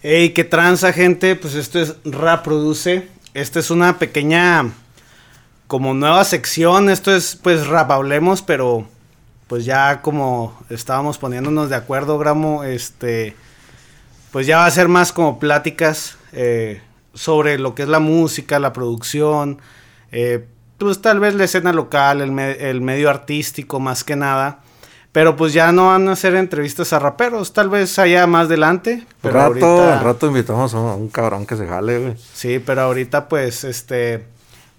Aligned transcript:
Hey, 0.00 0.28
qué 0.30 0.44
tranza, 0.44 0.92
gente. 0.92 1.34
Pues 1.34 1.54
esto 1.54 1.80
es 1.80 1.96
Raproduce. 2.04 3.08
Esta 3.34 3.58
es 3.58 3.68
una 3.68 3.98
pequeña, 3.98 4.70
como 5.66 5.92
nueva 5.92 6.22
sección. 6.22 6.88
Esto 6.88 7.12
es, 7.12 7.34
pues, 7.34 7.66
Rap 7.66 7.90
Hablemos, 7.90 8.42
pero 8.42 8.86
pues 9.48 9.64
ya 9.64 10.00
como 10.00 10.56
estábamos 10.70 11.18
poniéndonos 11.18 11.68
de 11.68 11.74
acuerdo, 11.74 12.16
Gramo, 12.16 12.62
este, 12.62 13.34
pues 14.30 14.46
ya 14.46 14.58
va 14.58 14.66
a 14.66 14.70
ser 14.70 14.86
más 14.86 15.12
como 15.12 15.40
pláticas 15.40 16.16
eh, 16.32 16.80
sobre 17.14 17.58
lo 17.58 17.74
que 17.74 17.82
es 17.82 17.88
la 17.88 17.98
música, 17.98 18.60
la 18.60 18.72
producción, 18.72 19.58
eh, 20.12 20.46
pues 20.76 21.00
tal 21.02 21.18
vez 21.18 21.34
la 21.34 21.44
escena 21.44 21.72
local, 21.72 22.20
el, 22.20 22.38
el 22.38 22.80
medio 22.82 23.10
artístico 23.10 23.80
más 23.80 24.04
que 24.04 24.14
nada. 24.14 24.60
Pero 25.18 25.34
pues 25.34 25.52
ya 25.52 25.72
no 25.72 25.88
van 25.88 26.08
a 26.08 26.12
hacer 26.12 26.36
entrevistas 26.36 26.92
a 26.92 27.00
raperos, 27.00 27.52
tal 27.52 27.68
vez 27.68 27.98
allá 27.98 28.24
más 28.28 28.46
adelante. 28.46 29.04
Pero 29.20 29.34
rato, 29.34 29.48
ahorita- 29.48 29.98
al 29.98 30.04
rato 30.04 30.26
invitamos 30.28 30.74
a 30.74 30.78
un 30.78 31.08
cabrón 31.08 31.44
que 31.44 31.56
se 31.56 31.66
jale, 31.66 31.98
güey. 31.98 32.14
Sí, 32.34 32.60
pero 32.64 32.82
ahorita 32.82 33.26
pues 33.26 33.64
este 33.64 34.24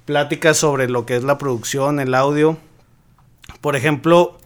pláticas 0.05 0.55
sobre 0.55 0.88
lo 0.88 1.05
que 1.05 1.18
es 1.18 1.26
la 1.26 1.38
producción, 1.38 1.99
el 1.99 2.16
audio. 2.16 2.58
Por 3.60 3.76
ejemplo, 3.76 4.38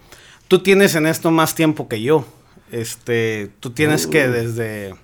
tú 0.47 0.63
tienes 0.63 0.95
en 0.95 1.05
esto 1.05 1.29
más 1.29 1.53
tiempo 1.53 1.87
que 1.87 2.01
yo. 2.01 2.25
Este, 2.71 3.51
tú 3.59 3.69
tienes 3.69 4.07
que 4.07 4.27
desde 4.27 4.95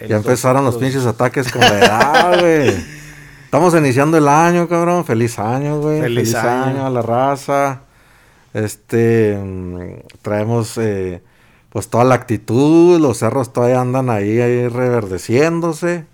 el 0.00 0.08
Ya 0.08 0.16
empezaron 0.16 0.64
los 0.64 0.78
pinches 0.78 1.06
ataques 1.06 1.52
con 1.52 1.60
la 1.60 1.78
edad, 1.78 2.40
güey. 2.40 2.74
Estamos 3.44 3.72
iniciando 3.72 4.18
el 4.18 4.26
año, 4.26 4.68
cabrón. 4.68 5.04
Feliz 5.04 5.38
año, 5.38 5.78
güey. 5.80 6.00
Feliz 6.00 6.32
Feliz, 6.32 6.34
año. 6.34 6.64
año. 6.64 6.86
a 6.86 6.90
la 6.90 7.02
raza. 7.02 7.82
Este, 8.54 9.36
mm, 9.36 10.20
traemos, 10.22 10.78
eh, 10.78 11.22
pues 11.70 11.88
toda 11.88 12.04
la 12.04 12.14
actitud. 12.14 13.00
Los 13.00 13.18
cerros 13.18 13.52
todavía 13.52 13.80
andan 13.80 14.10
ahí, 14.10 14.40
ahí 14.40 14.68
reverdeciéndose. 14.68 16.06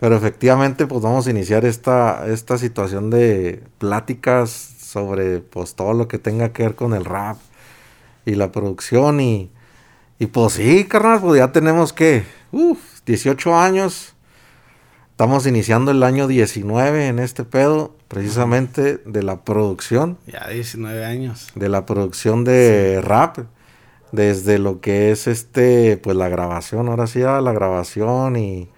Pero 0.00 0.16
efectivamente, 0.16 0.86
pues 0.86 1.00
vamos 1.02 1.26
a 1.26 1.30
iniciar 1.30 1.64
esta, 1.64 2.26
esta 2.26 2.58
situación 2.58 3.08
de 3.10 3.62
pláticas 3.78 4.50
sobre, 4.50 5.38
pues 5.40 5.74
todo 5.76 5.92
lo 5.94 6.08
que 6.08 6.18
tenga 6.18 6.52
que 6.52 6.64
ver 6.64 6.74
con 6.74 6.92
el 6.92 7.04
rap 7.04 7.38
y 8.26 8.34
la 8.34 8.52
producción 8.52 9.20
y, 9.20 9.50
y 10.18 10.26
pues 10.26 10.54
sí, 10.54 10.84
carnal, 10.84 11.20
pues 11.20 11.38
ya 11.38 11.52
tenemos 11.52 11.92
que, 11.92 12.24
uff, 12.50 12.78
18 13.06 13.56
años. 13.56 14.14
Estamos 15.12 15.46
iniciando 15.46 15.90
el 15.92 16.02
año 16.02 16.26
19 16.26 17.06
en 17.06 17.18
este 17.18 17.44
pedo, 17.44 17.94
precisamente 18.08 18.98
de 19.04 19.22
la 19.22 19.44
producción, 19.44 20.18
Ya 20.26 20.48
19 20.48 21.04
años. 21.04 21.48
de 21.54 21.68
la 21.68 21.86
producción 21.86 22.44
de 22.44 23.00
rap, 23.02 23.38
desde 24.10 24.58
lo 24.58 24.80
que 24.80 25.12
es 25.12 25.26
este, 25.26 25.96
pues 25.98 26.16
la 26.16 26.28
grabación, 26.28 26.88
ahora 26.88 27.06
sí, 27.06 27.20
ya 27.20 27.40
la 27.40 27.52
grabación 27.52 28.36
y, 28.36 28.68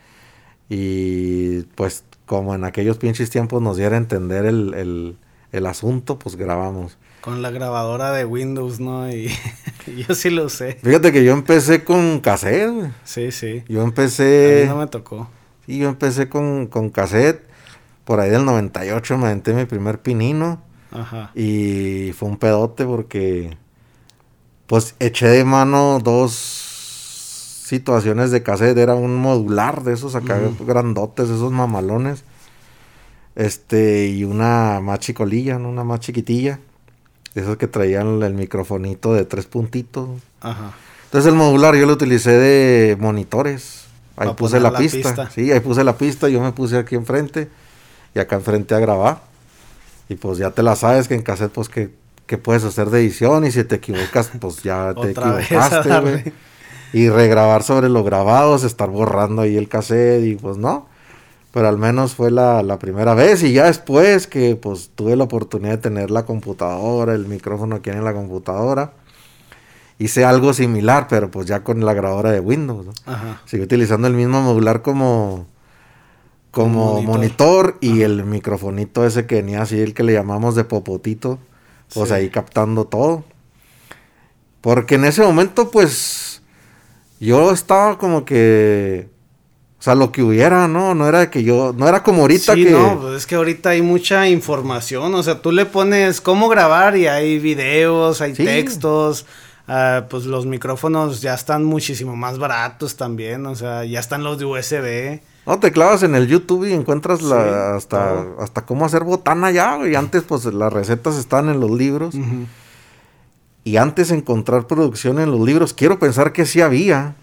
y 0.69 1.63
pues 1.77 2.05
como 2.27 2.55
en 2.55 2.65
aquellos 2.65 2.99
pinches 2.99 3.31
tiempos 3.31 3.63
nos 3.63 3.77
diera 3.77 3.95
a 3.95 3.99
entender 3.99 4.45
el, 4.45 4.75
el, 4.75 5.17
el 5.53 5.67
asunto, 5.67 6.19
pues 6.19 6.37
grabamos. 6.37 6.99
Con 7.23 7.41
la 7.43 7.51
grabadora 7.51 8.13
de 8.13 8.27
Windows, 8.27 8.81
¿no? 8.81 9.11
Y 9.11 9.31
yo 10.09 10.15
sí 10.15 10.29
lo 10.31 10.45
usé. 10.45 10.75
Fíjate 10.83 11.11
que 11.11 11.25
yo 11.25 11.33
empecé 11.33 11.85
con 11.85 12.21
cassette, 12.21 12.71
güey. 12.71 12.91
Sí, 13.05 13.31
sí. 13.33 13.63
Yo 13.69 13.81
A 13.81 13.85
empecé... 13.85 14.63
mí 14.65 14.69
no 14.69 14.77
me 14.77 14.89
tocó. 14.89 15.29
Sí, 15.67 15.79
yo 15.79 15.89
empecé 15.89 16.29
con, 16.29 16.67
con 16.67 16.91
cassette. 16.91 17.43
Por 18.05 18.21
ahí 18.21 18.31
del 18.31 18.45
98 18.45 19.17
me 19.19 19.27
aventé 19.27 19.55
mi 19.55 19.65
primer 19.65 20.01
pinino. 20.01 20.61
Ajá. 20.93 21.31
Y 21.35 22.13
fue 22.17 22.29
un 22.29 22.37
pedote 22.37 22.85
porque... 22.85 23.57
Pues 24.67 24.95
eché 24.99 25.29
de 25.29 25.45
mano 25.45 26.01
dos 26.03 26.33
situaciones 27.67 28.31
de 28.31 28.43
cassette. 28.43 28.79
Era 28.79 28.95
un 28.95 29.17
modular 29.17 29.83
de 29.83 29.93
esos 29.93 30.15
acá 30.15 30.39
Ujú. 30.39 30.65
grandotes, 30.65 31.27
esos 31.29 31.53
mamalones. 31.53 32.25
Este, 33.37 34.07
y 34.09 34.25
una 34.25 34.81
más 34.81 35.01
chicolilla, 35.01 35.59
¿no? 35.59 35.69
Una 35.69 35.85
más 35.85 36.01
chiquitilla. 36.01 36.61
De 37.35 37.41
esos 37.43 37.57
que 37.57 37.67
traían 37.67 38.23
el 38.23 38.35
microfonito 38.35 39.13
de 39.13 39.25
tres 39.25 39.47
puntitos. 39.47 40.09
Ajá. 40.41 40.73
Entonces 41.07 41.31
el 41.33 41.37
modular 41.37 41.75
yo 41.75 41.87
lo 41.87 41.93
utilicé 41.95 42.31
de 42.31 42.97
monitores. 43.01 43.84
Ahí 44.17 44.33
puse 44.35 44.61
la, 44.61 44.71
la 44.71 44.79
pista. 44.79 44.97
pista. 44.99 45.31
Sí, 45.31 45.51
ahí 45.51 45.61
puse 45.61 45.83
la 45.85 45.97
pista, 45.97 46.29
yo 46.29 46.41
me 46.41 46.53
puse 46.53 46.79
aquí 46.79 46.95
enfrente 46.95 47.49
y 48.15 48.19
acá 48.19 48.37
enfrente 48.37 48.75
a 48.75 48.79
grabar. 48.79 49.23
Y 50.09 50.17
pues 50.17 50.39
ya 50.39 50.51
te 50.51 50.63
la 50.63 50.77
sabes 50.77 51.09
que 51.09 51.15
en 51.15 51.23
cassette 51.23 51.53
pues 51.53 51.69
que, 51.69 51.91
que 52.27 52.39
puedes 52.39 52.65
hacer 52.65 52.91
de 52.91 53.01
edición 53.01 53.45
y 53.45 53.51
si 53.51 53.65
te 53.65 53.77
equivocas 53.77 54.31
pues 54.41 54.63
ya 54.63 54.95
te 55.01 55.11
equivocaste, 55.11 56.01
güey. 56.01 56.33
Y 56.93 57.09
regrabar 57.09 57.65
sobre 57.65 57.89
lo 57.89 58.05
grabados, 58.05 58.63
estar 58.63 58.89
borrando 58.89 59.43
ahí 59.43 59.57
el 59.57 59.69
cassette 59.69 60.25
y 60.25 60.37
pues 60.37 60.59
no. 60.59 60.87
Pero 61.53 61.69
al 61.69 61.79
menos 61.79 62.15
fue 62.15 62.31
la, 62.31 62.63
la 62.63 62.79
primera 62.79 63.15
vez 63.15 63.43
y 63.43 63.53
ya 63.53 63.67
después 63.67 64.27
que 64.27 64.57
pues 64.57 64.91
tuve 64.95 65.17
la 65.17 65.25
oportunidad 65.25 65.73
de 65.73 65.79
tener 65.79 66.11
la 66.11 66.25
computadora, 66.25 67.15
el 67.15 67.27
micrófono 67.27 67.77
aquí 67.77 67.91
en 67.91 68.05
la 68.05 68.13
computadora. 68.13 68.93
Hice 69.99 70.25
algo 70.25 70.53
similar, 70.53 71.07
pero 71.09 71.31
pues 71.31 71.47
ya 71.47 71.63
con 71.63 71.85
la 71.85 71.95
grabadora 71.95 72.31
de 72.33 72.41
Windows. 72.41 72.87
¿no? 72.87 72.93
Ajá. 73.07 73.41
Sigo 73.47 73.65
utilizando 73.65 74.09
el 74.09 74.15
mismo 74.15 74.43
modular 74.43 74.83
como, 74.83 75.47
como 76.51 77.01
monitor, 77.03 77.79
y 77.81 78.03
el 78.03 78.25
microfonito 78.25 79.07
ese 79.07 79.27
que 79.27 79.37
venía 79.37 79.63
así, 79.63 79.81
el 79.81 79.95
que 79.95 80.03
le 80.03 80.13
llamamos 80.13 80.55
de 80.57 80.65
popotito, 80.65 81.39
pues 81.95 82.09
Sí. 82.09 82.15
ahí 82.15 82.29
captando 82.31 82.85
todo. 82.87 83.25
Porque 84.61 84.95
en 84.97 85.05
ese 85.05 85.23
momento, 85.23 85.71
pues, 85.71 86.43
yo 87.21 87.53
estaba 87.53 87.99
como 87.99 88.25
que, 88.25 89.09
o 89.79 89.83
sea, 89.83 89.95
lo 89.95 90.11
que 90.11 90.23
hubiera, 90.23 90.67
¿no? 90.69 90.95
No 90.95 91.07
era 91.07 91.31
que 91.31 91.43
yo, 91.45 91.75
no 91.77 91.87
era 91.87 92.03
como 92.03 92.23
ahorita 92.23 92.55
sí, 92.55 92.65
que... 92.65 92.71
no, 92.71 92.99
pues 93.01 93.15
es 93.19 93.27
que 93.27 93.35
ahorita 93.35 93.71
hay 93.71 93.83
mucha 93.83 94.27
información, 94.29 95.15
o 95.15 95.23
sea, 95.23 95.43
tú 95.43 95.53
le 95.53 95.67
pones 95.67 96.21
cómo 96.21 96.49
grabar 96.49 96.97
y 96.97 97.07
hay 97.07 97.39
videos, 97.39 98.21
hay 98.23 98.35
Sí. 98.35 98.45
textos, 98.45 99.27
ah, 99.69 100.05
pues 100.09 100.25
los 100.27 100.47
micrófonos 100.47 101.21
ya 101.21 101.35
están 101.35 101.65
muchísimo 101.65 102.17
más 102.17 102.39
baratos 102.39 102.97
también, 102.97 103.47
o 103.47 103.55
sea, 103.57 103.85
ya 103.85 104.01
están 104.01 104.23
los 104.25 104.39
de 104.39 104.45
USB. 104.45 105.21
No, 105.47 105.59
te 105.59 105.73
clavas 105.73 106.03
en 106.03 106.15
el 106.15 106.27
YouTube 106.27 106.65
y 106.67 106.73
encuentras 106.73 107.21
la, 107.21 107.45
Sí, 107.45 107.77
hasta, 107.77 108.09
todo. 108.09 108.41
hasta 108.41 108.65
cómo 108.65 108.87
hacer 108.87 109.05
botana 109.05 109.51
ya, 109.51 109.79
y 109.87 109.95
antes 109.95 110.23
pues 110.23 110.45
las 110.47 110.73
recetas 110.73 111.17
están 111.17 111.49
en 111.49 111.61
los 111.61 111.71
libros. 111.71 112.15
Ujú. 112.15 112.47
Y 113.65 113.77
antes 113.79 114.11
encontrar 114.11 114.67
producción 114.67 115.19
en 115.19 115.31
los 115.31 115.41
libros, 115.41 115.73
quiero 115.75 115.99
pensar 115.99 116.33
que 116.33 116.45
sí 116.47 116.61
había. 116.61 117.15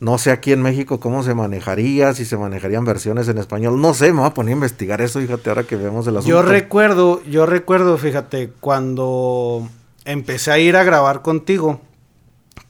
No 0.00 0.18
sé 0.18 0.30
aquí 0.32 0.52
en 0.52 0.60
México 0.60 1.00
cómo 1.00 1.22
se 1.22 1.34
manejaría, 1.34 2.12
si 2.14 2.24
se 2.24 2.36
manejarían 2.36 2.84
versiones 2.84 3.26
en 3.28 3.38
español. 3.38 3.80
No 3.80 3.94
sé, 3.94 4.12
me 4.12 4.18
voy 4.20 4.28
a 4.28 4.34
poner 4.34 4.52
a 4.52 4.54
investigar 4.56 5.00
eso, 5.00 5.20
fíjate, 5.20 5.48
ahora 5.50 5.64
que 5.64 5.76
vemos 5.76 6.06
el 6.06 6.16
asunto. 6.16 6.28
Yo 6.36 6.42
recuerdo, 6.42 7.22
yo 7.24 7.46
recuerdo, 7.46 7.96
fíjate, 7.96 8.50
cuando 8.60 9.68
empecé 10.04 10.50
a 10.50 10.58
ir 10.58 10.76
a 10.76 10.84
grabar 10.84 11.22
contigo, 11.22 11.80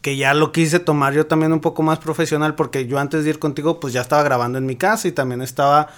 que 0.00 0.16
ya 0.16 0.34
lo 0.34 0.52
quise 0.52 0.80
tomar 0.80 1.14
yo 1.14 1.26
también 1.26 1.52
un 1.52 1.60
poco 1.60 1.82
más 1.82 1.98
profesional, 1.98 2.54
porque 2.54 2.86
yo 2.86 2.98
antes 2.98 3.24
de 3.24 3.30
ir 3.30 3.38
contigo, 3.38 3.80
pues 3.80 3.92
ya 3.92 4.00
estaba 4.02 4.22
grabando 4.22 4.58
en 4.58 4.66
mi 4.66 4.76
casa 4.76 5.08
y 5.08 5.12
también 5.12 5.42
estaba 5.42 5.88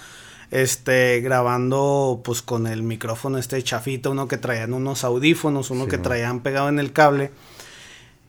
este 0.49 1.19
grabando 1.19 2.21
pues 2.23 2.41
con 2.41 2.67
el 2.67 2.81
micrófono 2.81 3.37
este 3.37 3.61
chafita, 3.61 4.09
uno 4.09 4.27
que 4.27 4.37
traían 4.37 4.73
unos 4.73 5.03
audífonos, 5.03 5.71
uno 5.71 5.83
Sí, 5.85 5.89
que 5.91 5.97
traían 5.97 6.39
pegado 6.39 6.69
en 6.69 6.79
el 6.79 6.93
cable. 6.93 7.31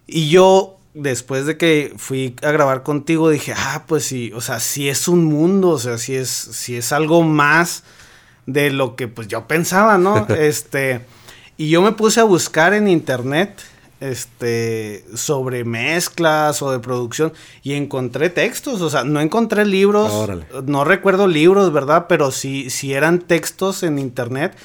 Y 0.07 0.29
yo 0.31 0.77
después 0.95 1.47
de 1.47 1.57
que 1.57 1.95
fui 1.97 2.35
a 2.43 2.51
grabar 2.51 2.83
contigo 2.83 3.31
dije, 3.31 3.55
"Ah, 3.57 3.85
pues 3.87 4.05
sí, 4.05 4.33
o 4.35 4.41
sea, 4.41 4.59
sí 4.59 4.89
es 4.89 5.07
un 5.07 5.25
mundo, 5.25 5.71
o 5.71 5.79
sea, 5.79 5.97
sí 5.97 6.17
es 6.17 6.29
sí 6.29 6.77
es 6.77 6.93
algo 6.93 7.23
más 7.23 7.85
de 8.47 8.71
lo 8.71 8.97
que 8.97 9.07
pues 9.07 9.29
yo 9.29 9.47
pensaba, 9.47 9.97
¿no? 9.97 10.27
este, 10.29 11.05
y 11.59 11.69
yo 11.69 11.83
me 11.83 11.93
puse 11.93 12.21
a 12.21 12.25
buscar 12.25 12.73
en 12.73 12.89
internet 12.89 13.61
este 14.01 15.05
sobre 15.15 15.65
mezclas 15.65 16.63
o 16.63 16.71
de 16.71 16.79
producción 16.79 17.33
y 17.65 17.75
encontré 17.75 18.31
textos, 18.31 18.81
o 18.81 18.89
sea, 18.89 19.03
no 19.03 19.21
encontré 19.21 19.67
libros, 19.67 20.13
Órale. 20.13 20.47
no 20.65 20.85
recuerdo 20.85 21.27
libros, 21.27 21.73
¿verdad? 21.73 22.07
Pero 22.09 22.31
sí 22.31 22.71
sí 22.71 22.95
eran 22.95 23.19
textos 23.19 23.83
en 23.83 23.99
internet 23.99 24.57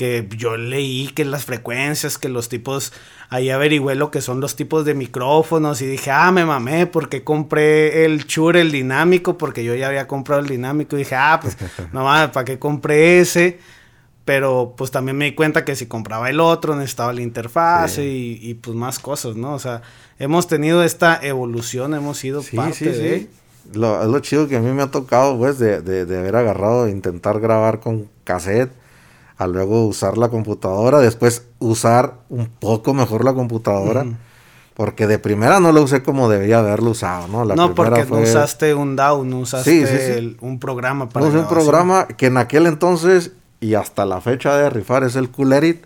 que 0.00 0.26
yo 0.34 0.56
leí 0.56 1.08
que 1.08 1.26
las 1.26 1.44
frecuencias, 1.44 2.16
que 2.16 2.30
los 2.30 2.48
tipos, 2.48 2.92
ahí 3.28 3.50
averigüé 3.50 3.94
lo 3.96 4.10
que 4.10 4.22
son 4.22 4.40
los 4.40 4.56
tipos 4.56 4.86
de 4.86 4.94
micrófonos 4.94 5.82
y 5.82 5.86
dije, 5.86 6.10
ah, 6.10 6.32
me 6.32 6.46
mamé 6.46 6.86
porque 6.86 7.22
compré 7.22 8.06
el 8.06 8.24
Shure, 8.24 8.62
el 8.62 8.72
dinámico, 8.72 9.36
porque 9.36 9.62
yo 9.62 9.74
ya 9.74 9.88
había 9.88 10.08
comprado 10.08 10.40
el 10.40 10.48
dinámico 10.48 10.96
y 10.96 11.00
dije, 11.00 11.16
ah, 11.16 11.38
pues, 11.40 11.58
no 11.92 12.02
mames, 12.04 12.30
¿para 12.30 12.46
qué 12.46 12.58
compré 12.58 13.20
ese? 13.20 13.60
Pero 14.30 14.74
pues 14.76 14.92
también 14.92 15.16
me 15.18 15.24
di 15.24 15.34
cuenta 15.34 15.64
que 15.64 15.74
si 15.74 15.86
compraba 15.86 16.30
el 16.30 16.38
otro 16.38 16.76
necesitaba 16.76 17.12
la 17.12 17.20
interfase 17.20 18.02
Sí. 18.02 18.38
y, 18.40 18.50
y, 18.50 18.54
pues 18.54 18.76
más 18.76 19.00
cosas, 19.00 19.34
¿no? 19.34 19.54
O 19.54 19.58
sea, 19.58 19.82
hemos 20.20 20.46
tenido 20.46 20.84
esta 20.84 21.18
evolución, 21.20 21.94
hemos 21.94 22.18
sido 22.18 22.40
Sí, 22.40 22.54
parte 22.56 22.74
sí, 22.76 22.84
de... 22.84 23.18
sí. 23.18 23.30
Lo, 23.72 24.00
es 24.00 24.06
lo 24.06 24.20
chido 24.20 24.46
que 24.46 24.56
a 24.56 24.60
mí 24.60 24.70
me 24.70 24.82
ha 24.82 24.86
tocado, 24.92 25.36
pues, 25.36 25.58
de, 25.58 25.80
de, 25.82 26.04
de 26.06 26.18
haber 26.20 26.36
agarrado, 26.36 26.86
intentar 26.86 27.40
grabar 27.40 27.80
con 27.80 28.08
cassette, 28.22 28.70
a 29.36 29.48
luego 29.48 29.84
usar 29.84 30.16
la 30.16 30.28
computadora, 30.28 31.00
después 31.00 31.46
usar 31.58 32.14
un 32.28 32.46
poco 32.46 32.94
mejor 32.94 33.24
la 33.24 33.32
computadora. 33.34 34.06
Porque 34.74 35.08
de 35.08 35.18
primera 35.18 35.58
no 35.58 35.72
lo 35.72 35.82
usé 35.82 36.04
como 36.04 36.28
debía 36.30 36.60
haberlo 36.60 36.90
usado, 36.92 37.26
¿no? 37.26 37.44
La 37.44 37.56
no, 37.56 37.74
primera 37.74 37.96
porque 37.96 38.10
no 38.14 38.20
usaste 38.20 38.74
un 38.74 38.94
DAW, 38.94 39.24
no 39.24 39.40
usaste 39.40 39.70
Sí, 39.72 39.86
sí, 39.86 39.96
sí. 39.98 40.12
el- 40.12 40.36
un 40.40 40.60
programa 40.60 41.06
No 41.06 41.10
para 41.10 41.26
usé 41.26 41.38
un 41.38 41.48
programa 41.48 42.06
que 42.06 42.26
en 42.26 42.36
aquel 42.36 42.66
entonces 42.66 43.32
y 43.60 43.74
hasta 43.74 44.04
la 44.06 44.20
fecha 44.20 44.56
de 44.56 44.70
rifar 44.70 45.04
es 45.04 45.16
el 45.16 45.30
Cool 45.30 45.52
Edit, 45.52 45.84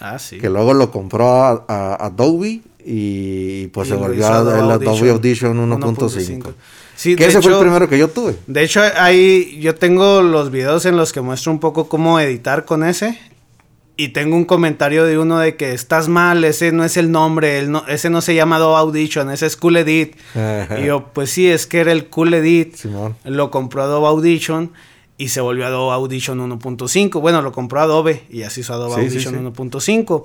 Ah, 0.00 0.18
sí. 0.18 0.38
que 0.38 0.48
luego 0.48 0.74
lo 0.74 0.90
compró 0.90 1.26
a, 1.44 1.64
a- 1.68 2.06
Adobe 2.06 2.60
y 2.84 3.66
pues 3.68 3.88
Y 3.88 3.90
se 3.92 3.96
volvió 3.96 4.26
a- 4.26 4.40
el 4.40 4.70
Adobe 4.70 5.10
Audition 5.10 5.56
Audition 5.56 5.70
1.5. 5.70 6.52
Sí, 6.94 7.14
Que 7.14 7.26
ese 7.26 7.40
fue 7.40 7.50
el 7.52 7.56
hecho- 7.56 7.60
primero 7.60 7.88
que 7.88 7.96
yo 7.98 8.08
tuve. 8.08 8.36
De 8.46 8.62
hecho, 8.62 8.80
ahí 8.96 9.58
yo 9.60 9.74
tengo 9.76 10.20
los 10.22 10.50
videos 10.50 10.84
en 10.84 10.96
los 10.96 11.12
que 11.12 11.20
muestro 11.20 11.52
un 11.52 11.60
poco 11.60 11.88
cómo 11.88 12.18
editar 12.18 12.64
con 12.64 12.82
ese. 12.84 13.18
Y 14.00 14.08
tengo 14.10 14.36
un 14.36 14.44
comentario 14.44 15.04
de 15.04 15.18
uno 15.18 15.40
de 15.40 15.56
que 15.56 15.72
estás 15.72 16.08
mal, 16.08 16.44
ese 16.44 16.70
no 16.70 16.84
es 16.84 16.96
el 16.96 17.10
nombre, 17.10 17.58
el 17.58 17.70
no- 17.72 17.84
ese 17.88 18.10
no 18.10 18.20
se 18.20 18.34
llama 18.36 18.56
Adobe 18.56 18.76
Audition, 18.78 19.28
ese 19.30 19.46
es 19.46 19.56
Cool 19.56 19.76
Edit. 19.78 20.14
y 20.80 20.86
yo, 20.86 21.06
pues 21.12 21.30
sí, 21.30 21.48
es 21.48 21.66
que 21.66 21.80
era 21.80 21.90
el 21.92 22.06
Cool 22.06 22.34
Edit. 22.34 22.76
Simón. 22.76 23.16
Lo 23.24 23.50
compró 23.50 23.82
Adobe 23.82 24.06
Audition 24.06 24.70
y 25.18 25.28
se 25.28 25.40
volvió 25.40 25.66
Adobe 25.66 25.92
Audition 25.94 26.38
1.5. 26.40 27.20
Bueno, 27.20 27.42
lo 27.42 27.52
compró 27.52 27.80
Adobe 27.80 28.22
y 28.30 28.42
así 28.44 28.60
hizo 28.60 28.72
Adobe 28.72 28.94
Sí, 28.94 29.00
Audition 29.08 29.34
sí. 29.34 29.40
1.5. 29.40 30.24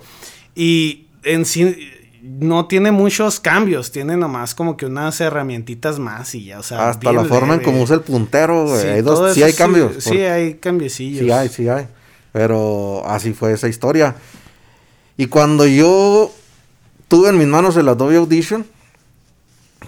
Y 0.55 1.07
en 1.23 1.45
sí 1.45 1.89
no 2.21 2.67
tiene 2.67 2.91
muchos 2.91 3.39
cambios, 3.41 3.91
tiene 3.91 4.15
nomás 4.15 4.55
como 4.55 4.77
que 4.77 4.85
unas 4.85 5.19
herramientitas 5.19 5.99
más 5.99 6.33
y 6.35 6.45
ya, 6.45 6.59
o 6.59 6.63
sea, 6.63 6.89
Hasta 6.89 7.11
la 7.11 7.25
forma 7.25 7.55
en 7.55 7.59
cómo 7.61 7.81
usa 7.81 7.95
el 7.95 8.01
puntero, 8.01 8.65
güey. 8.67 8.81
Sí, 8.81 8.87
hay 8.87 9.01
dos, 9.01 9.33
sí 9.33 9.43
hay 9.43 9.51
cambios. 9.53 10.01
Sí, 10.01 10.11
por- 10.11 10.19
hay 10.19 10.53
cambiecillos. 10.53 11.25
Sí 11.25 11.31
hay, 11.31 11.49
sí 11.49 11.67
hay. 11.67 11.87
Pero 12.31 13.03
así 13.05 13.33
fue 13.33 13.51
esa 13.53 13.67
historia. 13.67 14.15
Y 15.17 15.25
cuando 15.27 15.65
yo 15.67 16.31
tuve 17.07 17.29
en 17.29 17.37
mis 17.37 17.47
manos 17.47 17.75
el 17.77 17.89
Adobe 17.89 18.15
Audition, 18.17 18.65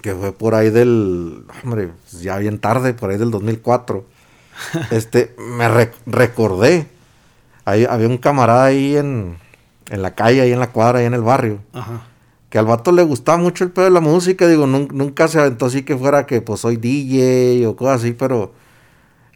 que 0.02 0.14
fue 0.14 0.32
por 0.32 0.54
ahí 0.54 0.70
del, 0.70 1.44
hombre, 1.64 1.88
pues 2.10 2.22
ya 2.22 2.36
bien 2.38 2.58
tarde, 2.58 2.92
por 2.92 3.10
ahí 3.10 3.16
del 3.18 3.30
2004, 3.30 4.04
este, 4.90 5.34
me 5.38 5.68
re- 5.68 5.92
recordé, 6.06 6.86
ahí 7.64 7.84
había 7.88 8.08
un 8.08 8.18
camarada 8.18 8.64
ahí 8.64 8.96
en, 8.96 9.36
en 9.90 10.02
la 10.02 10.14
calle, 10.14 10.40
ahí 10.40 10.52
en 10.52 10.60
la 10.60 10.70
cuadra, 10.72 11.00
ahí 11.00 11.06
en 11.06 11.14
el 11.14 11.22
barrio, 11.22 11.60
Ajá. 11.72 12.02
que 12.50 12.58
al 12.58 12.66
vato 12.66 12.92
le 12.92 13.02
gustaba 13.02 13.38
mucho 13.38 13.64
el 13.64 13.70
pedo 13.70 13.84
de 13.86 13.90
la 13.90 14.00
música, 14.00 14.46
digo, 14.48 14.66
nun- 14.66 14.90
nunca 14.92 15.28
se 15.28 15.38
aventó 15.38 15.66
así 15.66 15.82
que 15.82 15.96
fuera 15.96 16.26
que 16.26 16.40
pues 16.40 16.60
soy 16.60 16.76
DJ 16.76 17.66
o 17.68 17.76
cosas 17.76 18.00
así, 18.02 18.12
pero 18.12 18.52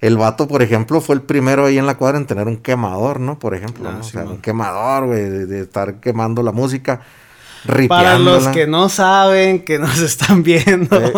el 0.00 0.16
vato, 0.16 0.48
por 0.48 0.62
ejemplo, 0.62 1.00
fue 1.02 1.14
el 1.14 1.22
primero 1.22 1.66
ahí 1.66 1.76
en 1.76 1.84
la 1.86 1.98
cuadra 1.98 2.16
en 2.16 2.26
tener 2.26 2.46
un 2.46 2.56
quemador, 2.56 3.20
¿no? 3.20 3.38
Por 3.38 3.54
ejemplo, 3.54 3.88
Ah, 3.90 3.92
¿no? 3.92 4.00
O 4.00 4.02
sea, 4.02 4.22
man. 4.22 4.32
un 4.32 4.38
quemador, 4.40 5.06
güey, 5.08 5.28
de, 5.28 5.44
de 5.46 5.60
estar 5.60 6.00
quemando 6.00 6.42
la 6.42 6.52
música, 6.52 7.02
Para 7.88 8.18
los 8.18 8.48
que 8.48 8.66
no 8.66 8.88
saben, 8.88 9.64
que 9.64 9.78
nos 9.78 9.98
están 10.00 10.42
viendo. 10.42 10.96
Eh, 11.00 11.12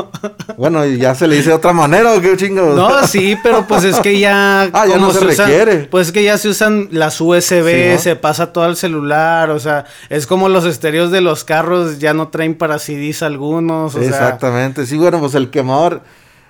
bueno, 0.56 0.84
ya 0.86 1.14
se 1.14 1.28
le 1.28 1.36
dice 1.36 1.50
de 1.50 1.54
otra 1.56 1.72
manera, 1.72 2.12
¿o 2.14 2.20
qué 2.20 2.36
chingo? 2.36 2.74
No, 2.74 3.06
sí, 3.06 3.36
pero 3.42 3.66
pues 3.68 3.84
es 3.84 3.96
que 4.00 4.18
ya... 4.18 4.62
Ah, 4.72 4.86
ya 4.88 4.98
no 4.98 5.12
se 5.12 5.24
usan- 5.24 5.46
requiere. 5.48 5.76
pues 5.84 6.08
es 6.08 6.12
que 6.12 6.24
ya 6.24 6.36
se 6.38 6.48
usan 6.48 6.88
las 6.90 7.20
USB, 7.20 7.48
Sí, 7.70 7.92
¿no? 7.94 7.98
se 8.00 8.16
pasa 8.16 8.52
todo 8.52 8.64
al 8.64 8.76
celular, 8.76 9.50
o 9.50 9.60
sea, 9.60 9.84
es 10.10 10.26
como 10.26 10.48
los 10.48 10.64
estéreos 10.64 11.10
de 11.12 11.20
los 11.20 11.44
carros 11.44 11.98
ya 12.00 12.12
no 12.14 12.28
traen 12.28 12.54
para 12.56 12.78
CDs 12.78 13.22
algunos, 13.22 13.94
o 13.94 13.98
sea... 14.00 14.08
Exactamente, 14.08 14.84
sí, 14.86 14.96
bueno, 14.96 15.20
pues 15.20 15.34
el 15.36 15.50
quemador 15.50 16.02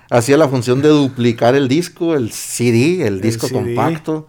hacía 0.09 0.37
la 0.37 0.47
función 0.47 0.81
de 0.81 0.89
duplicar 0.89 1.55
el 1.55 1.67
disco, 1.67 2.15
el 2.15 2.31
CD, 2.31 3.05
el 3.07 3.21
disco 3.21 3.47
CD. 3.47 3.59
compacto, 3.75 4.27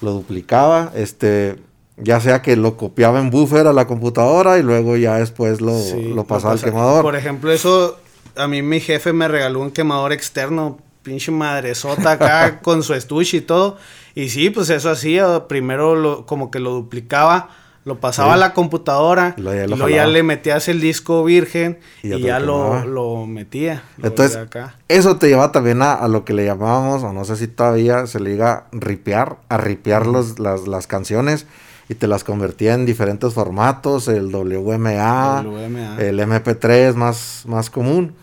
lo 0.00 0.12
duplicaba, 0.12 0.92
este, 0.94 1.56
ya 1.96 2.20
sea 2.20 2.42
que 2.42 2.56
lo 2.56 2.76
copiaba 2.76 3.18
en 3.20 3.30
buffer 3.30 3.66
a 3.66 3.72
la 3.72 3.86
computadora 3.86 4.58
y 4.58 4.62
luego 4.62 4.96
ya 4.96 5.16
después 5.16 5.60
lo, 5.60 5.78
Sí, 5.78 6.12
lo 6.14 6.24
pasaba 6.24 6.52
al 6.52 6.58
pasa- 6.58 6.70
quemador. 6.70 7.02
Por 7.02 7.16
ejemplo, 7.16 7.50
eso, 7.52 7.98
a 8.36 8.46
mí 8.48 8.62
mi 8.62 8.80
jefe 8.80 9.12
me 9.12 9.28
regaló 9.28 9.60
un 9.60 9.70
quemador 9.70 10.12
externo, 10.12 10.78
pinche 11.02 11.30
madresota 11.32 12.12
acá 12.12 12.60
con 12.62 12.82
su 12.82 12.92
estuche 12.94 13.38
y 13.38 13.40
todo. 13.40 13.76
Y 14.14 14.28
sí, 14.30 14.50
pues 14.50 14.70
eso 14.70 14.90
hacía, 14.90 15.46
primero 15.48 15.94
lo, 15.94 16.26
como 16.26 16.50
que 16.50 16.58
lo 16.58 16.70
duplicaba, 16.72 17.50
lo 17.84 18.00
pasaba 18.00 18.30
Sí. 18.30 18.34
a 18.34 18.36
la 18.38 18.52
computadora, 18.52 19.34
Y 19.36 19.42
luego 19.42 19.88
ya 19.88 20.08
y 20.08 20.12
le 20.12 20.22
metías 20.24 20.68
el 20.68 20.80
disco 20.80 21.22
virgen 21.22 21.78
Y 22.02 22.14
y 22.14 22.20
ya 22.22 22.40
lo 22.40 22.84
lo, 22.84 23.26
metía. 23.26 23.84
Entonces, 24.02 24.36
acá. 24.36 24.74
eso 24.88 25.16
te 25.18 25.28
lleva 25.28 25.52
también 25.52 25.80
a, 25.82 25.92
a 25.94 26.08
lo 26.08 26.24
que 26.24 26.32
le 26.34 26.44
llamábamos, 26.44 27.04
o 27.04 27.12
no 27.12 27.24
sé 27.24 27.36
si 27.36 27.46
todavía 27.46 28.06
se 28.08 28.18
le 28.18 28.30
diga 28.30 28.64
ripear, 28.72 29.36
a 29.48 29.56
ripear 29.58 30.06
los- 30.06 30.38
las, 30.40 30.66
las 30.66 30.86
canciones 30.88 31.46
y 31.88 31.94
te 31.94 32.06
las 32.06 32.24
convertía 32.24 32.74
en 32.74 32.84
diferentes 32.84 33.32
formatos, 33.32 34.08
el 34.08 34.34
WMA, 34.34 35.42
WMA. 35.42 35.96
el 36.00 36.18
MP3 36.18 36.94
más, 36.94 37.44
más 37.46 37.70
común. 37.70 38.14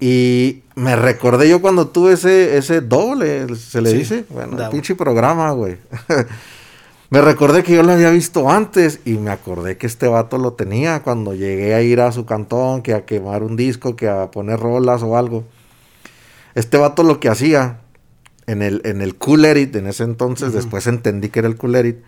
Y 0.00 0.62
me 0.74 0.94
recordé 0.96 1.48
yo 1.48 1.60
cuando 1.60 1.88
tuve 1.88 2.12
ese, 2.12 2.56
ese 2.56 2.80
doble, 2.80 3.54
se 3.56 3.80
le 3.80 3.90
Sí, 3.90 3.98
dice, 3.98 4.24
bueno, 4.30 4.62
el 4.62 4.70
pinche 4.70 4.94
programa, 4.94 5.50
güey. 5.52 5.76
me 7.10 7.20
recordé 7.20 7.64
que 7.64 7.74
yo 7.74 7.82
lo 7.82 7.92
había 7.92 8.10
visto 8.10 8.50
antes 8.50 9.00
y 9.04 9.14
me 9.14 9.30
acordé 9.30 9.76
que 9.76 9.86
este 9.86 10.06
vato 10.06 10.38
lo 10.38 10.52
tenía 10.52 11.02
cuando 11.02 11.34
llegué 11.34 11.74
a 11.74 11.82
ir 11.82 12.00
a 12.00 12.12
su 12.12 12.26
cantón, 12.26 12.82
que 12.82 12.94
a 12.94 13.04
quemar 13.06 13.42
un 13.42 13.56
disco, 13.56 13.96
que 13.96 14.08
a 14.08 14.30
poner 14.30 14.60
rolas 14.60 15.02
o 15.02 15.16
algo. 15.16 15.44
Este 16.54 16.76
vato 16.76 17.02
lo 17.02 17.18
que 17.18 17.28
hacía 17.28 17.80
en 18.46 18.62
el, 18.62 18.80
en 18.84 19.00
el 19.00 19.16
Cool 19.16 19.44
Edit, 19.44 19.76
en 19.76 19.86
ese 19.86 20.04
entonces, 20.04 20.52
después 20.52 20.86
entendí 20.86 21.28
que 21.28 21.40
era 21.40 21.48
el 21.48 21.56
Cool 21.56 21.74
Edit, 21.76 21.98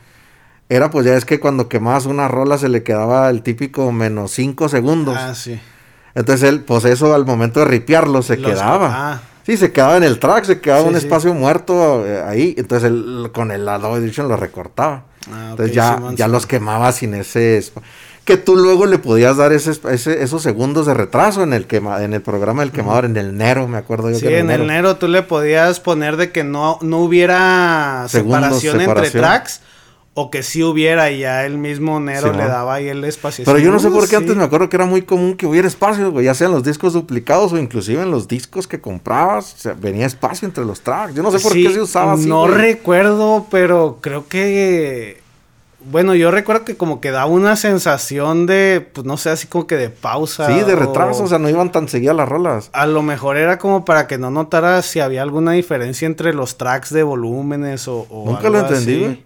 era 0.70 0.88
pues 0.90 1.04
ya 1.04 1.14
es 1.16 1.24
que 1.26 1.38
cuando 1.40 1.68
quemabas 1.68 2.06
una 2.06 2.28
rola 2.28 2.56
se 2.56 2.68
le 2.70 2.82
quedaba 2.82 3.28
el 3.28 3.42
típico 3.42 3.92
menos 3.92 4.30
5 4.30 4.68
segundos. 4.70 5.16
Ah, 5.18 5.34
sí. 5.34 5.60
Entonces 6.14 6.48
él, 6.48 6.60
pues 6.62 6.84
eso 6.86 7.14
al 7.14 7.26
momento 7.26 7.60
de 7.60 7.66
ripearlo 7.66 8.22
se 8.22 8.36
Los- 8.38 8.52
quedaba. 8.52 8.90
ah. 8.92 9.20
Sí, 9.44 9.56
se 9.56 9.72
quedaba 9.72 9.96
en 9.96 10.04
el 10.04 10.18
track, 10.18 10.44
se 10.44 10.60
quedaba 10.60 10.82
Sí, 10.82 10.88
un 10.88 10.92
sí. 10.94 10.98
espacio 10.98 11.34
muerto 11.34 12.06
eh, 12.06 12.22
ahí. 12.26 12.54
Entonces 12.56 12.88
él 12.90 13.30
con 13.32 13.50
el 13.50 13.68
Adobe 13.68 13.98
Edition 13.98 14.28
lo 14.28 14.36
recortaba. 14.36 15.04
Ah, 15.32 15.48
Entonces 15.50 15.74
ya, 15.74 16.00
ya 16.14 16.28
los 16.28 16.46
quemaba 16.46 16.92
sin 16.92 17.14
ese... 17.14 17.62
Que 18.24 18.36
tú 18.36 18.54
luego 18.54 18.86
le 18.86 18.98
podías 18.98 19.38
dar 19.38 19.52
ese, 19.52 19.72
esos 19.92 20.42
segundos 20.42 20.86
de 20.86 20.94
retraso 20.94 21.42
en 21.42 21.52
el, 21.52 21.66
quema, 21.66 22.04
en 22.04 22.12
el 22.12 22.20
programa 22.22 22.62
del 22.62 22.70
quemador, 22.70 23.06
en 23.06 23.16
el 23.16 23.36
Nero, 23.36 23.66
me 23.66 23.78
acuerdo 23.78 24.10
yo 24.10 24.16
Sí, 24.18 24.26
que 24.26 24.38
en 24.38 24.50
el 24.50 24.66
Nero 24.68 24.96
tú 24.98 25.08
le 25.08 25.22
podías 25.22 25.80
poner 25.80 26.16
de 26.16 26.30
que 26.30 26.44
no, 26.44 26.78
no 26.82 26.98
hubiera 26.98 28.04
Segundos, 28.08 28.60
separación, 28.60 28.80
entre 28.82 29.10
tracks 29.10 29.60
o 30.20 30.30
que 30.30 30.42
sí 30.42 30.62
hubiera 30.62 31.10
y 31.10 31.20
ya 31.20 31.44
el 31.46 31.58
mismo 31.58 31.98
Nero 32.00 32.30
Sí, 32.32 32.36
le 32.36 32.44
daba 32.46 32.74
ahí 32.74 32.88
el 32.88 33.02
espacio. 33.04 33.44
Pero 33.44 33.58
yo 33.58 33.70
no 33.70 33.78
sé 33.78 33.88
por 33.90 34.02
qué 34.04 34.10
sí. 34.10 34.16
antes 34.16 34.36
me 34.36 34.44
acuerdo 34.44 34.68
que 34.68 34.76
era 34.76 34.86
muy 34.86 35.02
común 35.02 35.36
que 35.36 35.46
hubiera 35.46 35.66
espacio, 35.68 36.10
güey, 36.12 36.24
ya 36.26 36.34
sean 36.34 36.52
los 36.52 36.62
discos 36.62 36.92
duplicados 36.92 37.52
o 37.52 37.58
inclusive 37.58 38.02
en 38.02 38.10
los 38.10 38.28
discos 38.28 38.66
que 38.66 38.80
comprabas, 38.80 39.54
o 39.54 39.58
sea, 39.58 39.74
venía 39.74 40.06
espacio 40.06 40.46
entre 40.46 40.64
los 40.64 40.80
tracks. 40.82 41.14
Yo 41.14 41.22
no 41.22 41.30
sé 41.30 41.40
por 41.40 41.52
Sí, 41.52 41.64
qué 41.64 41.72
se 41.72 41.80
usaba 41.80 42.12
así. 42.14 42.26
No 42.28 42.42
güey. 42.46 42.54
recuerdo, 42.54 43.46
pero 43.50 43.98
creo 44.00 44.26
que... 44.28 45.20
Bueno, 45.82 46.14
yo 46.14 46.30
recuerdo 46.30 46.66
que 46.66 46.76
como 46.76 47.00
que 47.00 47.10
daba 47.10 47.24
una 47.24 47.56
sensación 47.56 48.44
de, 48.44 48.86
pues 48.92 49.06
no 49.06 49.16
sé, 49.16 49.30
así 49.30 49.46
como 49.46 49.66
que 49.66 49.76
de 49.76 49.88
pausa. 49.88 50.46
Sí, 50.46 50.60
de 50.62 50.74
o- 50.74 50.76
retraso, 50.76 51.24
o 51.24 51.26
sea, 51.26 51.38
no 51.38 51.48
iban 51.48 51.72
tan 51.72 51.88
seguidas 51.88 52.14
las 52.14 52.28
rolas. 52.28 52.68
A 52.74 52.84
lo 52.86 53.00
mejor 53.00 53.38
era 53.38 53.56
como 53.58 53.86
para 53.86 54.06
que 54.06 54.18
no 54.18 54.30
notaras 54.30 54.84
si 54.84 55.00
había 55.00 55.22
alguna 55.22 55.52
diferencia 55.52 56.04
entre 56.04 56.34
los 56.34 56.58
tracks 56.58 56.90
de 56.92 57.02
volúmenes 57.02 57.88
o... 57.88 58.06
o 58.10 58.26
Nunca 58.26 58.48
algo 58.48 58.58
lo 58.58 58.60
entendí, 58.68 59.04
así. 59.06 59.24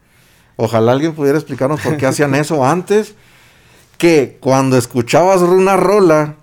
Ojalá 0.56 0.92
alguien 0.92 1.14
pudiera 1.14 1.38
explicarnos 1.38 1.80
por 1.80 1.96
qué 1.96 2.06
hacían 2.06 2.34
eso 2.34 2.64
antes. 2.64 3.14
Que 3.98 4.38
cuando 4.40 4.76
escuchabas 4.76 5.40
una 5.40 5.76
rola, 5.76 6.34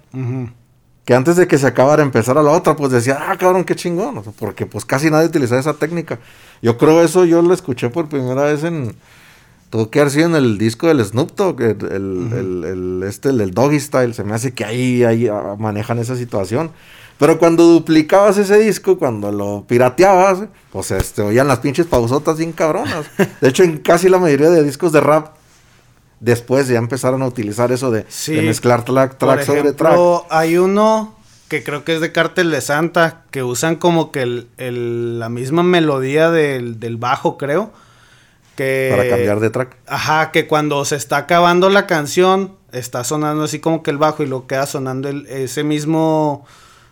que 1.06 1.14
antes 1.14 1.36
de 1.36 1.48
que 1.48 1.58
se 1.58 1.68
acabara 1.68 2.02
empezar 2.04 2.38
a 2.38 2.44
la 2.44 2.52
otra, 2.52 2.76
pues 2.76 2.92
decía, 2.92 3.20
ah, 3.28 3.38
cabrón, 3.38 3.64
qué 3.64 3.76
chingón. 3.76 4.22
Porque 4.40 4.66
pues 4.66 4.86
casi 4.86 5.10
nadie 5.10 5.28
utilizaba 5.28 5.60
esa 5.60 5.74
técnica. 5.74 6.20
Yo 6.62 6.78
creo 6.78 7.02
eso 7.04 7.26
yo 7.26 7.42
lo 7.42 7.54
escuché 7.54 7.90
por 7.90 8.08
primera 8.10 8.44
vez 8.44 8.64
en... 8.64 8.96
Tuvo 9.70 9.90
que 9.90 10.02
haber 10.02 10.12
sido 10.12 10.26
en 10.28 10.36
el 10.36 10.58
disco 10.58 10.88
del 10.88 11.04
Snoop 11.04 11.32
Dogg, 11.38 11.62
el, 11.62 11.78
el- 11.86 12.34
el- 12.34 12.64
el- 12.66 13.04
este, 13.08 13.30
el 13.30 13.52
Doggy 13.52 13.80
Style. 13.80 14.14
Se 14.14 14.26
me 14.26 14.34
hace 14.36 14.54
que 14.54 14.66
ahí, 14.66 15.04
ahí 15.06 15.28
ah, 15.30 15.56
manejan 15.58 15.98
esa 15.98 16.18
situación. 16.18 16.72
Pero 17.22 17.38
cuando 17.38 17.64
duplicabas 17.66 18.40
ese 18.40 18.58
disco, 18.58 18.98
cuando 18.98 19.32
lo 19.32 19.64
pirateabas, 19.68 20.46
pues 20.72 20.90
este, 20.90 21.22
oían 21.22 21.48
las 21.48 21.60
pinches 21.60 21.86
pausotas 21.86 22.38
bien 22.38 22.52
cabronas. 22.52 23.06
De 23.40 23.48
hecho, 23.48 23.62
en 23.62 23.78
casi 23.78 24.10
la 24.10 24.18
mayoría 24.18 24.50
de 24.50 24.64
discos 24.64 24.92
de 24.92 25.02
rap, 25.02 25.36
después 26.20 26.68
ya 26.68 26.80
empezaron 26.80 27.22
a 27.22 27.28
utilizar 27.28 27.72
eso 27.72 27.92
de, 27.92 28.06
Sí. 28.10 28.34
de 28.34 28.42
mezclar 28.42 28.84
track, 28.86 29.18
Por 29.18 29.30
track 29.36 29.46
sobre 29.46 29.74
track. 29.74 29.94
ejemplo, 29.94 30.26
hay 30.32 30.58
uno 30.58 31.16
que 31.48 31.64
creo 31.64 31.84
que 31.84 31.94
es 31.94 32.02
de 32.02 32.12
Cártel 32.12 32.50
de 32.50 32.60
Santa, 32.60 33.24
que 33.30 33.44
usan 33.44 33.76
como 33.76 34.12
que 34.12 34.24
el, 34.24 34.48
el- 34.58 35.20
la 35.20 35.30
misma 35.30 35.62
melodía 35.62 36.32
del, 36.32 36.80
del 36.80 36.98
bajo, 36.98 37.38
creo. 37.38 37.72
Que, 38.56 38.90
Para 38.96 39.08
cambiar 39.10 39.40
de 39.42 39.50
track. 39.52 39.78
Ajá, 39.86 40.32
que 40.32 40.48
cuando 40.48 40.84
se 40.86 40.96
está 40.96 41.18
acabando 41.18 41.70
la 41.70 41.86
canción, 41.88 42.56
está 42.72 43.04
sonando 43.04 43.44
así 43.44 43.60
como 43.60 43.84
que 43.84 43.92
el 43.92 43.98
bajo 44.00 44.24
y 44.24 44.28
lo 44.28 44.48
queda 44.48 44.66
sonando 44.66 45.08
el- 45.08 45.28
ese 45.28 45.64
mismo 45.64 46.46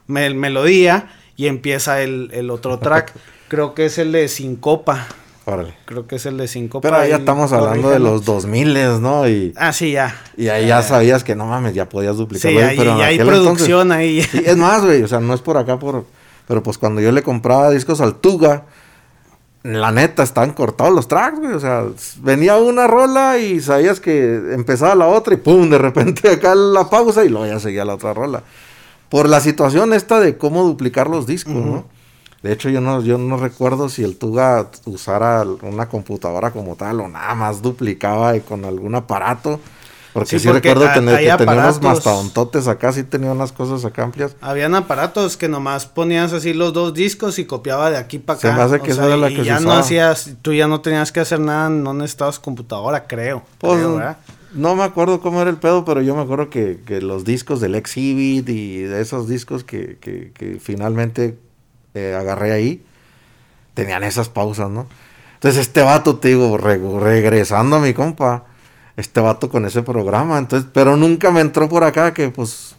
mel- 0.10 0.36
melodía 0.36 1.10
y 1.38 1.48
empieza 1.48 2.02
el, 2.02 2.30
el 2.34 2.50
otro 2.50 2.80
track. 2.80 3.14
creo 3.48 3.74
que 3.74 3.86
es 3.86 3.98
el 3.98 4.12
de 4.12 4.28
Sincopa. 4.28 5.08
Órale. 5.46 5.74
Creo 5.86 6.06
que 6.06 6.18
es 6.18 6.26
el 6.28 6.38
de 6.38 6.48
cinco. 6.48 6.80
Pero 6.80 6.98
ahí 6.98 7.10
ya 7.10 7.16
estamos 7.16 7.52
hablando 7.54 7.90
de 7.90 7.98
los 7.98 8.24
2000, 8.24 9.02
¿no? 9.02 9.28
Y, 9.28 9.52
ah, 9.58 9.74
sí, 9.74 9.94
ya. 9.94 10.16
Y 10.38 10.50
ahí 10.50 10.68
ya 10.68 10.84
sabías 10.84 11.24
que 11.24 11.34
no 11.36 11.48
mames, 11.48 11.74
ya 11.74 11.90
podías 11.90 12.18
duplicar. 12.18 12.52
Sí, 12.52 12.58
ahí, 12.60 12.78
pero 12.78 12.96
ya 13.00 13.06
hay 13.08 13.18
producción 13.18 13.92
ahí. 13.92 14.22
Sí, 14.22 14.44
es 14.46 14.58
más, 14.58 14.84
güey, 14.86 15.02
o 15.02 15.08
sea, 15.08 15.20
no 15.22 15.34
es 15.34 15.42
por 15.42 15.58
acá, 15.58 15.80
por... 15.80 16.06
Pero 16.48 16.62
pues 16.62 16.78
cuando 16.78 17.02
yo 17.02 17.12
le 17.12 17.24
compraba 17.24 17.72
discos 17.72 18.00
al 18.00 18.16
Tuga, 18.18 18.66
la 19.64 19.92
neta, 19.92 20.22
estaban 20.24 20.54
cortados 20.54 20.94
los 20.94 21.08
tracks, 21.08 21.40
güey. 21.40 21.54
O 21.54 21.60
sea, 21.60 21.84
venía 22.22 22.58
una 22.58 22.86
rola 22.86 23.40
y 23.40 23.60
sabías 23.60 24.00
que 24.00 24.36
empezaba 24.54 24.94
la 24.94 25.08
otra 25.08 25.34
y 25.34 25.38
pum, 25.38 25.68
de 25.70 25.78
repente 25.80 26.30
acá 26.30 26.54
la 26.54 26.88
pausa 26.90 27.26
y 27.26 27.30
luego 27.30 27.48
ya 27.48 27.60
seguía 27.60 27.86
la 27.86 27.96
otra 27.96 28.14
rola. 28.14 28.44
Por 29.10 29.28
la 29.28 29.40
situación 29.40 29.94
esta 29.94 30.20
de 30.20 30.38
cómo 30.38 30.64
duplicar 30.64 31.10
los 31.10 31.26
discos, 31.26 31.56
¿no? 31.56 31.86
De 32.42 32.54
hecho, 32.54 32.70
yo 32.70 32.80
no, 32.80 33.02
yo 33.02 33.18
no 33.18 33.38
recuerdo 33.38 33.90
si 33.90 34.04
el 34.04 34.18
Tuga 34.18 34.70
usara 34.86 35.44
una 35.62 35.90
computadora 35.90 36.52
como 36.52 36.76
tal 36.76 37.02
o 37.02 37.08
nada 37.08 37.36
más 37.36 37.62
duplicaba 37.62 38.40
con 38.40 38.64
algún 38.64 38.96
aparato. 38.96 39.60
Porque 40.14 40.40
sí, 40.40 40.50
recuerdo 40.50 40.92
tener, 40.92 41.20
que 41.20 41.46
tenía 41.46 41.64
unos 41.64 41.82
mastodontotes 41.82 42.68
acá, 42.68 42.92
sí 42.92 43.04
tenía 43.04 43.32
unas 43.32 43.52
cosas 43.52 43.86
acá 43.86 44.04
amplias. 44.04 44.36
Habían 44.42 44.74
aparatos 44.74 45.38
que 45.38 45.48
nomás 45.48 45.86
ponías 45.86 46.34
así 46.34 46.54
los 46.54 46.74
dos 46.74 46.94
discos 46.94 47.38
y 47.38 47.46
copiaba 47.46 47.92
de 47.92 47.98
aquí 47.98 48.18
para 48.18 48.40
acá. 48.40 48.50
Se 48.50 48.56
me 48.56 48.62
hace 48.62 48.80
que 48.80 48.92
esa 48.92 49.06
era 49.06 49.18
la 49.18 49.30
que 49.30 49.44
ya 49.44 49.60
no 49.60 49.72
hacías, 49.74 50.32
tú 50.42 50.54
ya 50.54 50.68
no 50.68 50.82
tenías 50.82 51.12
que 51.12 51.20
hacer 51.20 51.40
nada, 51.40 51.70
no 51.70 51.94
necesitabas 51.94 52.40
computadora, 52.40 53.06
creo. 53.06 53.44
Pues, 53.60 53.80
no 54.54 54.76
me 54.76 54.84
acuerdo 54.84 55.22
cómo 55.22 55.42
era 55.42 55.50
el 55.50 55.58
pedo, 55.58 55.86
pero 55.86 56.02
yo 56.02 56.16
me 56.16 56.22
acuerdo 56.22 56.50
que, 56.50 56.80
que 56.86 57.02
los 57.02 57.26
discos 57.26 57.62
del 57.62 57.76
Exhibit 57.76 58.48
y 58.50 58.82
de 58.82 59.02
esos 59.02 59.28
discos 59.28 59.64
que, 59.64 59.98
que, 60.00 60.32
que 60.34 60.60
finalmente 60.60 61.38
eh, 61.94 62.16
agarré 62.18 62.52
ahí, 62.52 62.84
tenían 63.74 64.04
esas 64.04 64.30
pausas, 64.30 64.70
¿no? 64.70 64.88
Entonces 65.36 65.62
este 65.62 65.82
vato, 65.82 66.18
te 66.18 66.30
digo, 66.30 66.58
regresando 66.58 67.78
a 67.78 67.80
mi 67.80 67.94
compa, 67.94 68.44
este 68.98 69.22
vato 69.22 69.50
con 69.50 69.66
ese 69.66 69.82
programa. 69.82 70.38
Entonces, 70.38 70.70
pero 70.74 70.98
nunca 70.98 71.32
me 71.32 71.40
entró 71.40 71.70
por 71.70 71.84
acá 71.86 72.14
que 72.14 72.30
pues 72.30 72.76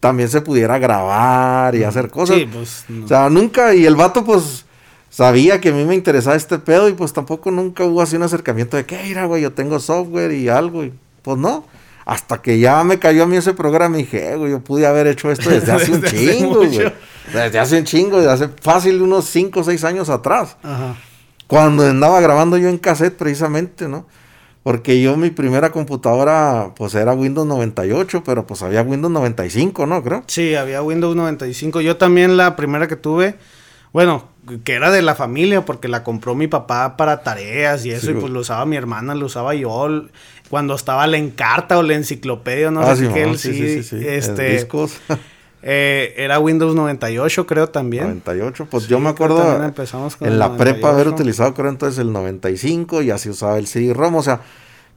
también 0.00 0.28
se 0.28 0.42
pudiera 0.42 0.78
grabar 0.78 1.74
y 1.74 1.82
hacer 1.82 2.10
cosas. 2.10 2.36
Sí, 2.36 2.46
pues. 2.52 2.84
O 3.04 3.08
sea, 3.08 3.30
nunca, 3.30 3.74
y 3.74 3.86
el 3.86 3.96
vato 3.96 4.22
pues 4.22 4.66
sabía 5.08 5.60
que 5.60 5.70
a 5.70 5.72
mí 5.72 5.84
me 5.84 5.94
interesaba 5.94 6.36
este 6.36 6.58
pedo 6.58 6.90
y 6.90 6.92
pues 6.92 7.14
tampoco 7.14 7.50
nunca 7.50 7.84
hubo 7.84 8.02
así 8.02 8.16
un 8.16 8.22
acercamiento 8.22 8.76
de 8.76 8.84
que, 8.84 9.02
mira, 9.02 9.24
güey, 9.24 9.42
yo 9.42 9.52
tengo 9.52 9.80
software 9.80 10.32
y 10.32 10.50
algo. 10.50 10.84
Y, 10.84 10.92
pues 11.24 11.38
no. 11.38 11.66
Hasta 12.04 12.42
que 12.42 12.58
ya 12.58 12.84
me 12.84 12.98
cayó 12.98 13.22
a 13.22 13.26
mí 13.26 13.36
ese 13.36 13.54
programa 13.54 13.98
y 13.98 14.02
dije, 14.02 14.32
eh, 14.32 14.36
güey, 14.36 14.50
yo 14.50 14.60
pude 14.60 14.86
haber 14.86 15.06
hecho 15.06 15.30
esto 15.30 15.48
desde 15.48 15.72
hace 15.72 15.90
un 15.90 16.02
chingo, 16.04 16.56
güey. 16.56 16.92
Desde 17.32 17.58
hace 17.58 17.78
un 17.78 17.84
chingo, 17.84 18.18
desde 18.18 18.30
hace 18.30 18.48
fácil 18.60 19.00
unos 19.00 19.24
5 19.24 19.60
o 19.60 19.64
6 19.64 19.82
años 19.84 20.10
atrás. 20.10 20.56
Ajá. 20.62 20.96
Cuando 21.46 21.84
andaba 21.86 22.20
grabando 22.20 22.58
yo 22.58 22.68
en 22.68 22.78
cassette 22.78 23.16
precisamente, 23.16 23.88
¿no? 23.88 24.06
Porque 24.62 25.00
yo 25.00 25.16
mi 25.16 25.30
primera 25.30 25.70
computadora 25.72 26.72
pues 26.74 26.94
era 26.94 27.12
Windows 27.12 27.46
98, 27.46 28.22
pero 28.24 28.46
pues 28.46 28.62
había 28.62 28.82
Windows 28.82 29.12
95, 29.12 29.86
¿no? 29.86 30.02
Creo. 30.02 30.24
Sí, 30.26 30.54
había 30.54 30.82
Windows 30.82 31.14
95. 31.16 31.80
Yo 31.82 31.96
también 31.96 32.36
la 32.36 32.56
primera 32.56 32.88
que 32.88 32.96
tuve, 32.96 33.36
bueno, 33.94 34.24
que 34.64 34.72
era 34.72 34.90
de 34.90 35.02
la 35.02 35.14
familia 35.14 35.64
porque 35.64 35.86
la 35.86 36.02
compró 36.02 36.34
mi 36.34 36.48
papá 36.48 36.96
para 36.96 37.22
tareas 37.22 37.86
y 37.86 37.92
eso, 37.92 38.10
y 38.10 38.14
pues 38.14 38.32
lo 38.32 38.40
usaba 38.40 38.66
mi 38.66 38.74
hermana, 38.74 39.14
lo 39.14 39.26
usaba 39.26 39.54
yo 39.54 39.88
cuando 40.50 40.74
estaba 40.74 41.06
la 41.06 41.16
encarta 41.16 41.78
o 41.78 41.82
la 41.84 41.94
enciclopedia, 41.94 42.72
no 42.72 42.80
ah, 42.80 42.96
sé 42.96 43.08
qué, 43.08 43.22
él 43.22 43.38
sí, 43.38 43.84
sí, 43.84 44.04
este... 44.06 44.50
Discos. 44.50 45.00
Eh, 45.66 46.12
era 46.22 46.38
Windows 46.40 46.74
98, 46.74 47.46
creo 47.46 47.70
también. 47.70 48.04
98, 48.04 48.68
pues 48.70 48.86
yo 48.86 49.00
me 49.00 49.08
acuerdo 49.08 49.40
en 50.20 50.38
la 50.38 50.58
prepa 50.58 50.90
haber 50.90 51.08
utilizado, 51.08 51.54
creo 51.54 51.70
entonces 51.70 51.98
el 52.00 52.12
95 52.12 53.00
y 53.00 53.10
así 53.10 53.30
usaba 53.30 53.56
el 53.56 53.66
CD-ROM, 53.66 54.16
o 54.16 54.22
sea, 54.22 54.42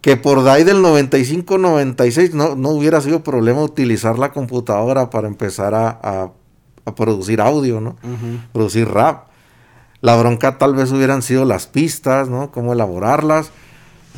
que 0.02 0.18
por 0.18 0.46
ahí 0.50 0.66
del 0.66 0.84
95-96 0.84 2.34
no, 2.34 2.58
no 2.58 2.72
hubiera 2.72 3.00
sido 3.00 3.24
problema 3.24 3.62
utilizar 3.62 4.20
la 4.20 4.34
computadora 4.34 5.10
para 5.10 5.30
empezar 5.30 5.74
a, 5.74 6.32
producir 6.96 7.42
audio, 7.42 7.82
¿no? 7.82 7.96
Producir 8.54 8.88
rap. 8.88 9.28
La 10.02 10.16
bronca 10.16 10.58
tal 10.58 10.76
vez 10.76 10.92
hubieran 10.92 11.22
sido 11.22 11.46
las 11.46 11.68
pistas, 11.68 12.30
¿no? 12.30 12.52
Cómo 12.52 12.74
elaborarlas. 12.74 13.52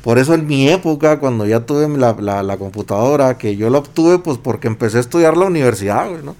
Por 0.03 0.17
eso 0.17 0.33
en 0.33 0.47
mi 0.47 0.69
época, 0.69 1.19
cuando 1.19 1.45
ya 1.45 1.65
tuve 1.65 1.87
la, 1.97 2.57
computadora, 2.57 3.37
que 3.37 3.55
yo 3.55 3.69
la 3.69 3.79
obtuve 3.79 4.19
pues 4.19 4.37
porque 4.37 4.67
empecé 4.67 4.97
a 4.97 5.01
estudiar 5.01 5.35
la 5.35 5.45
universidad, 5.45 6.09
güey, 6.09 6.23
¿no? 6.23 6.35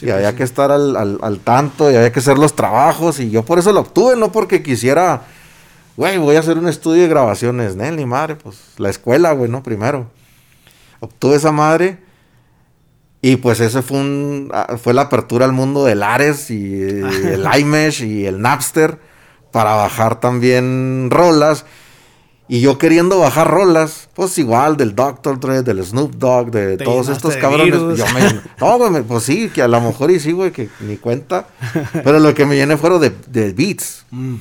y 0.00 0.04
pues 0.04 0.14
había 0.14 0.36
que 0.36 0.44
estar 0.44 0.70
al, 0.70 0.96
al, 0.96 1.40
tanto, 1.40 1.90
y 1.90 1.96
había 1.96 2.12
que 2.12 2.20
hacer 2.20 2.38
los 2.38 2.54
trabajos, 2.54 3.18
y 3.18 3.30
yo 3.30 3.42
por 3.44 3.58
eso 3.58 3.72
la 3.72 3.80
obtuve, 3.80 4.14
no 4.14 4.30
porque 4.30 4.62
quisiera, 4.62 5.22
güey, 5.96 6.18
voy 6.18 6.36
a 6.36 6.40
hacer 6.40 6.56
un 6.56 6.68
estudio 6.68 7.02
de 7.02 7.08
grabaciones, 7.08 7.74
Nelly, 7.74 8.06
madre, 8.06 8.36
pues 8.36 8.74
la 8.76 8.90
escuela, 8.90 9.32
güey, 9.32 9.50
¿no? 9.50 9.62
Primero. 9.62 10.06
Obtuve 11.00 11.36
esa 11.36 11.52
madre, 11.52 11.98
y 13.20 13.36
pues 13.36 13.60
ese 13.60 13.82
fue 13.82 13.98
un, 13.98 14.50
ah, 14.52 14.76
fue 14.82 14.94
la 14.94 15.02
apertura 15.02 15.44
al 15.44 15.52
mundo 15.52 15.84
del 15.84 16.02
Ares, 16.02 16.50
y 16.50 16.80
el 16.80 17.46
iMesh, 17.58 18.02
y 18.02 18.26
el 18.26 18.40
Napster, 18.40 18.98
para 19.50 19.74
bajar 19.74 20.20
también 20.20 21.08
rolas, 21.10 21.64
y 22.50 22.62
yo 22.62 22.78
queriendo 22.78 23.18
bajar 23.18 23.50
rolas, 23.50 24.08
pues 24.14 24.38
igual 24.38 24.78
del 24.78 24.94
Dr. 24.94 25.38
Dre, 25.38 25.62
del 25.62 25.84
Snoop 25.84 26.14
Dogg, 26.14 26.50
de 26.50 26.78
todos 26.78 27.10
estos 27.10 27.36
cabrones. 27.36 27.74
Yo 27.74 28.06
me, 28.14 28.40
no, 28.58 28.78
güey, 28.78 29.02
pues 29.02 29.24
sí, 29.24 29.50
que 29.50 29.60
a 29.60 29.68
lo 29.68 29.78
mejor 29.82 30.10
y 30.10 30.18
sí, 30.18 30.32
güey, 30.32 30.50
que 30.50 30.70
ni 30.80 30.96
cuenta. 30.96 31.48
Pero 31.92 32.18
lo 32.18 32.32
que 32.32 32.46
me 32.46 32.56
llené 32.56 32.78
fueron 32.78 33.02
de, 33.02 33.52
beats. 33.52 34.06
Mm. 34.10 34.36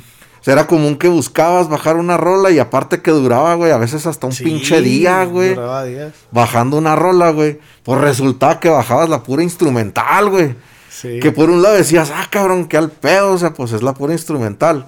Sea, 0.48 0.54
era 0.54 0.66
común 0.66 0.96
que 0.96 1.10
buscabas 1.10 1.68
bajar 1.68 1.98
una 1.98 2.16
rola 2.16 2.52
y 2.52 2.60
aparte 2.60 3.02
que 3.02 3.12
duraba, 3.12 3.54
güey, 3.56 3.74
a 3.74 3.78
veces 3.78 4.08
hasta 4.08 4.28
un 4.28 4.34
pinche 4.34 4.80
día, 4.80 5.26
güey. 5.26 5.50
Duraba 5.50 5.84
días. 5.84 6.14
Bajando 6.32 6.78
una 6.78 6.96
rola, 6.96 7.32
güey. 7.32 7.60
Pues 7.84 8.00
resultaba 8.00 8.58
que 8.62 8.70
bajabas 8.70 9.10
la 9.10 9.24
pura 9.24 9.44
instrumental, 9.44 10.30
güey. 10.30 10.56
Sí. 10.90 11.20
Que 11.20 11.34
por 11.34 11.50
un 11.50 11.62
lado 11.62 11.76
decías, 11.76 12.14
ah, 12.16 12.28
cabrón, 12.30 12.70
que 12.70 12.78
al 12.78 12.92
pedo, 12.92 13.34
o 13.34 13.38
sea, 13.38 13.54
pues 13.54 13.74
es 13.74 13.84
la 13.84 13.94
pura 13.94 14.14
instrumental. 14.14 14.88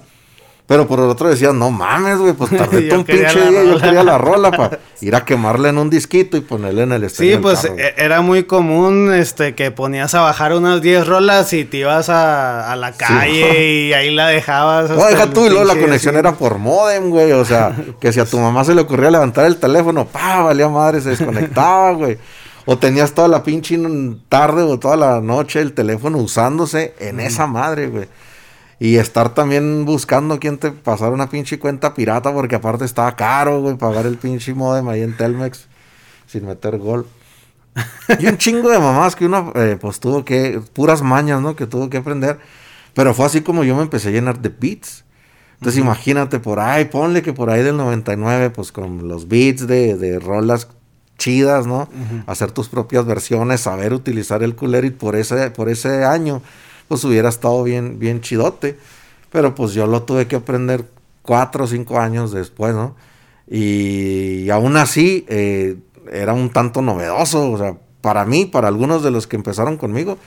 Pero 0.70 0.86
por 0.86 1.00
el 1.00 1.06
otro 1.06 1.28
decía, 1.28 1.52
no 1.52 1.72
mames, 1.72 2.18
güey, 2.18 2.32
pues 2.32 2.48
tardé 2.50 2.82
todo 2.88 3.00
un 3.00 3.04
pinche 3.04 3.50
día, 3.50 3.64
yo 3.64 3.80
quería 3.80 4.04
la 4.04 4.18
rola 4.18 4.52
para 4.52 4.78
ir 5.00 5.16
a 5.16 5.24
quemarla 5.24 5.70
en 5.70 5.78
un 5.78 5.90
disquito 5.90 6.36
y 6.36 6.42
ponerle 6.42 6.84
en 6.84 6.92
el 6.92 7.02
estéreo. 7.02 7.38
Sí, 7.38 7.42
pues 7.42 7.64
e, 7.64 7.94
era 7.96 8.20
muy 8.20 8.44
común 8.44 9.12
este 9.12 9.56
que 9.56 9.72
ponías 9.72 10.14
a 10.14 10.20
bajar 10.20 10.54
unas 10.54 10.80
10 10.80 11.08
rolas 11.08 11.52
y 11.54 11.64
te 11.64 11.78
ibas 11.78 12.08
a, 12.08 12.72
la 12.76 12.92
calle 12.92 13.88
y 13.88 13.92
ahí 13.94 14.14
la 14.14 14.28
dejabas. 14.28 14.90
No, 14.90 15.04
deja 15.06 15.26
tú 15.26 15.46
y 15.46 15.50
luego 15.50 15.64
la 15.64 15.74
conexión 15.74 16.16
era 16.16 16.34
por 16.34 16.58
modem, 16.58 17.10
güey, 17.10 17.32
o 17.32 17.44
sea, 17.44 17.74
que 18.00 18.12
si 18.12 18.20
a 18.20 18.24
tu 18.24 18.38
mamá 18.38 18.62
se 18.62 18.72
le 18.72 18.82
ocurría 18.82 19.10
levantar 19.10 19.46
el 19.46 19.56
teléfono, 19.56 20.06
pa, 20.06 20.42
valía 20.42 20.68
madre, 20.68 21.00
se 21.00 21.08
desconectaba, 21.08 21.94
güey. 21.94 22.16
O 22.64 22.78
tenías 22.78 23.12
toda 23.12 23.26
la 23.26 23.42
pinche 23.42 23.76
tarde 24.28 24.62
o 24.62 24.78
toda 24.78 24.96
la 24.96 25.20
noche 25.20 25.60
el 25.60 25.72
teléfono 25.72 26.18
usándose 26.18 26.94
en 27.00 27.18
esa 27.18 27.48
madre, 27.48 27.88
güey. 27.88 28.06
Y 28.80 28.96
estar 28.96 29.34
también 29.34 29.84
buscando 29.84 30.40
quién 30.40 30.56
te 30.56 30.72
pasara 30.72 31.12
una 31.12 31.28
pinche 31.28 31.58
cuenta 31.58 31.92
pirata, 31.92 32.32
porque 32.32 32.54
aparte 32.54 32.86
estaba 32.86 33.14
caro, 33.14 33.60
güey, 33.60 33.76
pagar 33.76 34.06
el 34.06 34.16
pinche 34.16 34.54
modem 34.54 34.88
ahí 34.88 35.02
en 35.02 35.16
Telmex 35.16 35.68
sin 36.26 36.46
meter 36.46 36.78
gol. 36.78 37.06
y 38.18 38.26
un 38.26 38.38
chingo 38.38 38.70
de 38.70 38.78
mamás 38.78 39.14
que 39.14 39.26
uno, 39.26 39.52
eh, 39.54 39.76
pues 39.78 40.00
tuvo 40.00 40.24
que, 40.24 40.62
puras 40.72 41.02
mañas, 41.02 41.42
¿no? 41.42 41.54
Que 41.54 41.66
tuvo 41.66 41.90
que 41.90 41.98
aprender. 41.98 42.38
Pero 42.94 43.12
fue 43.14 43.26
así 43.26 43.42
como 43.42 43.64
yo 43.64 43.76
me 43.76 43.82
empecé 43.82 44.08
a 44.08 44.12
llenar 44.12 44.40
de 44.40 44.48
beats. 44.48 45.04
Entonces 45.58 45.78
imagínate 45.78 46.40
por 46.40 46.58
ahí, 46.58 46.86
ponle 46.86 47.20
que 47.20 47.34
por 47.34 47.50
ahí 47.50 47.62
del 47.62 47.76
99, 47.76 48.48
pues 48.48 48.72
con 48.72 49.08
los 49.08 49.28
beats 49.28 49.66
de, 49.66 49.94
de 49.96 50.18
rolas 50.18 50.68
chidas, 51.18 51.66
¿no? 51.66 51.90
Hacer 52.26 52.50
tus 52.50 52.70
propias 52.70 53.04
versiones, 53.04 53.60
saber 53.60 53.92
utilizar 53.92 54.42
el 54.42 54.56
y 54.84 54.90
por 54.90 55.16
ese, 55.16 55.50
por 55.50 55.68
ese 55.68 56.02
año 56.04 56.40
pues 56.90 57.04
hubiera 57.04 57.28
estado 57.28 57.62
bien, 57.62 58.00
bien 58.00 58.20
chidote. 58.20 58.76
Pero 59.30 59.54
pues 59.54 59.74
yo 59.74 59.86
lo 59.86 60.02
tuve 60.02 60.26
que 60.26 60.34
aprender 60.34 60.86
cuatro 61.22 61.62
o 61.62 61.66
cinco 61.68 62.00
años 62.00 62.32
después, 62.32 62.74
¿no? 62.74 62.96
Y, 63.48 64.50
aún 64.50 64.76
así 64.76 65.24
eh, 65.28 65.76
era 66.10 66.32
un 66.32 66.50
tanto 66.50 66.82
novedoso, 66.82 67.52
o 67.52 67.58
sea, 67.58 67.76
para 68.00 68.24
mí, 68.24 68.44
para 68.44 68.66
algunos 68.66 69.04
de 69.04 69.12
los 69.12 69.28
que 69.28 69.36
empezaron 69.36 69.76
conmigo, 69.76 70.18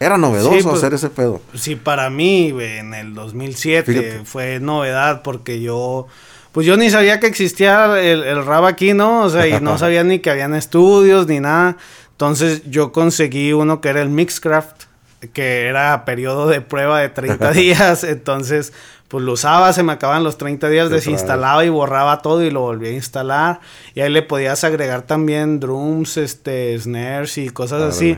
era 0.00 0.18
novedoso 0.18 0.70
pues, 0.70 0.78
hacer 0.78 0.92
ese 0.94 1.08
pedo. 1.08 1.40
Sí, 1.54 1.76
para 1.76 2.10
mí, 2.10 2.52
en 2.58 2.94
el 2.94 3.14
2007 3.14 4.22
fue 4.24 4.58
novedad 4.58 5.22
porque 5.22 5.60
yo, 5.60 6.08
pues 6.50 6.66
yo 6.66 6.76
ni 6.76 6.90
sabía 6.90 7.20
que 7.20 7.28
existía 7.28 7.96
el, 8.00 8.24
el 8.24 8.44
rap 8.44 8.64
aquí, 8.64 8.92
¿no? 8.92 9.22
O 9.22 9.30
sea, 9.30 9.46
y 9.46 9.60
no 9.60 9.78
sabía 9.78 10.02
ni 10.02 10.18
que 10.18 10.30
habían 10.30 10.56
estudios 10.56 11.28
ni 11.28 11.38
nada. 11.38 11.76
Entonces 12.10 12.68
yo 12.68 12.90
conseguí 12.90 13.52
uno 13.52 13.80
que 13.80 13.90
era 13.90 14.02
el 14.02 14.08
Mixcraft 14.08 14.90
que 15.32 15.66
era 15.66 16.04
periodo 16.04 16.48
de 16.48 16.60
prueba 16.60 17.00
de 17.00 17.08
30 17.08 17.50
días, 17.52 18.04
entonces 18.04 18.72
pues 19.08 19.24
lo 19.24 19.32
usaba, 19.32 19.72
se 19.74 19.82
me 19.82 19.92
acaban 19.92 20.24
los 20.24 20.38
30 20.38 20.68
días, 20.70 20.88
desinstalaba 20.88 21.64
y 21.64 21.68
borraba 21.68 22.22
todo 22.22 22.42
y 22.42 22.50
lo 22.50 22.60
volví 22.60 22.88
a 22.88 22.92
instalar 22.92 23.60
y 23.94 24.00
ahí 24.00 24.10
le 24.10 24.22
podías 24.22 24.64
agregar 24.64 25.02
también 25.02 25.60
drums, 25.60 26.16
este, 26.16 26.78
snares 26.78 27.36
y 27.36 27.50
cosas 27.50 27.82
así. 27.82 28.16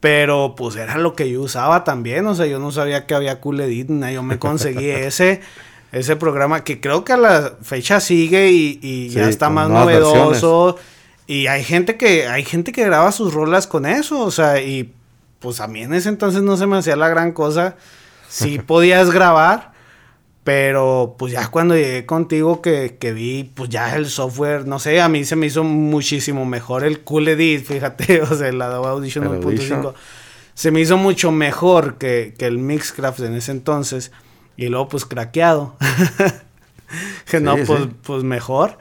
Pero 0.00 0.54
pues 0.54 0.76
era 0.76 0.98
lo 0.98 1.14
que 1.14 1.30
yo 1.30 1.40
usaba 1.40 1.84
también, 1.84 2.26
o 2.26 2.34
sea, 2.34 2.44
yo 2.44 2.58
no 2.58 2.70
sabía 2.70 3.06
que 3.06 3.14
había 3.14 3.40
Cool 3.40 3.60
Edit, 3.60 3.88
yo 3.88 4.22
me 4.22 4.38
conseguí 4.38 4.90
ese 4.90 5.40
Ese 5.90 6.16
programa 6.16 6.64
que 6.64 6.80
creo 6.80 7.04
que 7.04 7.14
a 7.14 7.16
la 7.16 7.54
fecha 7.62 7.98
sigue 8.00 8.50
y, 8.50 8.78
y 8.82 9.08
ya 9.08 9.28
está 9.28 9.48
más 9.48 9.70
novedoso. 9.70 10.76
Y 11.26 11.46
hay 11.46 11.64
gente 11.64 11.96
que, 11.96 12.26
hay 12.26 12.44
gente 12.44 12.72
que 12.72 12.84
graba 12.84 13.12
sus 13.12 13.32
rolas 13.32 13.66
con 13.66 13.86
eso. 13.86 14.20
O 14.20 14.30
sea, 14.30 14.60
y 14.60 14.92
pues 15.44 15.60
a 15.60 15.68
mí 15.68 15.82
en 15.82 15.92
ese 15.92 16.08
entonces 16.08 16.40
no 16.40 16.56
se 16.56 16.66
me 16.66 16.78
hacía 16.78 16.96
la 16.96 17.10
gran 17.10 17.32
cosa. 17.32 17.76
Sí 18.30 18.58
podías 18.66 19.10
grabar. 19.10 19.74
Pero 20.42 21.16
pues 21.18 21.32
ya 21.32 21.48
cuando 21.48 21.74
llegué 21.74 22.06
contigo 22.06 22.62
que, 22.62 22.96
que 22.98 23.12
vi 23.12 23.44
pues 23.44 23.68
ya 23.70 23.94
el 23.94 24.06
software, 24.06 24.66
no 24.66 24.78
sé, 24.78 25.00
a 25.00 25.08
mí 25.08 25.24
se 25.24 25.36
me 25.36 25.46
hizo 25.46 25.64
muchísimo 25.64 26.44
mejor 26.44 26.84
el 26.84 27.00
Cool 27.00 27.28
Edit, 27.28 27.64
fíjate, 27.64 28.20
o 28.30 28.34
sea, 28.34 28.48
el 28.48 28.60
Adobe 28.60 28.88
Audition 28.88 29.24
El 29.24 29.40
1.5 29.40 29.44
Audition. 29.44 29.94
se 30.52 30.70
me 30.70 30.80
hizo 30.80 30.98
mucho 30.98 31.30
mejor 31.30 31.96
que, 31.96 32.34
que 32.38 32.46
el 32.46 32.58
Mixcraft 32.58 33.20
en 33.20 33.34
ese 33.34 33.52
entonces. 33.52 34.12
Y 34.56 34.68
luego, 34.68 34.88
pues, 34.88 35.04
craqueado. 35.04 35.76
que 37.30 37.40
no, 37.40 37.56
pues, 37.66 37.82
sí. 37.82 37.90
pues 38.02 38.24
mejor. 38.24 38.78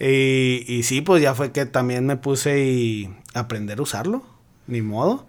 Y, 0.00 0.64
y 0.68 0.84
sí, 0.84 1.00
pues 1.00 1.22
ya 1.22 1.34
fue 1.34 1.52
que 1.52 1.66
también 1.66 2.06
me 2.06 2.16
puse 2.16 2.60
y 2.60 3.14
aprender 3.34 3.78
a 3.78 3.82
usarlo. 3.82 4.22
Ni 4.66 4.80
modo. 4.80 5.27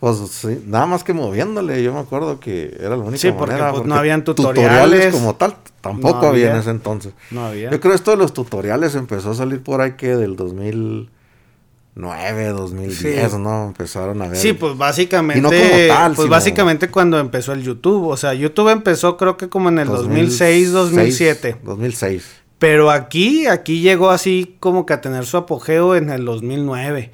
Pues 0.00 0.16
sí, 0.30 0.62
nada 0.66 0.86
más 0.86 1.04
que 1.04 1.12
moviéndole, 1.12 1.82
yo 1.82 1.92
me 1.92 2.00
acuerdo 2.00 2.40
que 2.40 2.74
era 2.80 2.96
la 2.96 3.02
única 3.02 3.18
Sí, 3.18 3.32
porque, 3.32 3.52
manera. 3.52 3.72
pues, 3.72 3.84
no 3.84 3.94
habían 3.94 4.24
tutoriales. 4.24 5.12
como 5.14 5.34
tal, 5.34 5.56
tampoco 5.82 6.22
No 6.22 6.28
había 6.28 6.52
en 6.52 6.56
ese 6.56 6.70
entonces. 6.70 7.12
No 7.30 7.44
había. 7.44 7.70
Yo 7.70 7.78
creo 7.80 7.92
que 7.92 7.96
esto 7.96 8.12
de 8.12 8.16
los 8.16 8.32
tutoriales 8.32 8.94
empezó 8.94 9.32
a 9.32 9.34
salir 9.34 9.62
por 9.62 9.82
ahí 9.82 9.92
que 9.98 10.16
del 10.16 10.36
2009, 10.36 12.48
2010, 12.48 13.30
Sí. 13.32 13.38
¿no? 13.38 13.66
Empezaron 13.66 14.22
a 14.22 14.28
ver. 14.28 14.38
Sí, 14.38 14.54
pues 14.54 14.74
básicamente. 14.78 15.38
Y 15.38 15.42
no 15.42 15.50
como 15.50 15.86
tal, 15.88 16.14
pues 16.14 16.30
básicamente 16.30 16.88
cuando 16.90 17.18
empezó 17.18 17.52
el 17.52 17.62
YouTube. 17.62 18.06
O 18.08 18.16
sea, 18.16 18.32
YouTube 18.32 18.70
empezó 18.70 19.18
creo 19.18 19.36
que 19.36 19.50
como 19.50 19.68
en 19.68 19.80
el 19.80 19.88
2006, 19.88 20.72
2007. 20.72 21.56
2006. 21.62 22.24
Pero 22.58 22.90
aquí, 22.90 23.46
aquí 23.46 23.80
llegó 23.80 24.10
así 24.10 24.56
como 24.60 24.84
que 24.86 24.92
a 24.92 25.00
tener 25.00 25.24
su 25.26 25.36
apogeo 25.36 25.96
en 25.96 26.10
el 26.10 26.24
2009. 26.24 27.10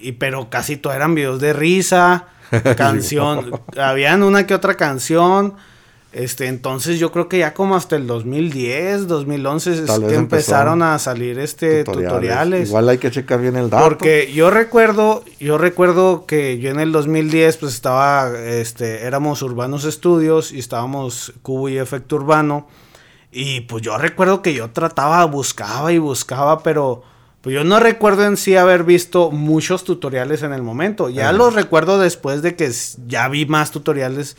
Y, 0.00 0.12
pero 0.12 0.50
casi 0.50 0.76
todo 0.76 0.92
eran 0.92 1.14
videos 1.14 1.40
de 1.40 1.52
risa, 1.52 2.26
canción. 2.76 3.60
habían 3.76 4.22
una 4.22 4.46
que 4.46 4.54
otra 4.54 4.74
canción. 4.74 5.54
Este, 6.16 6.46
entonces 6.46 6.98
yo 6.98 7.12
creo 7.12 7.28
que 7.28 7.40
ya 7.40 7.52
como 7.52 7.76
hasta 7.76 7.94
el 7.94 8.06
2010, 8.06 9.06
2011 9.06 9.70
es 9.70 9.84
Tal 9.84 10.00
vez 10.00 10.12
que 10.12 10.16
empezaron 10.16 10.80
empezaron 10.80 10.82
a 10.82 10.98
salir 10.98 11.38
este 11.38 11.84
tutoriales. 11.84 12.68
Igual 12.68 12.88
hay 12.88 12.96
que 12.96 13.10
checar 13.10 13.38
bien 13.42 13.54
el 13.56 13.68
dato. 13.68 13.84
Porque 13.84 14.32
yo 14.32 14.50
recuerdo, 14.50 15.24
yo 15.38 15.58
recuerdo 15.58 16.24
que 16.24 16.58
yo 16.58 16.70
en 16.70 16.80
el 16.80 16.90
2010 16.90 17.58
pues 17.58 17.74
estaba, 17.74 18.30
este, 18.38 19.02
éramos 19.02 19.42
Urbanos 19.42 19.84
Estudios 19.84 20.52
y 20.52 20.58
estábamos 20.58 21.34
Cubo 21.42 21.68
y 21.68 21.76
Efecto 21.76 22.16
Urbano. 22.16 22.66
Y 23.30 23.60
pues 23.62 23.82
yo 23.82 23.98
recuerdo 23.98 24.40
que 24.40 24.54
yo 24.54 24.70
trataba, 24.70 25.22
buscaba 25.26 25.92
y 25.92 25.98
buscaba, 25.98 26.62
pero 26.62 27.02
pues 27.46 27.54
yo 27.54 27.62
no 27.62 27.78
recuerdo 27.78 28.24
en 28.24 28.36
sí 28.36 28.56
haber 28.56 28.82
visto 28.82 29.30
muchos 29.30 29.84
tutoriales 29.84 30.42
en 30.42 30.52
el 30.52 30.62
momento. 30.62 31.08
Ya 31.10 31.28
Ajá. 31.28 31.32
los 31.32 31.54
recuerdo 31.54 31.96
después 31.96 32.42
de 32.42 32.56
que 32.56 32.72
ya 33.06 33.28
vi 33.28 33.46
más 33.46 33.70
tutoriales, 33.70 34.36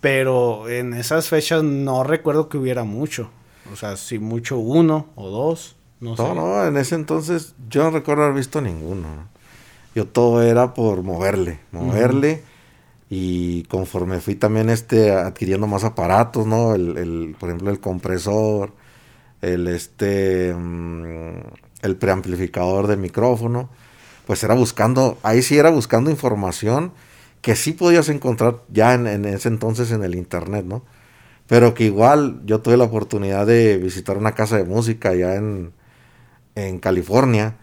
pero 0.00 0.68
en 0.68 0.94
esas 0.94 1.28
fechas 1.28 1.64
no 1.64 2.04
recuerdo 2.04 2.48
que 2.48 2.56
hubiera 2.56 2.84
mucho. 2.84 3.28
O 3.72 3.74
sea, 3.74 3.96
si 3.96 4.20
mucho 4.20 4.56
uno 4.56 5.08
o 5.16 5.30
dos, 5.30 5.74
no, 5.98 6.16
sé. 6.16 6.22
No, 6.22 6.32
no, 6.36 6.64
en 6.64 6.76
ese 6.76 6.94
entonces 6.94 7.56
yo 7.68 7.82
no 7.82 7.90
recuerdo 7.90 8.22
haber 8.22 8.36
visto 8.36 8.60
ninguno. 8.60 9.00
¿no? 9.00 9.28
Yo 9.96 10.06
todo 10.06 10.40
era 10.40 10.74
por 10.74 11.02
moverle, 11.02 11.58
moverle. 11.72 12.44
Y 13.10 13.64
conforme 13.64 14.20
fui 14.20 14.36
también 14.36 14.70
este 14.70 15.10
adquiriendo 15.10 15.66
más 15.66 15.82
aparatos, 15.82 16.46
¿no? 16.46 16.76
El, 16.76 16.98
el, 16.98 17.36
por 17.36 17.48
ejemplo, 17.48 17.72
el 17.72 17.80
compresor, 17.80 18.70
el 19.42 19.66
este 19.66 20.54
mm, 20.54 21.64
el 21.84 21.96
preamplificador 21.96 22.86
de 22.86 22.96
micrófono, 22.96 23.68
pues 24.26 24.42
era 24.42 24.54
buscando, 24.54 25.18
ahí 25.22 25.42
sí 25.42 25.58
era 25.58 25.70
buscando 25.70 26.10
información 26.10 26.92
que 27.42 27.56
sí 27.56 27.72
podías 27.72 28.08
encontrar 28.08 28.62
ya 28.70 28.94
en, 28.94 29.26
ese 29.26 29.48
entonces 29.48 29.92
en 29.92 30.02
el 30.02 30.14
internet, 30.14 30.64
¿no? 30.64 30.82
Pero 31.46 31.74
que 31.74 31.84
igual 31.84 32.40
yo 32.46 32.60
tuve 32.62 32.78
la 32.78 32.84
oportunidad 32.84 33.46
de 33.46 33.76
visitar 33.76 34.16
una 34.16 34.32
casa 34.32 34.56
de 34.56 34.64
música 34.64 35.10
allá 35.10 35.34
en, 35.34 35.74
en 36.54 36.78
California. 36.78 37.56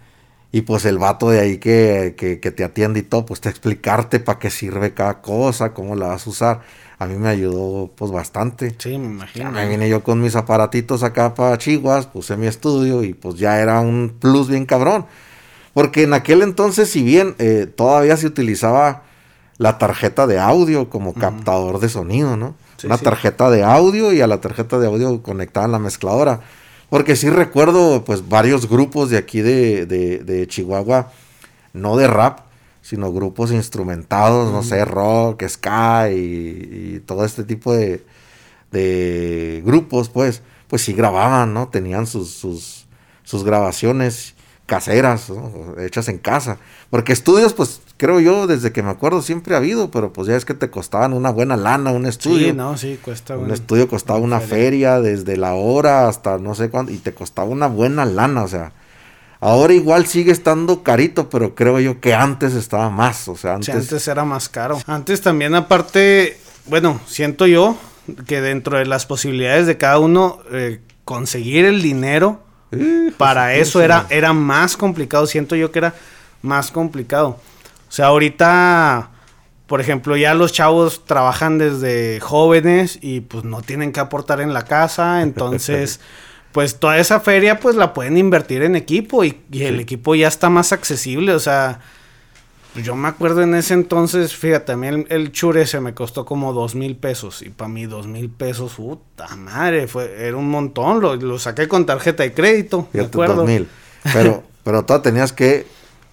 Y 0.51 0.61
pues 0.61 0.85
el 0.85 0.99
vato 0.99 1.31
de 1.31 1.39
ahí 1.39 1.57
que, 1.57 2.15
que 2.15 2.51
te 2.51 2.63
atiende 2.63 2.99
y 2.99 3.03
todo, 3.03 3.25
pues 3.25 3.41
te 3.41 3.49
explicarte 3.49 4.19
para 4.19 4.37
qué 4.37 4.51
sirve 4.51 4.93
cada 4.93 5.21
cosa, 5.21 5.73
cómo 5.73 5.95
la 5.95 6.07
vas 6.07 6.27
a 6.27 6.29
usar. 6.29 6.61
A 7.01 7.07
mí 7.07 7.15
me 7.15 7.29
ayudó 7.29 7.89
pues 7.95 8.11
bastante. 8.11 8.75
Sí, 8.77 8.89
me 8.99 9.07
imagino. 9.07 9.45
Ya 9.45 9.49
me 9.49 9.67
vine 9.67 9.89
yo 9.89 10.03
con 10.03 10.21
mis 10.21 10.35
aparatitos 10.35 11.01
acá 11.01 11.33
para 11.33 11.57
Chihuas, 11.57 12.05
puse 12.05 12.37
mi 12.37 12.45
estudio 12.45 13.03
y 13.03 13.15
pues 13.15 13.37
ya 13.39 13.59
era 13.59 13.79
un 13.79 14.13
plus 14.19 14.47
bien 14.49 14.67
cabrón. 14.67 15.07
Porque 15.73 16.03
en 16.03 16.13
aquel 16.13 16.43
entonces, 16.43 16.91
si 16.91 17.01
bien 17.01 17.33
eh, 17.39 17.65
todavía 17.65 18.17
se 18.17 18.27
utilizaba 18.27 19.01
la 19.57 19.79
tarjeta 19.79 20.27
de 20.27 20.37
audio 20.37 20.91
como 20.91 21.15
captador 21.15 21.79
de 21.79 21.89
sonido, 21.89 22.37
¿no? 22.37 22.53
Sí, 22.77 22.85
Una 22.85 22.97
sí. 22.99 23.03
tarjeta 23.03 23.49
de 23.49 23.63
audio 23.63 24.13
y 24.13 24.21
a 24.21 24.27
la 24.27 24.39
tarjeta 24.39 24.77
de 24.77 24.85
audio 24.85 25.23
conectada 25.23 25.65
en 25.65 25.71
la 25.71 25.79
mezcladora. 25.79 26.41
Porque 26.91 27.15
sí 27.15 27.31
recuerdo 27.31 28.03
pues 28.05 28.29
varios 28.29 28.69
grupos 28.69 29.09
de 29.09 29.17
aquí 29.17 29.41
de, 29.41 29.87
de, 29.87 30.19
de 30.19 30.47
Chihuahua, 30.47 31.11
no 31.73 31.97
de 31.97 32.05
rap, 32.05 32.41
sino 32.91 33.13
grupos 33.13 33.53
instrumentados, 33.53 34.51
no 34.51 34.63
sé, 34.63 34.83
rock, 34.83 35.43
ska 35.47 36.11
y, 36.11 36.17
y 36.95 36.99
todo 37.05 37.23
este 37.23 37.45
tipo 37.45 37.71
de, 37.73 38.03
de 38.69 39.61
grupos, 39.65 40.09
pues, 40.09 40.41
pues 40.67 40.81
sí 40.81 40.91
grababan, 40.91 41.53
¿no? 41.53 41.69
Tenían 41.69 42.05
sus, 42.05 42.31
sus, 42.31 42.87
sus 43.23 43.45
grabaciones 43.45 44.35
caseras, 44.65 45.29
¿no? 45.29 45.79
hechas 45.79 46.09
en 46.09 46.17
casa. 46.17 46.57
Porque 46.89 47.13
estudios, 47.13 47.53
pues, 47.53 47.79
creo 47.95 48.19
yo, 48.19 48.45
desde 48.45 48.73
que 48.73 48.83
me 48.83 48.89
acuerdo 48.89 49.21
siempre 49.21 49.55
ha 49.55 49.59
habido, 49.59 49.89
pero 49.89 50.11
pues 50.11 50.27
ya 50.27 50.35
es 50.35 50.43
que 50.43 50.53
te 50.53 50.69
costaban 50.69 51.13
una 51.13 51.29
buena 51.29 51.55
lana 51.55 51.91
un 51.91 52.05
estudio. 52.05 52.47
Sí, 52.47 52.53
no, 52.53 52.75
sí, 52.77 52.99
cuesta 53.01 53.35
Un 53.35 53.39
bueno. 53.39 53.53
estudio 53.53 53.87
costaba 53.87 54.19
una 54.19 54.41
feria 54.41 54.99
desde 54.99 55.37
la 55.37 55.53
hora 55.53 56.09
hasta 56.09 56.39
no 56.39 56.55
sé 56.55 56.69
cuánto 56.69 56.91
y 56.91 56.97
te 56.97 57.13
costaba 57.13 57.47
una 57.47 57.67
buena 57.67 58.03
lana, 58.03 58.43
o 58.43 58.49
sea. 58.49 58.73
Ahora 59.41 59.73
igual 59.73 60.05
sigue 60.05 60.31
estando 60.31 60.83
carito, 60.83 61.29
pero 61.29 61.55
creo 61.55 61.79
yo 61.79 61.99
que 61.99 62.13
antes 62.13 62.53
estaba 62.53 62.89
más, 62.91 63.27
o 63.27 63.35
sea, 63.35 63.57
Sí, 63.61 63.71
antes, 63.71 63.91
antes 63.91 64.07
era 64.07 64.23
más 64.23 64.47
caro. 64.47 64.79
Antes 64.85 65.21
también 65.21 65.55
aparte, 65.55 66.39
bueno, 66.67 67.01
siento 67.07 67.47
yo 67.47 67.75
que 68.27 68.39
dentro 68.39 68.77
de 68.77 68.85
las 68.85 69.05
posibilidades 69.05 69.65
de 69.65 69.77
cada 69.77 69.97
uno, 69.97 70.39
eh, 70.51 70.79
conseguir 71.05 71.65
el 71.65 71.81
dinero 71.81 72.43
para 73.17 73.55
eso 73.55 73.79
sí. 73.79 73.85
era, 73.85 74.05
era 74.09 74.31
más 74.31 74.77
complicado. 74.77 75.27
Siento 75.27 75.55
yo 75.55 75.71
que 75.71 75.79
era 75.79 75.95
más 76.41 76.71
complicado. 76.71 77.29
O 77.29 77.91
sea, 77.91 78.07
ahorita, 78.07 79.09
por 79.67 79.81
ejemplo, 79.81 80.15
ya 80.15 80.33
los 80.33 80.53
chavos 80.53 81.03
trabajan 81.05 81.57
desde 81.57 82.19
jóvenes 82.21 82.97
y 83.01 83.21
pues 83.21 83.43
no 83.43 83.61
tienen 83.61 83.91
que 83.91 83.99
aportar 83.99 84.39
en 84.39 84.53
la 84.53 84.63
casa. 84.63 85.21
Entonces, 85.23 85.99
pues 86.51 86.75
toda 86.79 86.97
esa 86.97 87.19
feria 87.19 87.59
pues 87.59 87.75
la 87.75 87.93
pueden 87.93 88.17
invertir 88.17 88.63
en 88.63 88.75
equipo 88.75 89.23
y, 89.23 89.39
y 89.51 89.63
el 89.63 89.77
Sí. 89.77 89.81
equipo 89.83 90.15
ya 90.15 90.27
está 90.27 90.49
más 90.49 90.71
accesible. 90.73 91.33
O 91.33 91.39
sea, 91.39 91.79
pues 92.73 92.85
yo 92.85 92.95
me 92.95 93.07
acuerdo 93.09 93.41
en 93.41 93.53
ese 93.55 93.73
entonces, 93.73 94.35
fíjate, 94.35 94.71
a 94.71 94.77
mí 94.77 94.87
el, 94.87 95.05
el 95.09 95.31
chure 95.31 95.65
se 95.67 95.79
me 95.81 95.93
costó 95.93 96.25
como 96.25 96.53
dos 96.53 96.75
mil 96.75 96.95
pesos. 96.95 97.41
Y 97.41 97.49
para 97.49 97.67
mí 97.69 97.85
dos 97.85 98.07
mil 98.07 98.29
pesos, 98.29 98.73
puta 98.73 99.35
madre, 99.35 99.87
fue, 99.87 100.27
era 100.27 100.37
un 100.37 100.49
montón. 100.49 101.01
Lo, 101.01 101.15
lo 101.15 101.37
saqué 101.39 101.67
con 101.67 101.85
tarjeta 101.85 102.23
de 102.23 102.33
crédito, 102.33 102.87
me 102.93 102.99
Fíjate, 102.99 103.07
acuerdo. 103.17 103.35
2000. 103.35 103.67
Pero, 104.13 104.43
pero 104.63 104.83
tú 104.85 104.99
tenías 105.01 105.33
que 105.33 105.65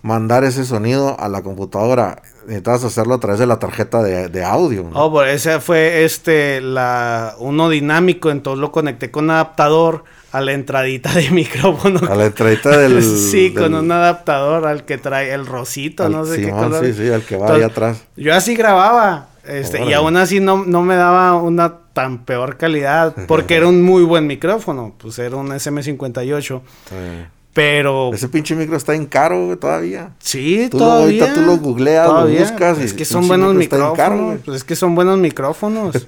mandar 0.03 0.44
ese 0.44 0.64
sonido 0.64 1.18
a 1.18 1.29
la 1.29 1.42
computadora. 1.42 2.22
Necesitabas 2.49 2.83
hacerlo 2.85 3.15
a 3.15 3.21
través 3.21 3.39
de 3.39 3.47
la 3.47 3.59
tarjeta 3.59 4.03
de, 4.03 4.31
de 4.31 4.43
audio. 4.43 4.85
¿no? 4.85 4.91
Oh, 4.99 5.13
pues 5.13 5.35
ese 5.35 5.61
fue 5.61 6.05
este, 6.05 6.63
la, 6.63 7.35
uno 7.41 7.69
dinámico, 7.69 8.31
entonces 8.31 8.59
lo 8.59 8.73
conecté 8.73 9.11
con 9.11 9.31
adaptador 9.31 10.05
a 10.33 10.41
la 10.41 10.53
entradita 10.53 11.13
de 11.13 11.31
micrófono. 11.31 12.01
A 12.11 12.15
la 12.15 12.25
entradita 12.25 12.71
del. 12.71 13.03
sí, 13.31 13.53
con 13.53 13.75
un 13.75 13.93
adaptador 13.93 14.67
al 14.67 14.87
que 14.87 14.97
trae 14.97 15.31
el 15.35 15.45
rosito, 15.45 16.05
al- 16.05 16.13
no 16.13 16.25
sé 16.25 16.41
qué 16.41 16.51
color. 16.51 16.83
Sí, 16.87 16.95
sí, 16.95 17.11
al 17.11 17.21
que 17.23 17.37
va 17.37 17.43
Entonces, 17.49 17.65
ahí 17.67 17.71
atrás. 17.71 18.03
Yo 18.17 18.35
así 18.35 18.57
grababa. 18.57 19.29
Este, 19.47 19.85
y 19.85 19.93
aún 19.93 20.17
así 20.17 20.41
no, 20.41 20.65
no 20.65 20.81
me 20.81 20.97
daba 20.97 21.35
una 21.35 21.75
tan 21.93 22.25
peor 22.25 22.57
calidad. 22.57 23.15
Porque 23.27 23.57
era 23.57 23.69
un 23.69 23.83
muy 23.83 24.05
buen 24.05 24.27
micrófono. 24.27 24.95
Pues 24.97 25.19
era 25.19 25.37
un 25.37 25.49
SM58. 25.49 26.61
Eh, 26.93 27.27
Pero 27.59 28.14
ese 28.14 28.29
pinche 28.29 28.55
micro 28.55 28.77
está 28.77 28.94
en 28.94 29.07
caro, 29.07 29.47
güey, 29.47 29.57
todavía. 29.59 30.12
sí, 30.21 30.68
Tú 30.71 30.79
lo- 30.79 30.85
todavía. 30.85 31.25
ahorita 31.25 31.35
tú 31.35 31.40
lo 31.47 31.57
googleas, 31.57 32.07
lo 32.09 32.29
buscas 32.29 32.79
y 32.79 32.83
Es 32.85 32.94
que 32.94 33.05
son 33.05 33.27
buenos 33.27 33.53
micrófonos. 33.57 33.97
caro, 33.97 34.38
pues 34.44 34.57
es 34.59 34.64
que 34.64 34.77
son 34.77 34.94
buenos 34.94 35.18
micrófonos. 35.18 36.07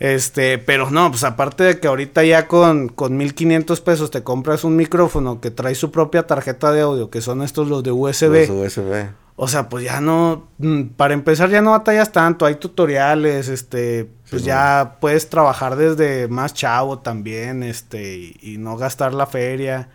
este, 0.00 0.58
pero 0.58 0.90
no, 0.90 1.10
pues 1.10 1.22
aparte 1.24 1.62
de 1.64 1.78
que 1.80 1.86
ahorita 1.88 2.24
ya 2.24 2.48
con, 2.48 2.88
con 2.88 3.16
1500 3.16 3.80
pesos 3.80 4.10
te 4.10 4.22
compras 4.24 4.64
un 4.64 4.74
micrófono 4.74 5.40
que 5.40 5.50
trae 5.52 5.74
su 5.76 5.92
propia 5.92 6.26
tarjeta 6.26 6.72
de 6.72 6.80
audio, 6.80 7.08
que 7.10 7.20
son 7.20 7.42
estos 7.42 7.68
los 7.68 7.82
de 7.84 7.92
USB. 7.92 8.48
Los 8.48 8.50
USB. 8.76 9.06
o 9.36 9.46
sea, 9.46 9.68
pues 9.68 9.84
ya 9.84 10.00
no, 10.00 10.48
mm, 10.58 10.82
para 10.96 11.14
empezar 11.14 11.50
ya 11.50 11.62
no 11.62 11.70
batallas 11.70 12.10
tanto, 12.10 12.46
hay 12.46 12.56
tutoriales, 12.56 13.46
este, 13.48 14.08
pues 14.30 14.42
ya 14.44 14.96
puedes 15.00 15.28
trabajar 15.28 15.76
desde 15.76 16.26
más 16.26 16.52
chavo 16.54 16.98
también, 16.98 17.62
este, 17.62 18.34
y, 18.40 18.56
no 18.58 18.76
gastar 18.76 19.14
la 19.14 19.26
feria. 19.26 19.88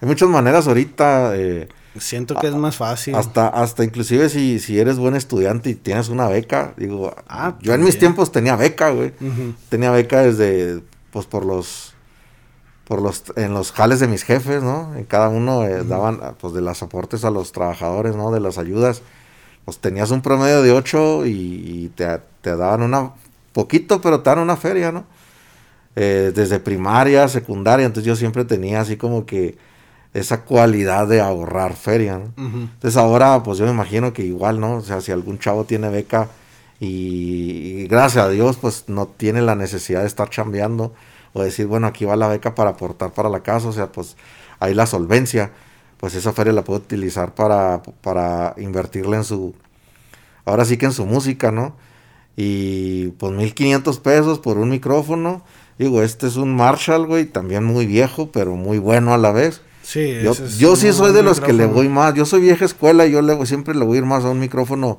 Hay 0.00 0.08
muchas 0.08 0.28
maneras 0.28 0.66
ahorita. 0.66 1.36
Eh, 1.36 1.68
Siento 1.98 2.36
que 2.36 2.46
es 2.46 2.54
más 2.54 2.76
fácil. 2.76 3.14
Hasta, 3.14 3.48
hasta 3.48 3.82
inclusive 3.84 4.28
si, 4.28 4.60
si 4.60 4.78
eres 4.78 4.98
buen 4.98 5.16
estudiante 5.16 5.70
y 5.70 5.74
tienes 5.74 6.08
una 6.08 6.28
beca, 6.28 6.74
digo, 6.76 7.14
ah, 7.28 7.56
yo 7.60 7.74
en 7.74 7.82
mis 7.82 7.98
tiempos 7.98 8.30
tenía 8.30 8.54
beca, 8.54 8.90
güey. 8.90 9.12
Tenía 9.68 9.90
beca 9.90 10.22
desde, 10.22 10.82
pues 11.10 11.26
por 11.26 11.44
los 11.44 11.94
por 12.88 13.02
los, 13.02 13.22
en 13.36 13.52
los 13.52 13.70
jales 13.70 14.00
de 14.00 14.08
mis 14.08 14.22
jefes, 14.22 14.62
¿no? 14.62 14.94
En 14.96 15.04
cada 15.04 15.28
uno 15.28 15.62
eh, 15.64 15.84
daban, 15.84 16.20
pues, 16.40 16.54
de 16.54 16.62
los 16.62 16.82
aportes 16.82 17.22
a 17.22 17.30
los 17.30 17.52
trabajadores, 17.52 18.16
¿no? 18.16 18.30
De 18.30 18.40
las 18.40 18.56
ayudas. 18.56 19.02
Pues 19.66 19.78
tenías 19.78 20.10
un 20.10 20.22
promedio 20.22 20.62
de 20.62 20.72
8 20.72 21.26
y, 21.26 21.92
te, 21.94 22.06
te, 22.40 22.56
daban 22.56 22.80
una, 22.80 23.12
poquito, 23.52 24.00
pero 24.00 24.20
te 24.20 24.30
daban 24.30 24.42
una 24.42 24.56
feria, 24.56 24.90
¿no? 24.90 25.04
Eh, 25.96 26.32
desde 26.34 26.60
primaria, 26.60 27.28
secundaria, 27.28 27.84
entonces 27.84 28.06
yo 28.06 28.16
siempre 28.16 28.46
tenía 28.46 28.80
así 28.80 28.96
como 28.96 29.26
que 29.26 29.58
esa 30.18 30.42
cualidad 30.42 31.06
de 31.08 31.20
ahorrar 31.20 31.74
feria, 31.74 32.18
¿no? 32.18 32.32
Entonces 32.36 32.96
ahora, 32.96 33.42
pues 33.42 33.58
yo 33.58 33.64
me 33.64 33.72
imagino 33.72 34.12
que 34.12 34.24
igual, 34.24 34.60
¿no? 34.60 34.76
O 34.76 34.80
sea, 34.82 35.00
si 35.00 35.12
algún 35.12 35.38
chavo 35.38 35.64
tiene 35.64 35.88
beca 35.88 36.28
y, 36.80 37.82
y 37.82 37.86
gracias 37.88 38.24
a 38.24 38.28
Dios, 38.28 38.56
pues 38.56 38.84
no 38.88 39.06
tiene 39.06 39.42
la 39.42 39.54
necesidad 39.54 40.02
de 40.02 40.06
estar 40.06 40.30
chambeando 40.30 40.92
o 41.32 41.42
decir, 41.42 41.66
bueno, 41.66 41.86
aquí 41.86 42.04
va 42.04 42.16
la 42.16 42.28
beca 42.28 42.54
para 42.54 42.70
aportar 42.70 43.12
para 43.12 43.28
la 43.28 43.42
casa, 43.42 43.68
o 43.68 43.72
sea, 43.72 43.92
pues 43.92 44.16
ahí 44.60 44.74
la 44.74 44.86
solvencia, 44.86 45.50
pues 45.98 46.14
esa 46.14 46.32
feria 46.32 46.52
la 46.52 46.64
puedo 46.64 46.80
utilizar 46.80 47.34
para, 47.34 47.82
para 48.02 48.54
invertirla 48.58 49.16
en 49.16 49.24
su, 49.24 49.54
ahora 50.44 50.64
sí 50.64 50.76
que 50.76 50.86
en 50.86 50.92
su 50.92 51.06
música, 51.06 51.50
¿no? 51.50 51.74
Y 52.36 53.08
pues 53.18 53.32
1500 53.32 53.98
pesos 53.98 54.38
por 54.38 54.58
un 54.58 54.70
micrófono, 54.70 55.42
digo, 55.78 56.02
este 56.02 56.28
es 56.28 56.36
un 56.36 56.54
Marshall, 56.54 57.06
güey, 57.06 57.26
también 57.26 57.64
muy 57.64 57.86
viejo, 57.86 58.30
pero 58.30 58.54
muy 58.54 58.78
bueno 58.78 59.12
a 59.12 59.18
la 59.18 59.32
vez. 59.32 59.60
Sí, 59.88 60.18
yo, 60.22 60.34
yo 60.58 60.76
sí 60.76 60.92
soy 60.92 61.14
de 61.14 61.22
los 61.22 61.40
que 61.40 61.54
le 61.54 61.64
voy 61.64 61.88
más, 61.88 62.12
yo 62.12 62.26
soy 62.26 62.42
vieja 62.42 62.66
escuela 62.66 63.06
y 63.06 63.12
yo 63.12 63.22
le, 63.22 63.46
siempre 63.46 63.74
le 63.74 63.86
voy 63.86 63.96
a 63.96 64.00
ir 64.00 64.04
más 64.04 64.22
a 64.22 64.28
un 64.28 64.38
micrófono 64.38 64.98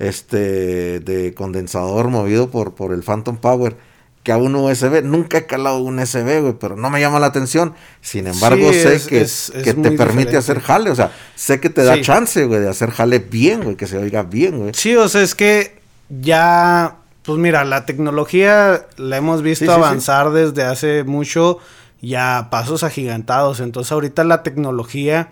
este 0.00 0.98
de 0.98 1.34
condensador 1.34 2.08
movido 2.08 2.50
por, 2.50 2.74
por 2.74 2.92
el 2.92 3.04
Phantom 3.04 3.36
Power 3.36 3.76
que 4.24 4.32
a 4.32 4.36
un 4.36 4.56
USB. 4.56 5.04
Nunca 5.04 5.38
he 5.38 5.46
calado 5.46 5.78
un 5.78 6.00
USB, 6.00 6.40
güey, 6.40 6.54
pero 6.58 6.74
no 6.74 6.90
me 6.90 6.98
llama 6.98 7.20
la 7.20 7.26
atención. 7.26 7.74
Sin 8.00 8.26
embargo, 8.26 8.72
sé 8.72 9.00
que, 9.08 9.24
que 9.62 9.74
te 9.74 9.92
permite 9.92 10.36
hacer 10.36 10.58
jale, 10.58 10.90
o 10.90 10.96
sea, 10.96 11.12
sé 11.36 11.60
que 11.60 11.70
te 11.70 11.84
da 11.84 12.00
chance, 12.00 12.44
güey, 12.44 12.58
de 12.58 12.68
hacer 12.68 12.90
jale 12.90 13.20
bien, 13.20 13.62
güey, 13.62 13.76
que 13.76 13.86
se 13.86 13.98
oiga 13.98 14.24
bien, 14.24 14.58
güey. 14.58 14.72
Sí, 14.74 14.96
o 14.96 15.08
sea, 15.08 15.22
es 15.22 15.36
que 15.36 15.78
ya, 16.08 16.96
pues 17.22 17.38
mira, 17.38 17.64
la 17.64 17.86
tecnología 17.86 18.86
la 18.96 19.16
hemos 19.16 19.42
visto 19.42 19.70
avanzar 19.70 20.32
desde 20.32 20.64
hace 20.64 21.04
mucho, 21.04 21.60
ya 22.06 22.48
pasos 22.50 22.82
agigantados. 22.82 23.60
Entonces, 23.60 23.92
ahorita 23.92 24.24
la 24.24 24.42
tecnología 24.42 25.30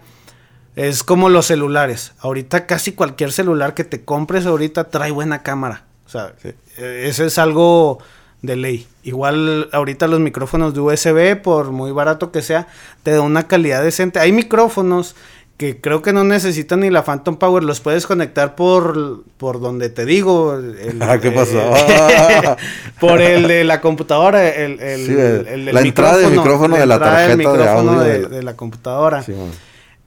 es 0.76 1.02
como 1.02 1.28
los 1.28 1.46
celulares. 1.46 2.12
Ahorita 2.20 2.66
casi 2.66 2.92
cualquier 2.92 3.32
celular 3.32 3.74
que 3.74 3.84
te 3.84 4.04
compres 4.04 4.46
ahorita 4.46 4.90
trae 4.90 5.10
buena 5.10 5.42
cámara. 5.42 5.84
O 6.06 6.08
sea, 6.08 6.34
e, 6.44 7.08
eso 7.08 7.24
es 7.24 7.38
algo 7.38 7.98
de 8.42 8.56
ley. 8.56 8.86
Igual 9.02 9.68
ahorita 9.72 10.06
los 10.08 10.20
micrófonos 10.20 10.74
de 10.74 10.80
USB, 10.80 11.40
por 11.40 11.70
muy 11.70 11.92
barato 11.92 12.32
que 12.32 12.42
sea, 12.42 12.66
te 13.02 13.12
da 13.12 13.20
una 13.20 13.46
calidad 13.46 13.82
decente. 13.82 14.18
Hay 14.18 14.32
micrófonos 14.32 15.14
que 15.56 15.80
creo 15.80 16.02
que 16.02 16.12
no 16.12 16.24
necesitan 16.24 16.80
ni 16.80 16.90
la 16.90 17.04
Phantom 17.04 17.36
Power, 17.36 17.62
los 17.62 17.80
puedes 17.80 18.06
conectar 18.06 18.54
por, 18.56 19.22
por 19.36 19.60
donde 19.60 19.90
te 19.90 20.04
digo. 20.04 20.58
ah, 21.00 21.18
¿qué 21.18 21.30
pasó? 21.30 21.60
por 23.00 23.20
el 23.20 23.46
de 23.46 23.64
la 23.64 23.80
computadora, 23.80 24.48
el, 24.48 24.80
el, 24.80 25.66
la 25.66 25.80
entrada 25.80 26.18
del 26.18 26.32
micrófono 26.32 26.76
de 26.76 26.86
la 26.86 26.98
tarjeta 26.98 27.52
de 27.52 27.68
audio 27.68 28.00
de, 28.00 28.42
la 28.42 28.56
computadora. 28.56 29.24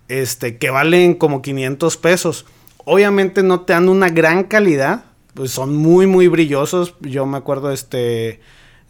este, 0.08 0.58
que 0.58 0.70
valen 0.70 1.14
como 1.14 1.42
500 1.42 1.98
pesos. 1.98 2.46
Obviamente 2.84 3.42
no 3.42 3.62
te 3.62 3.74
dan 3.74 3.90
una 3.90 4.10
gran 4.10 4.44
calidad, 4.44 5.06
pues 5.34 5.52
son 5.52 5.76
muy, 5.76 6.06
muy 6.06 6.28
brillosos. 6.28 6.96
Yo 7.00 7.26
me 7.26 7.38
acuerdo, 7.38 7.72
este, 7.72 8.42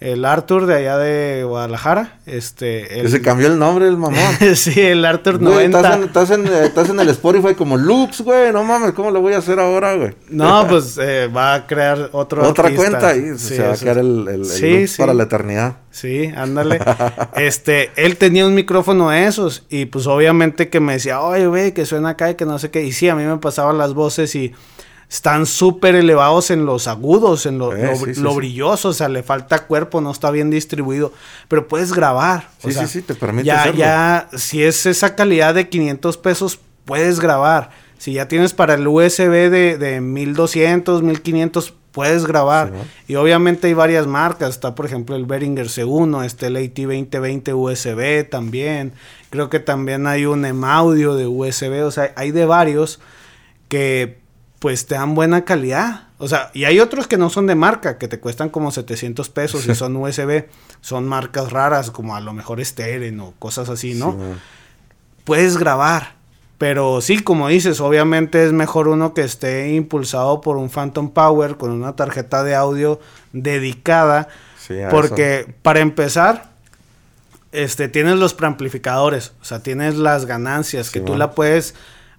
el 0.02 0.26
Arthur 0.26 0.66
de 0.66 0.76
allá 0.76 0.98
de 0.98 1.44
Guadalajara, 1.46 2.20
este... 2.26 3.00
El... 3.00 3.10
Se 3.10 3.22
cambió 3.22 3.48
el 3.48 3.58
nombre 3.58 3.88
el 3.88 3.96
mamón. 3.98 4.20
sí, 4.56 4.80
el 4.82 5.06
Arthur 5.06 5.42
90. 5.42 5.80
Estás 6.06 6.32
en, 6.32 6.48
estás, 6.48 6.90
en, 6.90 7.00
el 7.00 7.10
Spotify 7.10 7.56
como 7.56 7.78
Loops, 7.78 8.22
güey, 8.22 8.52
no 8.52 8.64
mames, 8.64 8.92
¿cómo 8.92 9.10
lo 9.10 9.22
voy 9.22 9.34
a 9.34 9.38
hacer 9.38 9.60
ahora, 9.60 9.96
güey? 9.96 10.14
No, 10.30 10.68
pues 10.70 10.98
eh, 11.02 11.28
va 11.28 11.54
a 11.54 11.68
crear 11.68 12.10
otro 12.12 12.48
Otra 12.48 12.76
cuenta 12.76 13.16
y 13.16 13.38
se 13.38 13.64
va 13.64 13.74
a 13.74 13.78
crear 13.78 13.98
el, 13.98 14.28
el, 14.28 14.42
Loops 14.42 14.98
para 14.98 15.14
la 15.14 15.24
eternidad. 15.24 15.78
Sí, 15.92 16.30
ándale. 16.36 16.80
este, 17.38 17.92
él 17.96 18.18
tenía 18.18 18.46
un 18.46 18.54
micrófono 18.54 19.12
de 19.12 19.26
esos 19.28 19.64
y 19.70 19.86
pues 19.86 20.08
obviamente 20.08 20.68
que 20.68 20.82
me 20.82 20.94
decía, 20.94 21.22
oye, 21.22 21.48
güey, 21.48 21.74
que 21.74 21.86
suena 21.86 22.10
acá 22.10 22.32
y 22.32 22.36
que 22.36 22.46
no 22.46 22.60
sé 22.60 22.70
qué. 22.70 22.84
Y 22.84 22.92
sí, 22.92 23.08
a 23.08 23.16
mí 23.16 23.24
me 23.24 23.38
pasaban 23.38 23.78
las 23.78 23.94
voces 23.94 24.36
y 24.36 24.54
están 25.16 25.46
súper 25.46 25.96
elevados 25.96 26.52
en 26.52 26.66
los 26.66 26.90
agudos, 26.90 27.46
en 27.46 27.58
lo, 27.58 27.74
eh, 27.74 27.96
brilloso, 28.36 28.90
o 28.90 28.94
sea, 28.94 29.08
le 29.08 29.24
falta 29.24 29.66
cuerpo, 29.66 30.02
no 30.02 30.12
está 30.12 30.30
bien 30.30 30.50
distribuido, 30.50 31.14
pero 31.48 31.70
puedes 31.70 31.94
grabar. 31.94 32.50
Sí, 32.62 32.74
sí, 32.74 32.86
sí, 32.86 33.02
te 33.02 33.16
permite 33.16 33.48
ya, 33.48 33.72
Ya, 33.72 34.28
si 34.34 34.62
es 34.62 34.86
esa 34.86 35.16
calidad 35.16 35.56
de 35.56 35.70
500 35.70 36.18
pesos, 36.18 36.60
puedes 36.84 37.22
grabar. 37.22 37.70
Si 37.98 38.12
ya 38.12 38.28
tienes 38.28 38.54
para 38.54 38.74
el 38.74 38.86
USB 38.86 39.50
de, 39.50 39.78
de 39.78 40.02
1200, 40.02 41.02
1500, 41.02 41.74
puedes 41.94 42.26
grabar. 42.26 42.74
y 43.08 43.16
obviamente 43.16 43.68
hay 43.68 43.74
varias 43.74 44.08
marcas. 44.08 44.50
Está, 44.50 44.76
por 44.76 44.86
ejemplo, 44.86 45.16
el 45.16 45.24
Behringer 45.24 45.68
C1, 45.68 46.26
este 46.26 46.48
el 46.48 46.58
AT2020 46.58 47.56
USB 47.56 48.30
también. 48.30 48.92
Creo 49.30 49.50
que 49.50 49.62
también 49.62 50.08
hay 50.08 50.26
un 50.26 50.44
M-Audio 50.44 51.16
de 51.16 51.26
USB. 51.26 51.86
O 51.86 51.92
sea, 51.92 52.12
hay 52.18 52.32
de 52.32 52.46
varios 52.46 53.00
que 53.70 54.25
pues 54.66 54.88
te 54.88 54.96
dan 54.96 55.14
buena 55.14 55.46
calidad. 55.46 56.08
O 56.18 56.28
sea, 56.28 56.50
y 56.56 56.64
hay 56.64 56.80
otros 56.80 57.06
que 57.06 57.20
no 57.20 57.30
son 57.30 57.46
de 57.46 57.54
marca, 57.54 58.00
que 58.00 58.08
te 58.08 58.20
cuestan 58.20 58.50
como 58.50 58.72
700 58.72 59.30
pesos 59.30 59.68
y 59.68 59.76
son 59.76 59.96
USB. 59.96 60.46
Son 60.82 61.08
marcas 61.08 61.52
raras, 61.52 61.92
como 61.92 62.16
a 62.16 62.20
lo 62.20 62.34
mejor 62.34 62.66
Steren 62.66 63.20
o 63.20 63.36
cosas 63.38 63.70
así, 63.70 63.94
¿no? 63.94 64.18
Puedes 65.24 65.58
grabar. 65.58 66.16
Pero 66.58 67.00
sí, 67.02 67.20
como 67.20 67.48
dices, 67.48 67.80
obviamente 67.80 68.44
es 68.44 68.54
mejor 68.54 68.88
uno 68.88 69.14
que 69.14 69.22
esté 69.22 69.76
impulsado 69.76 70.42
por 70.42 70.58
un 70.58 70.72
Phantom 70.72 71.12
Power 71.12 71.58
con 71.58 71.70
una 71.70 71.96
tarjeta 71.96 72.44
de 72.44 72.56
audio 72.56 73.00
dedicada. 73.34 74.30
porque 74.90 75.54
para 75.62 75.82
empezar, 75.82 76.50
este, 77.52 77.88
tienes 77.88 78.16
los 78.16 78.34
preamplificadores, 78.34 79.34
o 79.44 79.46
sea, 79.46 79.60
tienes 79.60 79.94
las 79.94 80.26
ganancias 80.26 80.90
que 80.90 81.02
tú 81.02 81.16
la 81.16 81.36
puedes 81.36 81.76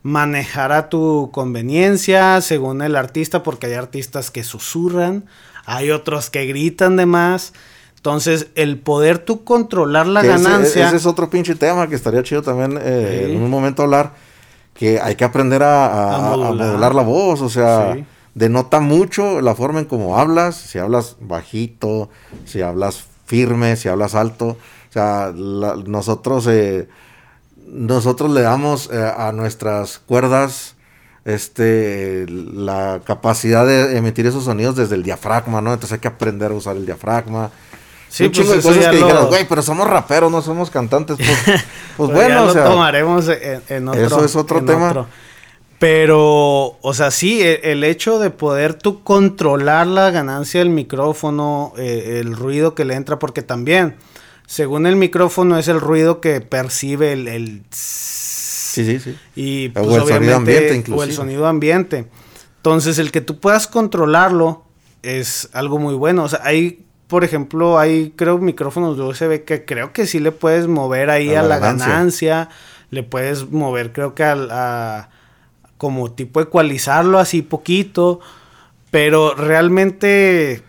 manejar 0.07 0.71
a 0.71 0.89
tu 0.89 1.31
conveniencia 1.33 2.41
según 2.41 2.81
el 2.81 2.95
artista, 2.95 3.43
porque 3.43 3.67
hay 3.67 3.73
artistas 3.73 4.31
que 4.31 4.45
susurran, 4.45 5.25
hay 5.65 5.91
otros 5.91 6.31
que 6.31 6.47
gritan 6.47 6.95
de 6.95 7.07
más. 7.07 7.53
Entonces, 7.97 8.47
el 8.55 8.79
poder 8.79 9.19
tú 9.19 9.43
controlar 9.43 10.07
la 10.07 10.23
ganancia. 10.23 10.87
Ese, 10.87 10.97
es 10.97 11.07
otro 11.07 11.29
pinche 11.29 11.57
tema 11.57 11.89
que 11.89 11.97
estaría 11.97 12.23
chido 12.23 12.41
también 12.41 12.79
eh, 12.81 13.33
en 13.33 13.43
un 13.43 13.51
momento 13.51 13.83
hablar. 13.83 14.13
Que 14.75 15.01
hay 15.01 15.17
que 15.17 15.25
aprender 15.25 15.65
a, 15.65 16.37
modular. 16.37 16.95
la 16.95 17.03
voz, 17.03 17.41
o 17.41 17.49
sea, 17.49 17.97
denota 18.35 18.79
mucho 18.79 19.41
la 19.41 19.57
forma 19.57 19.81
en 19.81 19.87
cómo 19.87 20.19
hablas. 20.19 20.55
Si 20.55 20.79
hablas 20.79 21.17
bajito, 21.19 22.11
si 22.45 22.63
hablas 22.63 23.07
firme, 23.25 23.75
si 23.75 23.89
hablas 23.89 24.15
alto. 24.15 24.57
O 24.89 24.93
sea, 24.93 25.33
nosotros. 25.35 26.47
Eh, 26.47 26.87
nosotros 27.67 28.31
le 28.31 28.43
damos 28.43 28.91
eh, 28.93 29.13
a 29.17 29.33
nuestras 29.33 29.99
cuerdas 29.99 30.75
este 31.25 32.25
la 32.29 33.01
capacidad 33.05 33.67
de 33.67 33.97
emitir 33.97 34.27
esos 34.27 34.45
sonidos 34.45 34.77
desde 34.77 34.95
el 34.95 35.03
diafragma, 35.03 35.61
¿no? 35.61 35.73
Entonces 35.73 35.95
hay 35.95 35.99
que 35.99 36.09
aprender 36.09 36.53
a 36.53 36.55
usar 36.55 36.77
el 36.77 36.87
diafragma. 36.87 37.51
Sí, 38.09 38.29
pues 38.29 38.49
de 38.49 38.61
cosas 38.63 38.87
que 38.89 39.01
lo... 39.01 39.27
güey, 39.27 39.47
pero 39.49 39.61
somos 39.63 39.89
raperos, 39.89 40.31
no 40.31 40.41
somos 40.41 40.71
cantantes. 40.71 41.17
Pues, 41.17 41.29
pues, 41.45 41.63
pues 41.97 42.11
bueno, 42.13 42.45
o 42.45 42.53
sea, 42.53 42.65
tomaremos 42.65 43.29
en, 43.29 43.89
otro. 43.89 44.07
Eso 44.07 44.25
es 44.25 44.37
otro 44.37 44.65
tema. 44.65 45.07
Pero, 45.79 46.79
o 46.81 46.95
sea, 46.95 47.11
sí, 47.11 47.43
e, 47.43 47.73
el, 47.73 47.85
hecho 47.85 48.19
de 48.19 48.31
poder 48.31 48.75
tú 48.75 49.03
controlar 49.03 49.87
la 49.87 50.11
ganancia 50.11 50.61
del 50.61 50.71
micrófono, 50.71 51.75
eh, 51.77 52.21
el 52.21 52.35
ruido 52.35 52.75
que 52.75 52.85
le 52.85 52.95
entra, 52.95 53.19
porque 53.19 53.43
también 53.43 53.97
según 54.47 54.87
el 54.87 54.97
micrófono 54.97 55.59
es 55.59 55.69
el 55.69 55.81
ruido 55.81 56.21
que 56.21 56.41
percibe 56.41 57.13
el, 57.13 57.29
el 57.29 57.63
sí, 57.71 58.85
sí, 58.85 59.01
sí. 59.01 59.19
Y 59.35 59.69
pues, 59.71 59.87
o 59.87 59.97
el 59.97 60.07
sonido 60.07 60.37
ambiente 60.37 60.75
inclusive. 60.77 61.01
O 61.01 61.05
el 61.05 61.13
sonido 61.13 61.47
ambiente. 61.47 62.07
Entonces, 62.59 62.99
el 62.99 63.13
que 63.13 63.21
tú 63.21 63.39
puedas 63.39 63.67
controlarlo 63.67 64.65
es 65.03 65.49
algo 65.53 65.79
muy 65.79 65.95
bueno. 65.95 66.25
O 66.25 66.29
sea, 66.29 66.41
hay, 66.43 66.85
por 67.07 67.25
ejemplo, 67.25 67.79
hay 67.79 68.13
creo 68.17 68.39
micrófonos 68.39 68.97
de 68.97 69.05
USB 69.05 69.45
que 69.45 69.65
creo 69.65 69.93
que 69.93 70.07
sí 70.07 70.19
le 70.19 70.33
puedes 70.33 70.67
mover 70.67 71.11
ahí 71.11 71.35
a, 71.35 71.43
la, 71.43 71.59
ganancia. 71.59 72.49
Le 72.91 73.03
puedes 73.03 73.51
mover, 73.51 73.93
creo 73.93 74.15
que 74.15 74.25
a, 74.25 75.11
como 75.77 76.13
tipo 76.13 76.41
ecualizarlo 76.41 77.19
así 77.19 77.43
poquito, 77.43 78.21
pero 78.91 79.35
realmente... 79.35 80.63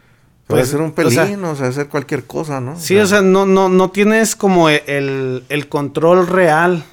Puede 0.48 0.62
pues, 0.62 0.70
ser 0.70 0.80
un 0.82 0.94
o 0.96 1.10
sea, 1.10 1.26
pelín, 1.26 1.44
o 1.44 1.56
sea, 1.56 1.68
hacer 1.68 1.90
cualquier 1.90 2.24
cosa, 2.24 2.62
¿no? 2.62 2.80
Sí, 2.80 2.98
o 2.98 3.06
sea, 3.06 3.22
no, 3.22 3.46
no, 3.46 3.68
no 3.68 3.92
tienes 3.92 4.36
como 4.38 4.70
el, 4.70 5.44
el 5.50 5.68
control 5.68 6.26
real 6.26 6.86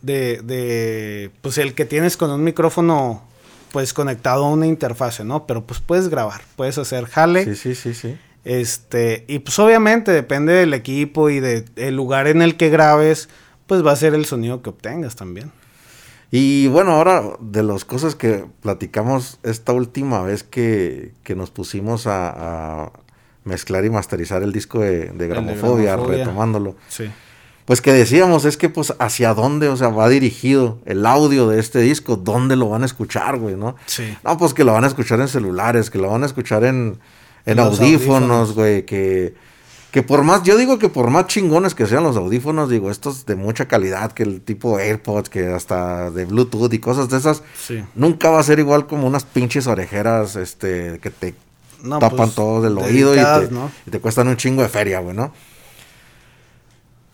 de, 0.00 0.40
de, 0.42 1.30
pues 1.42 1.58
el 1.58 1.74
que 1.74 1.84
tienes 1.84 2.16
con 2.16 2.30
un 2.30 2.42
micrófono, 2.42 3.22
pues 3.70 3.92
conectado 3.92 4.46
a 4.46 4.50
una 4.50 4.66
interfase, 4.66 5.24
¿no? 5.24 5.46
Pero 5.46 5.64
pues 5.64 5.80
puedes 5.80 6.08
grabar, 6.08 6.40
puedes 6.56 6.78
hacer 6.78 7.04
jale. 7.04 7.44
Sí, 7.44 7.54
sí, 7.54 7.74
sí, 7.74 7.94
sí. 7.94 8.16
Este, 8.44 9.24
y 9.28 9.40
pues 9.40 9.58
obviamente 9.58 10.10
depende 10.10 10.54
del 10.54 10.72
equipo 10.74 11.28
y 11.28 11.40
del 11.40 11.94
lugar 11.94 12.26
en 12.26 12.40
el 12.40 12.56
que 12.56 12.70
grabes, 12.70 13.28
pues 13.66 13.86
va 13.86 13.92
a 13.92 13.96
ser 13.96 14.14
el 14.14 14.24
sonido 14.24 14.62
que 14.62 14.70
obtengas 14.70 15.16
también. 15.16 15.52
Y 16.30 16.66
bueno, 16.68 16.92
ahora 16.92 17.22
de 17.40 17.62
las 17.62 17.84
cosas 17.84 18.14
que 18.14 18.46
platicamos 18.62 19.38
esta 19.42 19.74
última 19.74 20.22
vez 20.22 20.42
que, 20.42 21.12
que 21.22 21.34
nos 21.36 21.50
pusimos 21.50 22.06
a, 22.06 22.84
a 22.84 22.92
mezclar 23.44 23.84
y 23.84 23.90
masterizar 23.90 24.42
el 24.42 24.52
disco 24.52 24.80
de, 24.80 25.06
de 25.10 25.28
Gramofobia, 25.28 25.92
Gramofobia. 25.92 26.18
retomándolo. 26.18 26.76
Sí. 26.88 27.10
Pues 27.64 27.80
que 27.80 27.92
decíamos, 27.92 28.44
es 28.44 28.56
que 28.56 28.68
pues 28.68 28.92
hacia 28.98 29.34
dónde, 29.34 29.68
o 29.68 29.76
sea, 29.76 29.88
va 29.88 30.08
dirigido 30.08 30.78
el 30.84 31.06
audio 31.06 31.48
de 31.48 31.60
este 31.60 31.78
disco, 31.80 32.16
dónde 32.16 32.56
lo 32.56 32.68
van 32.70 32.82
a 32.82 32.86
escuchar, 32.86 33.38
güey, 33.38 33.54
¿no? 33.56 33.76
Sí. 33.86 34.16
No, 34.24 34.36
pues 34.36 34.52
que 34.52 34.64
lo 34.64 34.72
van 34.72 34.82
a 34.84 34.88
escuchar 34.88 35.20
en 35.20 35.28
celulares, 35.28 35.88
que 35.88 35.98
lo 35.98 36.10
van 36.10 36.24
a 36.24 36.26
escuchar 36.26 36.64
en, 36.64 36.98
en 37.46 37.58
audífonos, 37.60 37.78
audífonos. 37.80 38.54
güey, 38.54 38.84
que, 38.84 39.34
que 39.92 40.02
por 40.02 40.24
más, 40.24 40.42
yo 40.42 40.56
digo 40.56 40.80
que 40.80 40.88
por 40.88 41.10
más 41.10 41.28
chingones 41.28 41.76
que 41.76 41.86
sean 41.86 42.02
los 42.02 42.16
audífonos, 42.16 42.68
digo, 42.68 42.90
estos 42.90 43.26
de 43.26 43.36
mucha 43.36 43.68
calidad, 43.68 44.10
que 44.10 44.24
el 44.24 44.40
tipo 44.40 44.78
AirPods, 44.78 45.28
que 45.28 45.46
hasta 45.46 46.10
de 46.10 46.24
Bluetooth 46.24 46.72
y 46.74 46.80
cosas 46.80 47.10
de 47.10 47.18
esas, 47.18 47.44
Sí. 47.56 47.84
nunca 47.94 48.30
va 48.30 48.40
a 48.40 48.42
ser 48.42 48.58
igual 48.58 48.88
como 48.88 49.06
unas 49.06 49.22
pinches 49.24 49.68
orejeras, 49.68 50.34
este, 50.34 50.98
que 51.00 51.10
te 51.10 51.34
No, 51.82 51.98
tapan 51.98 52.16
pues, 52.18 52.34
todo 52.34 52.66
el 52.66 52.78
oído 52.78 53.14
y 53.14 53.18
te, 53.18 53.52
¿no? 53.52 53.70
y 53.86 53.90
te 53.90 54.00
cuestan 54.00 54.28
un 54.28 54.36
chingo 54.36 54.62
de 54.62 54.68
feria, 54.68 55.00
güey, 55.00 55.16
¿no? 55.16 55.32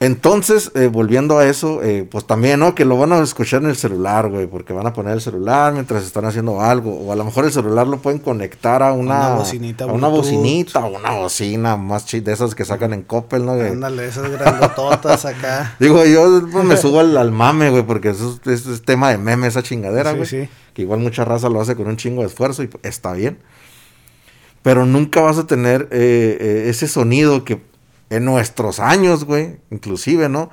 Entonces, 0.00 0.70
eh, 0.76 0.87
volviendo 0.87 1.38
a 1.38 1.46
eso, 1.46 1.83
eh, 1.83 2.07
pues 2.09 2.24
también, 2.24 2.61
¿no? 2.61 2.76
Que 2.76 2.85
lo 2.85 2.96
van 2.96 3.12
a 3.12 3.18
escuchar 3.18 3.62
en 3.62 3.70
el 3.70 3.74
celular, 3.76 4.28
güey, 4.28 4.46
porque 4.46 4.72
van 4.72 4.87
a 4.87 4.92
poner 4.92 5.14
el 5.14 5.20
celular 5.20 5.72
mientras 5.72 6.04
están 6.04 6.24
haciendo 6.24 6.61
algo, 6.61 6.94
o 6.94 7.11
a 7.12 7.16
lo 7.16 7.24
mejor 7.24 7.46
el 7.46 7.50
celular 7.50 7.88
lo 7.88 7.98
pueden 7.98 8.20
conectar 8.20 8.81
a 8.85 8.92
una, 8.92 9.26
Una 9.26 9.35
bocinita 9.35 9.85
a 9.85 9.87
una 9.88 10.07
bocinita, 10.07 10.85
o 10.85 10.96
una 10.96 11.11
bocina 11.11 11.76
más 11.76 12.07
chida, 12.07 12.26
de 12.26 12.33
esas 12.33 12.54
que 12.54 12.64
sacan 12.64 12.92
en 12.92 13.02
Coppel, 13.02 13.44
¿no? 13.44 13.54
Ándale, 13.54 14.07
esas 14.07 14.31
grandototas 14.31 15.24
acá. 15.24 15.74
Digo, 15.81 16.04
yo 16.04 16.46
pues, 16.52 16.64
me 16.64 16.76
subo 16.76 17.00
al, 17.00 17.16
al 17.16 17.33
mame, 17.33 17.70
güey, 17.70 17.83
porque 17.83 18.11
eso 18.11 18.38
es, 18.46 18.83
tema 18.85 19.11
de 19.11 19.18
meme, 19.18 19.48
esa 19.48 19.64
chingadera, 19.64 20.12
Sí, 20.12 20.16
güey. 20.16 20.28
sí. 20.28 20.48
Que 20.74 20.83
igual 20.83 21.00
mucha 21.00 21.24
raza 21.24 21.48
lo 21.48 21.61
hace 21.61 21.74
con 21.74 21.88
un 21.88 21.96
chingo 21.96 22.20
de 22.20 22.28
esfuerzo 22.28 22.62
y 22.62 22.70
está 22.85 23.14
bien. 23.14 23.38
Pero 24.62 24.87
nunca 24.87 25.21
vas 25.21 25.38
a 25.38 25.47
tener 25.47 25.88
eh, 25.90 26.37
eh, 26.40 26.64
ese 26.68 26.88
sonido 26.88 27.44
que 27.44 27.61
en 28.11 28.25
nuestros 28.25 28.81
años, 28.81 29.25
güey, 29.25 29.57
inclusive, 29.71 30.29
¿no? 30.29 30.51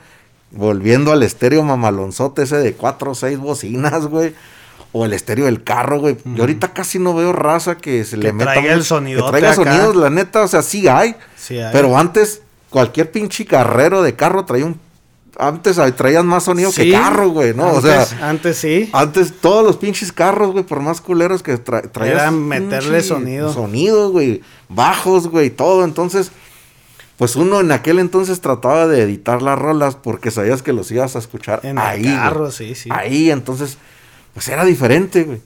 Volviendo 0.52 1.12
al 1.12 1.24
estéreo 1.24 1.64
mamalonzote 1.64 2.44
ese 2.44 2.58
de 2.58 2.74
cuatro 2.74 3.12
o 3.12 3.16
seis 3.16 3.38
bocinas, 3.38 4.08
güey. 4.08 4.34
O 4.92 5.04
el 5.04 5.12
estéreo 5.12 5.46
del 5.46 5.64
carro, 5.64 6.00
güey. 6.00 6.18
Yo 6.24 6.44
ahorita 6.44 6.72
casi 6.72 7.00
no 7.00 7.14
veo 7.14 7.34
raza 7.34 7.76
que 7.76 8.06
se 8.06 8.16
le 8.16 8.32
meta... 8.32 8.54
traiga 8.54 8.74
el 8.74 8.84
Que 8.84 9.30
traiga 9.30 9.52
acá. 9.52 9.56
sonidos, 9.56 9.96
la 9.98 10.10
neta, 10.10 10.44
o 10.44 10.48
sea, 10.48 10.62
sí 10.62 10.88
hay. 10.88 11.16
Sí, 11.36 11.60
hay. 11.60 11.74
Pero 11.74 11.98
antes, 11.98 12.42
cualquier 12.70 13.12
pinche 13.12 13.46
carrero 13.46 14.02
de 14.02 14.16
carro 14.16 14.46
traía 14.46 14.66
un... 14.66 14.80
Antes 15.38 15.80
traían 15.96 16.26
más 16.28 16.44
sonido 16.44 16.72
que 16.72 16.92
carro, 16.92 17.30
güey, 17.30 17.54
¿no? 17.54 17.68
Antes, 17.68 17.78
o 17.78 18.06
sea, 18.06 18.30
antes 18.30 18.58
sí. 18.58 18.90
antes 18.94 19.34
todos 19.42 19.66
los 19.66 19.78
pinches 19.78 20.12
carros, 20.12 20.52
güey, 20.52 20.64
por 20.64 20.80
más 20.80 21.02
culeros 21.02 21.44
que 21.44 21.58
tra 21.58 21.82
traías... 21.82 22.22
Era 22.22 22.32
meterle 22.32 23.02
sonido. 23.02 23.52
Sonido, 23.52 24.12
güey. 24.12 24.42
Bajos, 24.70 25.28
güey, 25.28 25.50
todo. 25.50 25.84
Entonces, 25.84 26.32
pues 27.18 27.36
uno 27.36 27.60
en 27.62 27.72
aquel 27.72 28.00
entonces 28.00 28.42
trataba 28.42 28.88
de 28.88 29.02
editar 29.02 29.42
las 29.42 29.58
rolas 29.58 29.96
porque 29.96 30.32
sabías 30.32 30.62
que 30.62 30.74
los 30.74 30.92
ibas 30.92 31.16
a 31.16 31.20
escuchar 31.20 31.62
En 31.64 31.78
ahí. 31.80 32.06
el 32.06 32.16
carro, 32.16 32.52
sí, 32.52 32.76
sí. 32.76 32.90
Ahí, 32.92 33.32
entonces, 33.32 33.78
pues 34.34 34.48
era 34.48 34.66
diferente, 34.66 35.24
güey. 35.24 35.42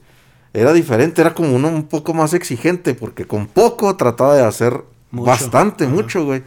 Era 0.53 0.73
diferente, 0.73 1.21
era 1.21 1.35
como 1.35 1.55
uno 1.55 1.67
un 1.67 1.83
poco 1.83 2.13
más 2.15 2.33
exigente, 2.33 2.95
porque 2.95 3.25
con 3.25 3.45
poco 3.45 3.95
trataba 3.97 4.35
de 4.35 4.43
hacer 4.43 4.83
Mucho. 5.11 5.25
bastante, 5.29 5.83
Ajá. 5.83 5.93
mucho, 5.93 6.25
güey. 6.25 6.41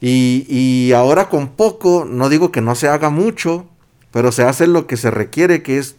Y, 0.00 0.46
y 0.48 0.92
ahora 0.92 1.28
con 1.28 1.48
poco, 1.48 2.06
no 2.08 2.28
digo 2.28 2.50
que 2.50 2.60
no 2.60 2.74
se 2.74 2.88
haga 2.88 3.10
mucho, 3.10 3.66
pero 4.12 4.32
se 4.32 4.44
hace 4.44 4.66
lo 4.66 4.86
que 4.86 4.96
se 4.96 5.10
requiere, 5.10 5.62
que 5.62 5.78
es, 5.78 5.96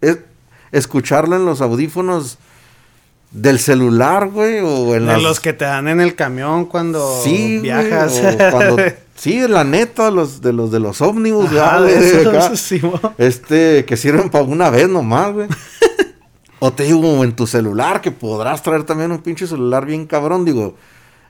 es 0.00 0.18
escucharlo 0.72 1.36
en 1.36 1.44
los 1.44 1.60
audífonos 1.60 2.38
del 3.30 3.58
celular, 3.58 4.28
güey, 4.28 4.60
o 4.60 4.94
en 4.94 5.06
De 5.06 5.12
las... 5.12 5.22
los 5.22 5.40
que 5.40 5.52
te 5.52 5.64
dan 5.64 5.88
en 5.88 6.00
el 6.00 6.14
camión 6.14 6.66
cuando 6.66 7.20
Sí, 7.22 7.58
güey, 7.58 7.60
viajas. 7.62 8.20
o 8.20 8.50
cuando- 8.50 8.76
sí, 9.16 9.40
la 9.48 9.64
neta, 9.64 10.10
los 10.10 10.40
de 10.40 10.52
los 10.52 10.70
de 10.70 10.80
los 10.80 11.00
ómnibus, 11.00 11.52
Ajá, 11.52 11.80
güey, 11.80 11.94
de 11.98 12.28
acá. 12.28 12.56
sí. 12.56 12.80
Este, 13.18 13.84
que 13.84 13.96
sirven 13.96 14.30
para 14.30 14.44
una 14.44 14.70
vez 14.70 14.88
nomás, 14.88 15.32
güey. 15.32 15.48
o 16.60 16.72
te 16.72 16.84
digo, 16.84 17.22
en 17.24 17.34
tu 17.36 17.46
celular, 17.46 18.00
que 18.00 18.10
podrás 18.10 18.62
traer 18.62 18.84
también 18.84 19.10
un 19.12 19.18
pinche 19.18 19.46
celular 19.46 19.84
bien 19.86 20.06
cabrón. 20.06 20.44
Digo, 20.44 20.76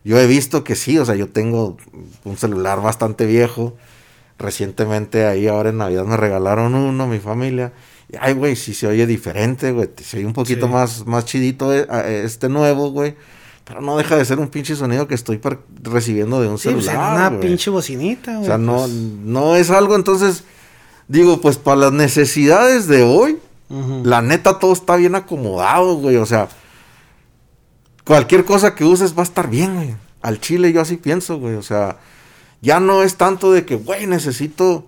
yo 0.04 0.18
he 0.18 0.26
visto 0.26 0.62
que 0.64 0.74
sí, 0.76 0.98
o 0.98 1.04
sea, 1.04 1.14
yo 1.14 1.28
tengo 1.28 1.76
un 2.24 2.36
celular 2.36 2.80
bastante 2.82 3.26
viejo. 3.26 3.74
Recientemente, 4.38 5.26
ahí 5.26 5.46
ahora 5.46 5.70
en 5.70 5.78
Navidad 5.78 6.04
me 6.04 6.16
regalaron 6.16 6.74
uno, 6.74 7.06
mi 7.06 7.20
familia. 7.20 7.72
Y, 8.12 8.16
ay, 8.20 8.34
güey, 8.34 8.56
sí 8.56 8.74
se 8.74 8.86
oye 8.86 9.06
diferente, 9.06 9.70
güey. 9.72 9.88
Se 10.02 10.16
oye 10.18 10.26
un 10.26 10.32
poquito 10.32 10.66
Sí. 10.66 10.72
más, 10.72 11.06
más 11.06 11.24
chidito 11.24 11.72
eh, 11.72 11.86
a- 11.88 12.06
este 12.08 12.48
nuevo, 12.48 12.90
güey. 12.90 13.14
Pero 13.64 13.80
no 13.80 13.96
deja 13.96 14.16
de 14.16 14.24
ser 14.24 14.40
un 14.40 14.48
pinche 14.48 14.74
sonido 14.76 15.06
que 15.08 15.14
estoy 15.14 15.40
recibiendo 15.82 16.40
de 16.42 16.48
un 16.48 16.58
Sí, 16.58 16.68
pues, 16.70 16.84
celular. 16.86 17.16
era 17.16 17.28
una 17.28 17.40
pinche 17.40 17.70
bocinita, 17.70 18.32
güey. 18.32 18.42
O 18.42 18.46
sea, 18.46 18.58
no, 18.58 18.78
pues. 18.78 18.90
no 18.90 19.56
es 19.56 19.70
algo, 19.70 19.94
entonces, 19.96 20.44
digo, 21.08 21.40
pues 21.40 21.56
para 21.56 21.76
las 21.78 21.92
necesidades 21.92 22.88
de 22.88 23.04
hoy, 23.04 23.38
la 24.02 24.20
neta 24.20 24.58
todo 24.58 24.72
está 24.72 24.96
bien 24.96 25.14
acomodado, 25.14 25.94
güey. 25.96 26.16
O 26.16 26.26
sea, 26.26 26.48
cualquier 28.04 28.44
cosa 28.44 28.74
que 28.74 28.84
uses 28.84 29.16
va 29.16 29.20
a 29.20 29.24
estar 29.24 29.48
bien, 29.48 29.74
güey. 29.74 29.94
Al 30.22 30.40
chile 30.40 30.72
yo 30.72 30.80
así 30.80 30.96
pienso, 30.96 31.38
güey. 31.38 31.54
O 31.54 31.62
sea, 31.62 31.98
ya 32.60 32.80
no 32.80 33.02
es 33.02 33.16
tanto 33.16 33.52
de 33.52 33.64
que, 33.64 33.74
güey, 33.76 34.06
necesito, 34.06 34.86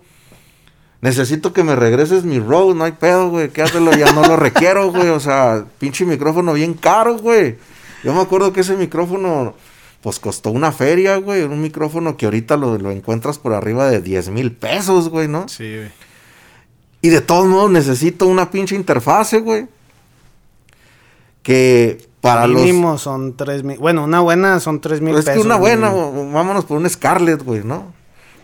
necesito 1.01 1.53
que 1.53 1.65
me 1.65 1.77
regreses 1.77 2.25
mi 2.25 2.39
Rode, 2.39 2.75
no 2.75 2.85
hay 2.85 2.93
pedo, 2.93 3.29
güey. 3.31 3.51
Quédatelo, 3.51 3.93
ya 3.93 4.13
no 4.13 4.23
lo 4.27 4.37
requiero, 4.37 4.91
güey. 4.91 5.09
O 5.09 5.21
sea, 5.21 5.67
pinche 5.79 6.05
micrófono 6.05 6.53
bien 6.53 6.75
caro, 6.75 7.19
güey. 7.19 7.59
Yo 8.05 8.15
me 8.15 8.21
acuerdo 8.21 8.53
que 8.53 8.61
ese 8.61 8.77
micrófono, 8.77 9.55
pues 10.01 10.21
costó 10.21 10.51
una 10.51 10.73
feria, 10.73 11.17
güey. 11.17 11.43
Un 11.43 11.61
micrófono 11.61 12.17
que 12.17 12.27
ahorita 12.27 12.57
lo, 12.57 12.79
lo 12.79 12.91
encuentras 12.91 13.39
por 13.39 13.53
arriba 13.53 13.91
de 13.91 14.01
10 14.01 14.31
mil 14.31 14.53
pesos, 14.53 15.09
güey, 15.09 15.29
¿no? 15.29 15.49
Sí, 15.49 15.65
güey. 15.75 15.91
Y 17.03 17.09
de 17.09 17.21
todos 17.21 17.47
modos 17.47 17.71
necesito 17.71 18.27
una 18.27 18.51
pinche 18.51 18.75
interfase, 18.75 19.39
güey. 19.39 19.67
Que 21.43 22.09
para 22.27 22.47
Mínimo 22.47 22.99
son 22.99 23.37
tres 23.37 23.63
mil. 23.63 23.79
Bueno, 23.79 24.05
una 24.05 24.21
buena 24.21 24.61
son 24.61 24.81
tres 24.81 25.01
mil 25.01 25.13
los... 25.13 25.21
Es 25.21 25.27
pesos. 25.27 25.43
que 25.43 25.47
una 25.47 25.57
buena, 25.57 25.91
vámonos 25.91 26.65
por 26.65 26.79
un 26.79 26.89
Scarlett, 26.89 27.43
güey, 27.43 27.63
¿no? 27.65 27.93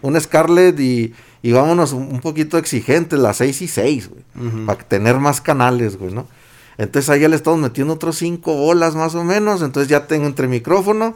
Un 0.02 0.20
Scarlett 0.20 0.78
y, 0.80 1.14
y 1.42 1.52
vámonos 1.52 1.92
un, 1.92 2.20
poquito 2.20 2.58
exigentes, 2.58 3.18
las 3.18 3.36
6 3.36 3.62
y 3.62 3.68
6, 3.68 4.10
güey. 4.10 4.66
Para 4.66 4.78
tener 4.80 5.18
más 5.18 5.40
canales, 5.40 5.98
güey, 5.98 6.12
¿no? 6.12 6.26
Entonces 6.78 7.08
ahí 7.10 7.20
ya 7.20 7.28
le 7.28 7.36
estamos 7.36 7.60
metiendo 7.60 7.94
otros 7.94 8.16
5 8.18 8.54
bolas 8.54 8.94
más 8.94 9.14
o 9.14 9.24
menos. 9.24 9.62
Entonces 9.62 9.88
ya 9.88 10.06
tengo 10.06 10.26
entre 10.26 10.48
micrófono, 10.48 11.14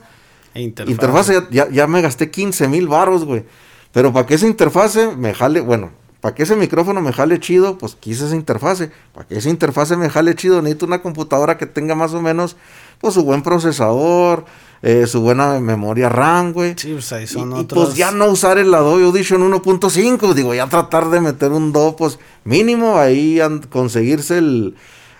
E 0.54 0.62
interfaz. 0.62 0.90
Interfase, 0.90 1.32
ya, 1.34 1.48
ya, 1.50 1.70
ya 1.70 1.86
me 1.86 2.00
gasté 2.00 2.30
15 2.30 2.68
mil 2.68 2.88
baros, 2.88 3.24
güey. 3.24 3.44
Pero 3.92 4.12
para 4.12 4.26
que 4.26 4.34
esa 4.34 4.46
interfase 4.46 5.14
me 5.16 5.34
jale, 5.34 5.60
bueno, 5.60 5.90
para 6.26 6.34
que 6.34 6.42
ese 6.42 6.56
micrófono 6.56 7.00
me 7.00 7.12
jale 7.12 7.38
chido, 7.38 7.78
pues 7.78 7.94
quise 7.94 8.26
esa 8.26 8.34
interfase. 8.34 8.90
Para 9.14 9.28
que 9.28 9.36
esa 9.38 9.48
interfase 9.48 9.96
me 9.96 10.10
jale 10.10 10.34
chido, 10.34 10.60
necesito 10.60 10.84
una 10.86 11.00
computadora 11.00 11.56
que 11.56 11.66
tenga 11.66 11.94
más 11.94 12.14
o 12.14 12.20
menos, 12.20 12.56
pues 13.00 13.14
su 13.14 13.22
buen 13.22 13.42
procesador, 13.42 14.44
eh, 14.82 15.06
su 15.06 15.20
buena 15.20 15.60
memoria 15.60 16.08
RAM, 16.08 16.52
güey. 16.52 16.74
Sí, 16.76 16.94
pues 16.94 17.12
ahí 17.12 17.22
Y, 17.22 17.26
son 17.28 17.52
y, 17.52 17.60
otros. 17.60 17.84
pues 17.84 17.96
ya 17.96 18.10
no 18.10 18.26
usar 18.26 18.58
el 18.58 18.74
Adobe 18.74 19.04
Audition 19.04 19.40
1.5, 19.40 20.34
digo, 20.34 20.52
ya 20.52 20.66
tratar 20.66 21.10
de 21.10 21.20
meter 21.20 21.52
un 21.52 21.72
do, 21.72 21.94
pues 21.94 22.18
mínimo 22.42 22.98
ahí 22.98 23.38
conseguirse 23.70 24.38
el, 24.38 24.74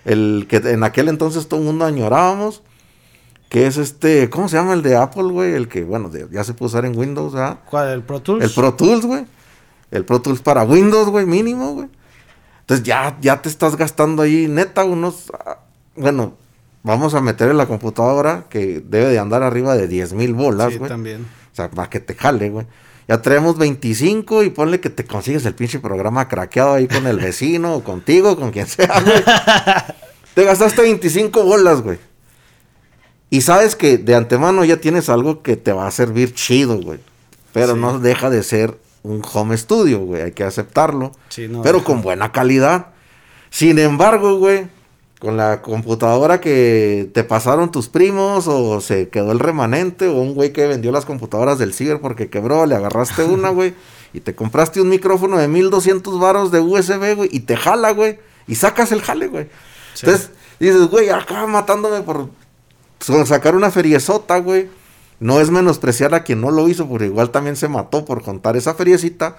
el 0.06 0.46
que 0.50 0.56
en 0.56 0.82
aquel 0.82 1.06
entonces 1.08 1.46
todo 1.46 1.60
el 1.60 1.66
mundo 1.66 1.84
añorábamos, 1.84 2.62
que 3.48 3.68
es 3.68 3.76
este, 3.76 4.28
¿cómo 4.28 4.48
se 4.48 4.56
llama 4.56 4.72
el 4.72 4.82
de 4.82 4.96
Apple, 4.96 5.22
güey? 5.30 5.52
El 5.52 5.68
que, 5.68 5.84
bueno, 5.84 6.08
de- 6.08 6.26
ya 6.32 6.42
se 6.42 6.52
puede 6.52 6.70
usar 6.70 6.84
en 6.84 6.98
Windows, 6.98 7.32
¿verdad? 7.32 7.60
¿Cuál? 7.70 7.90
¿El 7.90 8.02
Pro 8.02 8.18
Tools? 8.18 8.42
El 8.42 8.50
Pro 8.50 8.74
Tools, 8.74 9.06
güey. 9.06 9.24
El 9.90 10.04
Pro 10.04 10.20
Tools 10.20 10.40
para 10.40 10.64
Windows, 10.64 11.08
güey, 11.08 11.26
mínimo, 11.26 11.72
güey. 11.72 11.88
Entonces 12.60 12.84
ya, 12.84 13.16
ya 13.20 13.40
te 13.42 13.48
estás 13.48 13.76
gastando 13.76 14.22
ahí, 14.22 14.48
neta, 14.48 14.84
unos, 14.84 15.32
ah, 15.44 15.58
bueno, 15.94 16.34
vamos 16.82 17.14
a 17.14 17.20
meter 17.20 17.50
en 17.50 17.56
la 17.56 17.66
computadora 17.66 18.46
que 18.48 18.82
debe 18.84 19.06
de 19.08 19.18
andar 19.18 19.42
arriba 19.42 19.76
de 19.76 19.86
10 19.86 20.14
mil 20.14 20.34
bolas, 20.34 20.72
Sí, 20.72 20.78
güey. 20.78 20.88
también. 20.88 21.22
O 21.52 21.54
sea, 21.56 21.70
para 21.70 21.88
que 21.88 22.00
te 22.00 22.14
jale, 22.14 22.50
güey. 22.50 22.66
Ya 23.08 23.22
traemos 23.22 23.56
25 23.56 24.42
y 24.42 24.50
ponle 24.50 24.80
que 24.80 24.90
te 24.90 25.04
consigues 25.04 25.46
el 25.46 25.54
pinche 25.54 25.78
programa 25.78 26.26
craqueado 26.26 26.74
ahí 26.74 26.88
con 26.88 27.06
el 27.06 27.18
vecino 27.18 27.76
o 27.76 27.84
contigo, 27.84 28.36
con 28.36 28.50
quien 28.50 28.66
sea, 28.66 29.00
güey. 29.00 29.22
te 30.34 30.44
gastaste 30.44 30.82
25 30.82 31.44
bolas, 31.44 31.82
güey. 31.82 31.98
Y 33.30 33.42
sabes 33.42 33.76
que 33.76 33.96
de 33.98 34.14
antemano 34.16 34.64
ya 34.64 34.78
tienes 34.78 35.08
algo 35.08 35.42
que 35.42 35.56
te 35.56 35.72
va 35.72 35.86
a 35.86 35.90
servir 35.92 36.34
chido, 36.34 36.80
güey. 36.80 36.98
Pero 37.52 37.76
no 37.76 38.00
deja 38.00 38.28
de 38.28 38.42
ser 38.42 38.76
un 39.06 39.22
home 39.32 39.56
studio, 39.56 40.00
güey. 40.00 40.22
Hay 40.22 40.32
que 40.32 40.44
aceptarlo. 40.44 41.12
pero 41.62 41.84
con 41.84 42.02
buena 42.02 42.32
calidad. 42.32 42.88
Sin 43.50 43.78
embargo, 43.78 44.38
güey, 44.38 44.68
con 45.18 45.36
la 45.36 45.62
computadora 45.62 46.40
que 46.40 47.08
te 47.14 47.24
pasaron 47.24 47.70
tus 47.70 47.88
primos 47.88 48.46
o 48.48 48.80
se 48.80 49.08
quedó 49.08 49.32
el 49.32 49.38
remanente 49.38 50.08
o 50.08 50.20
un 50.20 50.34
güey 50.34 50.52
que 50.52 50.66
vendió 50.66 50.92
las 50.92 51.06
computadoras 51.06 51.58
del 51.58 51.72
ciber 51.72 52.00
porque 52.00 52.28
quebró, 52.28 52.66
le 52.66 52.74
agarraste 52.74 53.24
una, 53.24 53.50
güey, 53.50 53.74
y 54.12 54.20
te 54.20 54.34
compraste 54.34 54.80
un 54.80 54.88
micrófono 54.88 55.38
de 55.38 55.48
1200 55.48 56.20
varos 56.20 56.50
de 56.50 56.60
USB, 56.60 57.14
güey, 57.16 57.30
y 57.32 57.40
te 57.40 57.56
jala, 57.56 57.92
güey, 57.92 58.18
y 58.46 58.56
sacas 58.56 58.92
el 58.92 59.02
jale, 59.02 59.28
güey. 59.28 59.48
Entonces 60.00 60.30
dices, 60.60 60.88
güey, 60.88 61.08
acá 61.08 61.46
matándome 61.46 62.02
por 62.02 62.28
sacar 63.26 63.54
una 63.54 63.70
feriezota, 63.70 64.38
güey. 64.38 64.68
No 65.18 65.40
es 65.40 65.50
menospreciar 65.50 66.14
a 66.14 66.24
quien 66.24 66.40
no 66.40 66.50
lo 66.50 66.68
hizo, 66.68 66.88
porque 66.88 67.06
igual 67.06 67.30
también 67.30 67.56
se 67.56 67.68
mató 67.68 68.04
por 68.04 68.22
contar 68.22 68.56
esa 68.56 68.74
feriecita. 68.74 69.36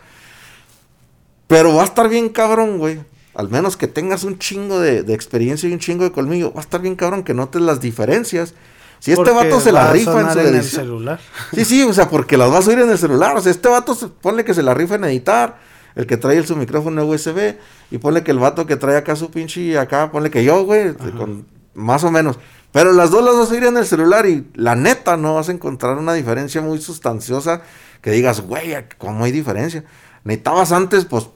Pero 1.47 1.75
va 1.75 1.83
a 1.83 1.85
estar 1.85 2.09
bien 2.09 2.29
cabrón, 2.29 2.77
güey 2.77 2.99
al 3.37 3.49
menos 3.49 3.77
que 3.77 3.87
tengas 3.87 4.23
un 4.23 4.39
chingo 4.39 4.79
de, 4.79 5.13
experiencia 5.13 5.69
y 5.69 5.71
un 5.71 5.77
chingo 5.77 6.03
de 6.03 6.11
colmillo, 6.11 6.51
va 6.51 6.59
a 6.59 6.63
estar 6.63 6.81
bien 6.81 6.95
cabrón 6.95 7.23
que 7.23 7.35
notes 7.35 7.61
las 7.61 7.79
diferencias. 7.79 8.55
Si 8.97 9.11
este 9.11 9.29
vato 9.29 9.61
se 9.61 9.71
la 9.71 9.91
rifa 9.91 10.21
en 10.21 10.31
su 10.31 10.39
en 10.39 10.55
el 10.55 10.63
celular. 10.63 11.19
Sí, 11.53 11.63
sí, 11.63 11.83
o 11.83 11.93
sea, 11.93 12.09
porque 12.09 12.35
las 12.35 12.49
vas 12.49 12.65
a 12.65 12.71
oír 12.71 12.79
en 12.79 12.89
el 12.89 12.97
celular. 12.97 13.37
O 13.37 13.41
sea, 13.41 13.51
este 13.51 13.69
vato, 13.69 13.95
ponle 14.21 14.43
que 14.43 14.55
se 14.55 14.63
la 14.63 14.73
rifa 14.73 14.95
en 14.95 15.03
editar, 15.03 15.59
el 15.93 16.07
que 16.07 16.17
trae 16.17 16.35
el, 16.35 16.47
su 16.47 16.55
micrófono 16.55 17.05
USB, 17.05 17.57
y 17.91 17.99
ponle 17.99 18.23
que 18.23 18.31
el 18.31 18.39
vato 18.39 18.65
que 18.65 18.75
trae 18.75 18.97
acá 18.97 19.15
su 19.15 19.29
pinche 19.29 19.77
acá, 19.77 20.11
ponle 20.11 20.31
que 20.31 20.43
yo, 20.43 20.65
güey, 20.65 20.95
con, 20.95 21.45
más 21.75 22.03
o 22.03 22.09
menos. 22.09 22.39
Pero 22.71 22.93
las 22.93 23.11
dos 23.11 23.23
las 23.23 23.35
vas 23.35 23.51
a 23.51 23.67
en 23.67 23.77
el 23.77 23.85
celular 23.85 24.25
y 24.27 24.47
la 24.53 24.75
neta 24.75 25.17
no 25.17 25.35
vas 25.35 25.49
a 25.49 25.51
encontrar 25.51 25.97
una 25.97 26.13
diferencia 26.13 26.61
muy 26.61 26.79
sustanciosa 26.79 27.61
que 28.01 28.11
digas, 28.11 28.41
güey, 28.41 28.75
¿cómo 28.97 29.23
hay 29.23 29.31
diferencia? 29.31 29.83
Necesitabas 30.23 30.73
antes, 30.73 31.05
pues, 31.05 31.29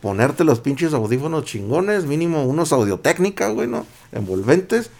ponerte 0.00 0.44
los 0.44 0.60
pinches 0.60 0.94
audífonos 0.94 1.44
chingones, 1.44 2.04
mínimo 2.04 2.44
unos 2.44 2.72
audio-técnica, 2.72 3.48
güey, 3.48 3.66
¿no? 3.66 3.84
Envolventes, 4.12 4.90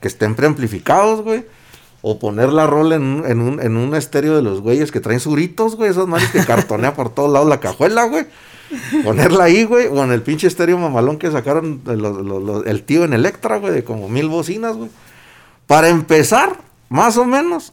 que 0.00 0.08
estén 0.08 0.34
preamplificados, 0.34 1.22
güey. 1.22 1.46
O 2.02 2.18
poner 2.18 2.52
la 2.52 2.66
rola 2.66 2.96
en, 2.96 3.02
un, 3.02 3.60
en 3.60 3.76
un 3.76 3.94
estéreo 3.94 4.36
de 4.36 4.42
los 4.42 4.60
güeyes 4.60 4.92
que 4.92 5.00
traen 5.00 5.20
suritos, 5.20 5.76
güey. 5.76 5.90
Esos 5.90 6.08
manes 6.08 6.30
que 6.30 6.44
cartonea 6.46 6.94
por 6.94 7.14
todos 7.14 7.32
lados 7.32 7.48
la 7.48 7.60
cajuela, 7.60 8.04
güey. 8.04 8.26
Ponerla 9.04 9.44
ahí, 9.44 9.64
güey. 9.64 9.86
O 9.86 10.02
en 10.04 10.12
el 10.12 10.22
pinche 10.22 10.46
estéreo 10.46 10.78
mamalón 10.78 11.18
que 11.18 11.30
sacaron 11.30 11.82
el 11.86 12.82
tío 12.84 13.04
en 13.04 13.12
Electra, 13.12 13.58
güey, 13.58 13.72
de 13.72 13.84
como 13.84 14.08
mil 14.08 14.28
bocinas, 14.28 14.76
güey. 14.76 14.90
Para 15.66 15.88
empezar, 15.88 16.58
más 16.88 17.16
o 17.16 17.24
menos, 17.24 17.72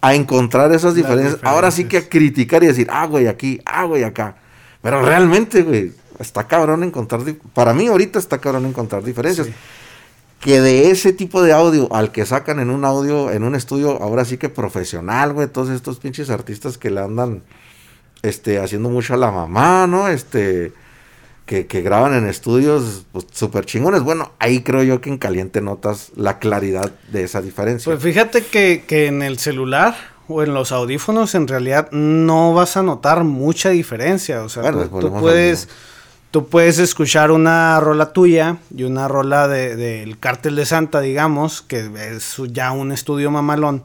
a 0.00 0.14
encontrar 0.14 0.72
esas 0.72 0.94
diferencias. 0.94 1.38
Ahora 1.42 1.70
sí 1.70 1.84
que 1.84 1.98
a 1.98 2.08
criticar 2.08 2.62
y 2.62 2.66
decir, 2.66 2.88
ah, 2.90 3.06
güey, 3.06 3.26
aquí, 3.26 3.60
ah, 3.64 3.84
güey, 3.84 4.04
acá. 4.04 4.36
Pero 4.82 5.02
realmente, 5.02 5.62
güey, 5.62 5.92
está 6.18 6.46
cabrón 6.46 6.84
encontrar. 6.84 7.22
Para 7.54 7.74
mí, 7.74 7.86
ahorita 7.86 8.18
está 8.18 8.38
cabrón 8.38 8.66
encontrar 8.66 9.02
diferencias. 9.02 9.48
Que 10.40 10.60
de 10.60 10.90
ese 10.90 11.12
tipo 11.12 11.42
de 11.42 11.52
audio 11.52 11.92
al 11.92 12.12
que 12.12 12.24
sacan 12.24 12.60
en 12.60 12.70
un 12.70 12.84
audio, 12.84 13.32
en 13.32 13.42
un 13.42 13.56
estudio, 13.56 14.00
ahora 14.00 14.24
sí 14.24 14.36
que 14.36 14.48
profesional, 14.48 15.32
güey, 15.32 15.48
todos 15.48 15.70
estos 15.70 15.98
pinches 15.98 16.30
artistas 16.30 16.78
que 16.78 16.90
le 16.90 17.00
andan 17.00 17.42
este, 18.22 18.58
haciendo 18.58 18.88
mucho 18.88 19.14
a 19.14 19.16
la 19.16 19.30
mamá, 19.30 19.86
¿no? 19.86 20.08
Este 20.08 20.72
que, 21.48 21.82
graban 21.82 22.14
en 22.14 22.28
estudios 22.28 23.06
pues, 23.10 23.26
súper 23.32 23.64
chingones. 23.64 24.02
Bueno, 24.02 24.32
ahí 24.38 24.62
creo 24.62 24.82
yo 24.82 25.00
que 25.00 25.08
en 25.08 25.18
caliente 25.18 25.60
notas 25.60 26.12
la 26.14 26.38
claridad 26.38 26.92
de 27.10 27.24
esa 27.24 27.40
diferencia. 27.40 27.90
Pues 27.90 28.02
fíjate 28.02 28.44
que, 28.44 28.84
en 29.06 29.22
el 29.22 29.38
celular 29.38 29.96
o 30.28 30.42
en 30.42 30.52
los 30.52 30.72
audífonos 30.72 31.34
en 31.34 31.48
realidad 31.48 31.90
no 31.90 32.52
vas 32.52 32.76
a 32.76 32.82
notar 32.82 33.24
mucha 33.24 33.70
diferencia. 33.70 34.42
O 34.42 34.48
sea, 34.48 34.70
tú, 34.70 35.12
puedes... 35.18 35.68
Tú 36.30 36.46
puedes 36.46 36.78
escuchar 36.78 37.30
una 37.30 37.80
rola 37.80 38.12
tuya 38.12 38.58
y 38.76 38.82
una 38.82 39.08
rola 39.08 39.48
del 39.48 39.78
de, 39.78 40.16
Cártel 40.20 40.56
de 40.56 40.66
Santa, 40.66 41.00
digamos, 41.00 41.62
que 41.62 41.90
es 42.12 42.36
ya 42.52 42.70
un 42.72 42.92
estudio 42.92 43.30
mamalón. 43.30 43.82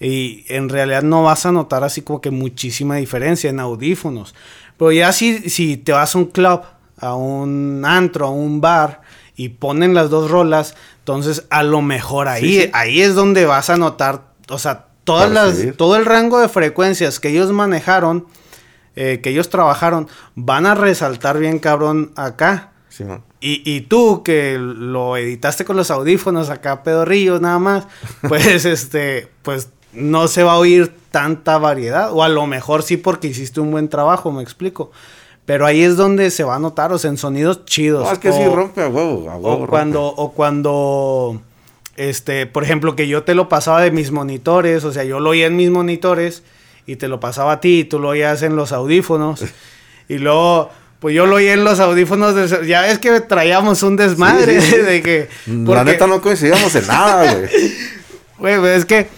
Y 0.00 0.44
en 0.48 0.68
realidad 0.68 1.02
no 1.02 1.24
vas 1.24 1.44
a 1.46 1.52
notar 1.52 1.82
así 1.84 2.02
como 2.02 2.20
que 2.20 2.30
muchísima 2.30 2.96
diferencia 2.96 3.50
en 3.50 3.60
audífonos. 3.60 4.34
Pero 4.76 4.92
ya 4.92 5.12
si, 5.12 5.50
si 5.50 5.76
te 5.76 5.92
vas 5.92 6.14
a 6.14 6.18
un 6.18 6.26
club 6.26 6.62
a 7.00 7.14
un 7.14 7.84
antro, 7.84 8.26
a 8.26 8.30
un 8.30 8.60
bar 8.60 9.02
y 9.36 9.50
ponen 9.50 9.94
las 9.94 10.10
dos 10.10 10.30
rolas, 10.30 10.74
entonces 11.00 11.46
a 11.50 11.62
lo 11.62 11.80
mejor 11.80 12.28
ahí, 12.28 12.70
ahí 12.72 13.00
es 13.00 13.14
donde 13.14 13.44
vas 13.44 13.70
a 13.70 13.76
notar, 13.76 14.32
o 14.48 14.58
sea, 14.58 14.86
todas 15.04 15.30
las, 15.30 15.76
todo 15.76 15.96
el 15.96 16.04
rango 16.04 16.40
de 16.40 16.48
frecuencias 16.48 17.20
que 17.20 17.28
ellos 17.28 17.52
manejaron, 17.52 18.26
eh, 18.96 19.20
que 19.22 19.30
ellos 19.30 19.48
trabajaron, 19.48 20.08
van 20.34 20.66
a 20.66 20.74
resaltar 20.74 21.38
bien 21.38 21.60
cabrón 21.60 22.12
acá. 22.16 22.72
y, 23.40 23.62
y, 23.64 23.82
tú 23.82 24.24
que 24.24 24.58
lo 24.58 25.16
editaste 25.16 25.64
con 25.64 25.76
los 25.76 25.92
audífonos 25.92 26.50
acá 26.50 26.82
pedorrillos 26.82 27.40
nada 27.40 27.60
más, 27.60 27.86
pues 28.28 28.64
este, 28.64 29.28
pues 29.42 29.68
no 29.92 30.28
se 30.28 30.42
va 30.42 30.52
a 30.52 30.58
oír 30.58 30.92
tanta 31.10 31.58
variedad. 31.58 32.12
O 32.12 32.22
a 32.22 32.28
lo 32.28 32.46
mejor 32.46 32.82
sí 32.82 32.96
porque 32.96 33.28
hiciste 33.28 33.60
un 33.60 33.70
buen 33.70 33.88
trabajo, 33.88 34.32
me 34.32 34.42
explico. 34.42 34.90
Pero 35.44 35.64
ahí 35.64 35.82
es 35.82 35.96
donde 35.96 36.30
se 36.30 36.44
va 36.44 36.56
a 36.56 36.58
notar, 36.58 36.92
o 36.92 36.98
sea, 36.98 37.10
en 37.10 37.16
sonidos 37.16 37.64
chidos. 37.64 38.04
No, 38.04 38.12
es 38.12 38.18
que 38.18 38.32
sí 38.32 38.44
rompe 38.44 38.82
a 38.82 38.88
huevo, 38.88 39.30
a 39.30 39.36
huevo. 39.36 39.64
O 39.64 39.66
cuando, 39.66 40.04
o 40.04 40.32
cuando, 40.32 41.40
este, 41.96 42.44
por 42.46 42.64
ejemplo, 42.64 42.94
que 42.94 43.08
yo 43.08 43.22
te 43.22 43.34
lo 43.34 43.48
pasaba 43.48 43.80
de 43.80 43.90
mis 43.90 44.10
monitores, 44.10 44.84
o 44.84 44.92
sea, 44.92 45.04
yo 45.04 45.20
lo 45.20 45.30
oía 45.30 45.46
en 45.46 45.56
mis 45.56 45.70
monitores 45.70 46.42
y 46.86 46.96
te 46.96 47.08
lo 47.08 47.18
pasaba 47.18 47.52
a 47.52 47.60
ti 47.60 47.80
y 47.80 47.84
tú 47.84 47.98
lo 47.98 48.08
oías 48.08 48.42
en 48.42 48.56
los 48.56 48.72
audífonos. 48.72 49.42
y 50.10 50.18
luego, 50.18 50.68
pues 51.00 51.14
yo 51.14 51.24
lo 51.24 51.36
oía 51.36 51.54
en 51.54 51.64
los 51.64 51.80
audífonos, 51.80 52.34
de, 52.34 52.66
ya 52.66 52.82
ves 52.82 52.98
que 52.98 53.20
traíamos 53.22 53.82
un 53.82 53.96
desmadre 53.96 54.60
de 54.60 55.02
que... 55.02 55.28
La 55.46 55.82
neta 55.82 56.06
no 56.06 56.20
coincidíamos 56.20 56.74
en 56.74 56.86
nada, 56.86 57.34
güey. 57.34 57.48
Güey, 58.38 58.56
pues 58.60 58.78
es 58.78 58.84
que 58.84 59.08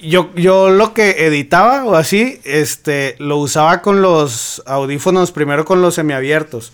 yo, 0.00 0.30
yo 0.34 0.70
lo 0.70 0.94
que 0.94 1.26
editaba 1.26 1.84
o 1.84 1.94
así, 1.94 2.40
este, 2.44 3.16
lo 3.18 3.38
usaba 3.38 3.82
con 3.82 4.02
los 4.02 4.62
audífonos, 4.66 5.32
primero 5.32 5.64
con 5.64 5.82
los 5.82 5.94
semiabiertos. 5.94 6.72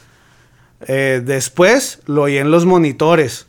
Eh, 0.87 1.23
después 1.25 2.01
lo 2.07 2.23
oí 2.23 2.39
en 2.39 2.51
los 2.51 2.67
monitores. 2.67 3.47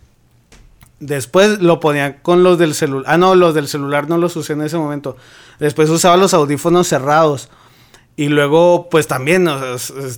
Después 0.99 1.61
lo 1.61 1.79
ponía 1.79 2.21
con 2.21 2.43
los 2.43 2.57
del 2.57 2.73
celular. 2.73 3.05
Ah, 3.07 3.17
no, 3.17 3.35
los 3.35 3.53
del 3.53 3.67
celular 3.67 4.09
no 4.09 4.17
los 4.17 4.35
usé 4.35 4.53
en 4.53 4.61
ese 4.61 4.77
momento. 4.77 5.17
Después 5.59 5.89
usaba 5.89 6.17
los 6.17 6.33
audífonos 6.33 6.87
cerrados. 6.87 7.49
Y 8.15 8.29
luego, 8.29 8.87
pues 8.89 9.07
también 9.07 9.47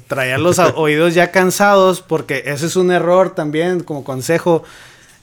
traía 0.08 0.38
los 0.38 0.58
oídos 0.76 1.13
ya 1.15 1.32
cansados, 1.32 2.02
porque 2.02 2.43
ese 2.45 2.67
es 2.67 2.78
un 2.78 2.91
error 2.91 3.32
también, 3.36 3.82
como 3.84 4.06
consejo. 4.06 4.63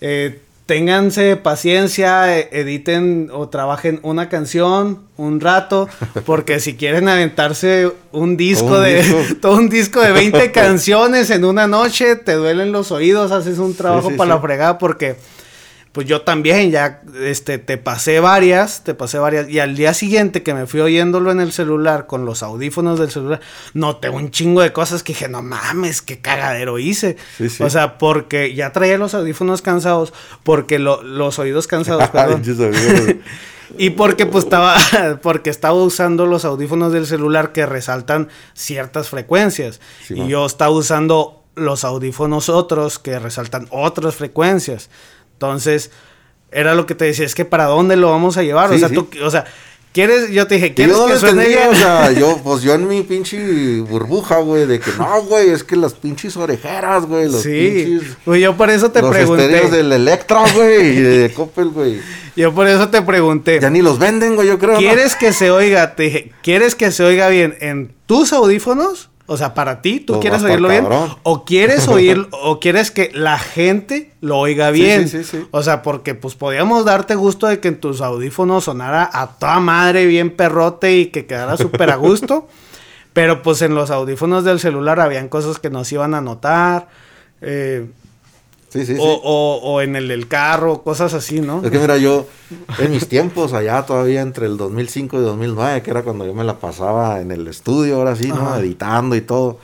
Eh, 0.03 0.43
ténganse 0.67 1.37
paciencia, 1.37 2.37
e, 2.37 2.49
editen 2.53 3.31
o 3.33 3.49
trabajen 3.49 4.01
una 4.03 4.29
canción 4.29 5.07
un 5.17 5.41
rato, 5.41 5.89
porque 6.27 6.61
si 6.61 6.75
quieren 6.75 7.09
aventarse 7.09 7.91
un 8.13 8.37
disco 8.37 8.81
de 8.81 9.03
todo 9.41 9.57
un 9.57 9.69
disco 9.69 10.01
de 10.01 10.13
20 10.13 10.53
canciones 10.53 11.31
en 11.31 11.45
una 11.45 11.67
noche, 11.67 12.17
te 12.17 12.35
duelen 12.35 12.73
los 12.73 12.93
oídos, 12.93 13.33
haces 13.33 13.59
un 13.59 13.75
trabajo 13.75 14.11
para 14.17 14.35
la 14.35 14.41
fregada 14.41 14.77
porque 14.79 15.17
pues 15.97 16.07
yo 16.07 16.21
también 16.21 16.71
ya 16.71 17.01
este 17.23 17.57
te 17.57 17.79
pasé 17.79 18.21
varias, 18.21 18.85
te 18.85 18.93
pasé 18.93 19.19
varias 19.19 19.49
y 19.49 19.61
al 19.61 19.77
día 19.77 19.95
siguiente 19.95 20.43
que 20.43 20.53
me 20.53 20.67
fui 20.67 20.81
oyéndolo 20.81 21.31
en 21.31 21.41
el 21.41 21.53
celular 21.53 22.07
con 22.07 22.27
los 22.27 22.43
audífonos 22.43 22.99
del 22.99 23.11
celular, 23.11 23.41
noté 23.73 24.11
un 24.11 24.31
chingo 24.31 24.61
de 24.61 24.75
cosas 24.75 25.03
que 25.03 25.15
dije, 25.15 25.27
"No 25.31 25.41
mames, 25.41 26.03
qué 26.03 26.19
cagadero 26.19 26.79
hice." 26.79 27.17
O 27.61 27.71
sea, 27.71 27.97
porque 27.97 28.55
ya 28.55 28.73
traía 28.73 28.99
los 28.99 29.15
audífonos 29.15 29.63
cansados, 29.63 30.13
porque 30.43 30.79
los 30.79 31.39
oídos 31.39 31.67
cansados, 31.67 32.07
perdón. 32.11 32.43
y 33.79 33.89
porque 33.89 34.27
pues 34.27 34.45
estaba 34.45 34.77
porque 35.23 35.49
estaba 35.49 35.83
usando 35.83 36.27
los 36.27 36.45
audífonos 36.45 36.93
del 36.93 37.07
celular 37.07 37.53
que 37.53 37.65
resaltan 37.65 38.29
ciertas 38.53 39.09
frecuencias 39.09 39.81
y 40.11 40.29
yo 40.29 40.45
estaba 40.45 40.73
usando 40.73 41.47
los 41.55 41.85
audífonos 41.85 42.51
otros 42.51 42.99
que 42.99 43.19
resaltan 43.19 43.67
otras 43.71 44.15
frecuencias. 44.15 44.91
Entonces, 45.37 45.91
era 46.51 46.75
lo 46.75 46.87
que 46.87 46.95
te 46.95 47.05
decía, 47.05 47.27
es 47.27 47.35
que 47.35 47.45
para 47.45 47.67
dónde 47.67 47.97
lo 47.97 48.11
vamos 48.11 48.37
a 48.39 48.43
llevar. 48.43 48.73
o, 48.73 48.79
sea, 48.79 48.89
Tú, 48.89 49.09
o 49.23 49.31
sea, 49.31 49.45
¿Quieres? 49.97 50.31
Yo 50.31 50.47
te 50.47 50.57
dije, 50.57 50.75
¿quieres 50.75 50.95
yo 50.95 51.07
no 51.09 51.15
que 51.15 51.19
suene 51.19 51.45
entendía, 51.45 51.71
bien? 51.71 51.73
o 51.73 51.75
sea, 51.75 52.13
yo, 52.21 52.39
pues 52.45 52.61
yo 52.61 52.75
en 52.75 52.87
mi 52.87 53.03
pinche 53.03 53.81
burbuja, 53.81 54.41
güey, 54.41 54.67
de 54.67 54.79
que 54.79 54.91
no, 54.99 55.23
güey, 55.23 55.49
es 55.49 55.65
que 55.65 55.75
las 55.75 55.95
pinches 55.95 56.37
orejeras, 56.37 57.07
güey, 57.07 57.31
los 57.31 57.41
sí, 57.41 57.87
pinches... 57.87 58.17
pues 58.23 58.43
yo 58.43 58.55
por 58.59 58.69
eso 58.69 58.91
te 58.91 59.01
los 59.01 59.11
pregunté. 59.11 59.45
estéreos 59.47 59.71
del 59.71 59.91
Electra, 59.91 60.45
güey, 60.55 60.99
y 60.99 61.01
de 61.01 61.33
Coppel, 61.33 61.71
güey. 61.71 62.01
Yo 62.37 62.53
por 62.55 62.69
eso 62.69 62.91
te 62.91 63.01
pregunté. 63.01 63.59
Ya 63.63 63.71
ni 63.71 63.81
los 63.81 63.99
venden, 63.99 64.35
güey, 64.35 64.47
yo 64.47 64.59
creo. 64.59 64.73
¿no? 64.75 64.79
¿Quieres 64.79 65.17
que 65.17 65.33
se 65.33 65.51
oiga? 65.51 65.95
Te 65.97 66.03
dije, 66.03 66.33
¿quieres 66.43 66.75
que 66.75 66.91
se 66.91 67.03
oiga 67.03 67.29
bien 67.31 67.57
en 67.63 67.95
tus 68.05 68.35
audífonos? 68.35 69.09
O 69.29 69.37
sea, 69.37 69.55
para 69.55 69.83
ti, 69.83 69.99
¿tú 70.01 70.15
Pues 70.15 70.21
quieres 70.23 70.43
oírlo 70.45 70.69
bien? 70.69 70.83
cabrón. 70.85 71.17
¿O 71.25 71.45
quieres 71.45 71.89
oír, 71.89 72.29
o 72.31 72.61
quieres 72.61 72.91
que 72.91 73.11
la 73.13 73.39
gente 73.39 74.13
lo 74.21 74.39
oiga 74.39 74.71
bien? 74.71 75.09
sí, 75.09 75.25
sí, 75.25 75.39
sí. 75.39 75.47
O 75.51 75.63
sea, 75.63 75.83
porque 75.83 76.15
pues 76.15 76.35
podíamos 76.37 76.85
darte 76.85 77.15
gusto 77.17 77.47
de 77.49 77.59
que 77.59 77.69
en 77.69 77.81
tus 77.81 78.01
audífonos 78.01 78.65
sonara 78.65 79.11
a 79.13 79.27
toda 79.39 79.59
madre, 79.61 80.07
bien 80.07 80.31
perrote 80.31 80.97
y 80.97 81.07
que 81.07 81.27
quedara 81.27 81.57
súper 81.57 81.91
a 81.91 81.97
gusto. 81.97 82.47
pero 83.13 83.43
pues 83.43 83.63
en 83.63 83.75
los 83.75 83.91
audífonos 83.91 84.45
del 84.45 84.61
celular 84.61 85.01
habían 85.01 85.29
cosas 85.29 85.59
que 85.59 85.71
nos 85.71 85.91
iban 85.91 86.15
a 86.15 86.21
notar. 86.21 86.89
eh, 87.41 87.87
Sí, 88.69 88.85
sí, 88.85 88.95
sí. 88.97 89.01
o, 89.01 89.61
o- 89.63 89.81
en 89.81 89.97
el 89.97 90.09
del 90.09 90.29
carro, 90.29 90.83
cosas 90.83 91.15
así, 91.15 91.41
¿no? 91.41 91.63
Es 91.65 91.71
que 91.71 91.79
mira, 91.79 91.97
yo 91.99 92.27
en 92.79 92.91
mis 92.91 93.09
tiempos, 93.09 93.53
allá 93.53 93.87
todavía 93.87 94.21
entre 94.21 94.47
el 94.47 94.57
2005 94.57 95.19
y 95.19 95.23
2009, 95.23 95.83
que 95.83 95.91
era 95.91 96.03
cuando 96.03 96.27
yo 96.27 96.35
me 96.35 96.45
la 96.45 96.59
pasaba 96.59 97.21
en 97.21 97.31
el 97.31 97.47
estudio, 97.49 97.97
ahora 97.97 98.17
sí, 98.17 98.29
¿no? 98.29 98.35
Ajá. 98.49 98.59
Editando 98.61 99.15
y 99.17 99.21
todo. 99.23 99.59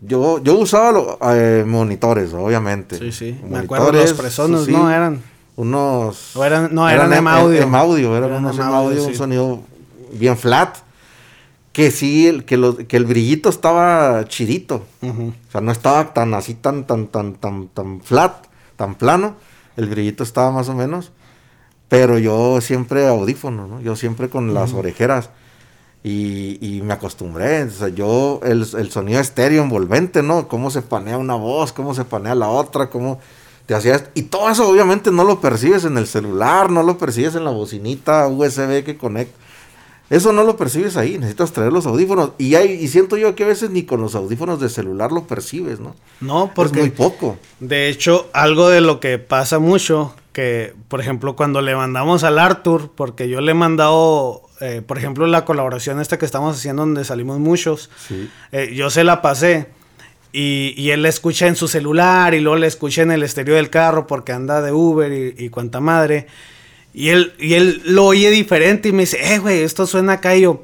Yo, 0.00 0.38
yo 0.42 0.54
usaba 0.58 0.92
lo- 0.92 1.18
eh, 1.32 1.64
monitores, 1.66 2.32
obviamente. 2.34 2.98
Sí, 2.98 3.12
sí. 3.12 3.38
Me 3.44 3.50
Monitores, 3.56 3.64
acuerdo 3.64 3.92
los 4.02 4.12
presonos, 4.14 4.64
sí, 4.66 4.72
¿no? 4.72 4.90
Eran. 4.90 5.22
Unos... 5.56 6.34
O 6.36 6.44
eran- 6.44 6.74
no, 6.74 6.88
eran 6.88 7.12
M 7.12 7.30
audio. 7.30 7.62
M 7.62 7.76
audio, 7.76 8.16
eran, 8.16 8.30
Eran 8.30 8.44
unos 8.44 8.58
M 8.58 8.64
audio, 8.66 9.04
un 9.04 9.14
sonido 9.14 9.60
bien 10.12 10.36
flat. 10.36 10.78
Que 11.74 11.90
sí, 11.90 12.26
el, 12.28 12.44
que, 12.46 12.56
lo- 12.56 12.76
que 12.78 12.96
el 12.96 13.04
brillito 13.04 13.50
estaba 13.50 14.24
chidito. 14.28 14.86
O 15.02 15.52
sea, 15.52 15.60
no 15.60 15.72
estaba 15.72 16.14
tan 16.14 16.32
así, 16.32 16.54
tan, 16.54 16.86
tan, 16.86 17.08
tan, 17.08 17.34
tan, 17.34 17.68
tan 17.68 18.00
flat, 18.00 18.46
tan 18.76 18.94
plano. 18.94 19.34
El 19.76 19.88
brillito 19.88 20.22
estaba 20.22 20.50
más 20.52 20.68
o 20.70 20.74
menos. 20.74 21.12
Pero 21.88 22.18
yo 22.18 22.60
siempre 22.62 23.06
audífono, 23.06 23.66
¿no? 23.66 23.80
Yo 23.82 23.96
siempre 23.96 24.30
con 24.30 24.54
las 24.54 24.72
orejeras. 24.72 25.30
Y, 26.04 26.58
y 26.60 26.80
me 26.82 26.94
acostumbré. 26.94 27.64
O 27.64 27.70
sea, 27.70 27.88
yo, 27.88 28.40
el, 28.44 28.66
el 28.78 28.90
sonido 28.92 29.20
estéreo 29.20 29.62
envolvente, 29.62 30.22
¿no? 30.22 30.48
Cómo 30.48 30.70
se 30.70 30.80
panea 30.82 31.18
una 31.18 31.34
voz, 31.34 31.72
cómo 31.72 31.92
se 31.94 32.04
panea 32.04 32.34
la 32.36 32.48
otra, 32.48 32.88
cómo 32.88 33.18
te 33.66 33.74
hacías. 33.74 34.04
Y 34.14 34.22
todo 34.22 34.48
eso, 34.50 34.68
obviamente, 34.68 35.10
no 35.10 35.24
lo 35.24 35.40
percibes 35.40 35.84
en 35.84 35.98
el 35.98 36.06
celular, 36.06 36.70
no 36.70 36.82
lo 36.84 36.98
percibes 36.98 37.34
en 37.34 37.44
la 37.44 37.50
bocinita 37.50 38.28
USB 38.28 38.84
que 38.84 38.96
conecta. 38.96 39.38
Eso 40.14 40.32
no 40.32 40.44
lo 40.44 40.56
percibes 40.56 40.96
ahí, 40.96 41.18
necesitas 41.18 41.52
traer 41.52 41.72
los 41.72 41.86
audífonos. 41.86 42.30
Y 42.38 42.54
hay, 42.54 42.70
y 42.72 42.88
siento 42.88 43.16
yo 43.16 43.34
que 43.34 43.44
a 43.44 43.48
veces 43.48 43.70
ni 43.70 43.82
con 43.82 44.00
los 44.00 44.14
audífonos 44.14 44.60
de 44.60 44.68
celular 44.68 45.10
lo 45.12 45.24
percibes, 45.26 45.80
¿no? 45.80 45.94
No, 46.20 46.44
Es 46.46 46.50
porque 46.54 46.80
muy 46.80 46.90
poco. 46.90 47.36
de 47.60 47.88
hecho 47.88 48.28
algo 48.32 48.68
de 48.68 48.80
lo 48.80 49.00
que 49.00 49.18
pasa 49.18 49.58
mucho, 49.58 50.14
que 50.32 50.72
por 50.88 51.00
ejemplo 51.00 51.34
cuando 51.36 51.60
le 51.62 51.74
mandamos 51.74 52.22
al 52.24 52.38
Arthur, 52.38 52.90
porque 52.94 53.28
yo 53.28 53.40
le 53.40 53.50
he 53.52 53.54
mandado, 53.54 54.42
eh, 54.60 54.82
por 54.86 54.98
ejemplo 54.98 55.26
la 55.26 55.44
colaboración 55.44 56.00
esta 56.00 56.18
que 56.18 56.26
estamos 56.26 56.56
haciendo 56.56 56.82
donde 56.82 57.04
salimos 57.04 57.38
muchos, 57.40 57.90
Sí. 58.06 58.30
eh, 58.52 58.72
yo 58.74 58.90
se 58.90 59.02
la 59.04 59.20
pasé 59.22 59.66
y, 60.32 60.74
y 60.76 60.90
él 60.90 61.02
la 61.02 61.08
escucha 61.08 61.46
en 61.46 61.56
su 61.56 61.66
celular 61.68 62.34
y 62.34 62.40
luego 62.40 62.56
la 62.56 62.66
escucha 62.66 63.02
en 63.02 63.10
el 63.12 63.22
estéreo 63.22 63.54
del 63.56 63.70
carro 63.70 64.06
porque 64.06 64.32
anda 64.32 64.60
de 64.62 64.72
Uber 64.72 65.12
y, 65.12 65.44
y 65.44 65.48
cuanta 65.48 65.80
madre. 65.80 66.26
Y 66.94 67.08
él, 67.08 67.34
y 67.40 67.54
él 67.54 67.82
lo 67.84 68.06
oye 68.06 68.30
diferente 68.30 68.88
y 68.88 68.92
me 68.92 69.02
dice, 69.02 69.34
eh, 69.34 69.40
güey, 69.40 69.62
esto 69.62 69.84
suena 69.84 70.14
acá 70.14 70.36
y 70.36 70.42
yo 70.42 70.62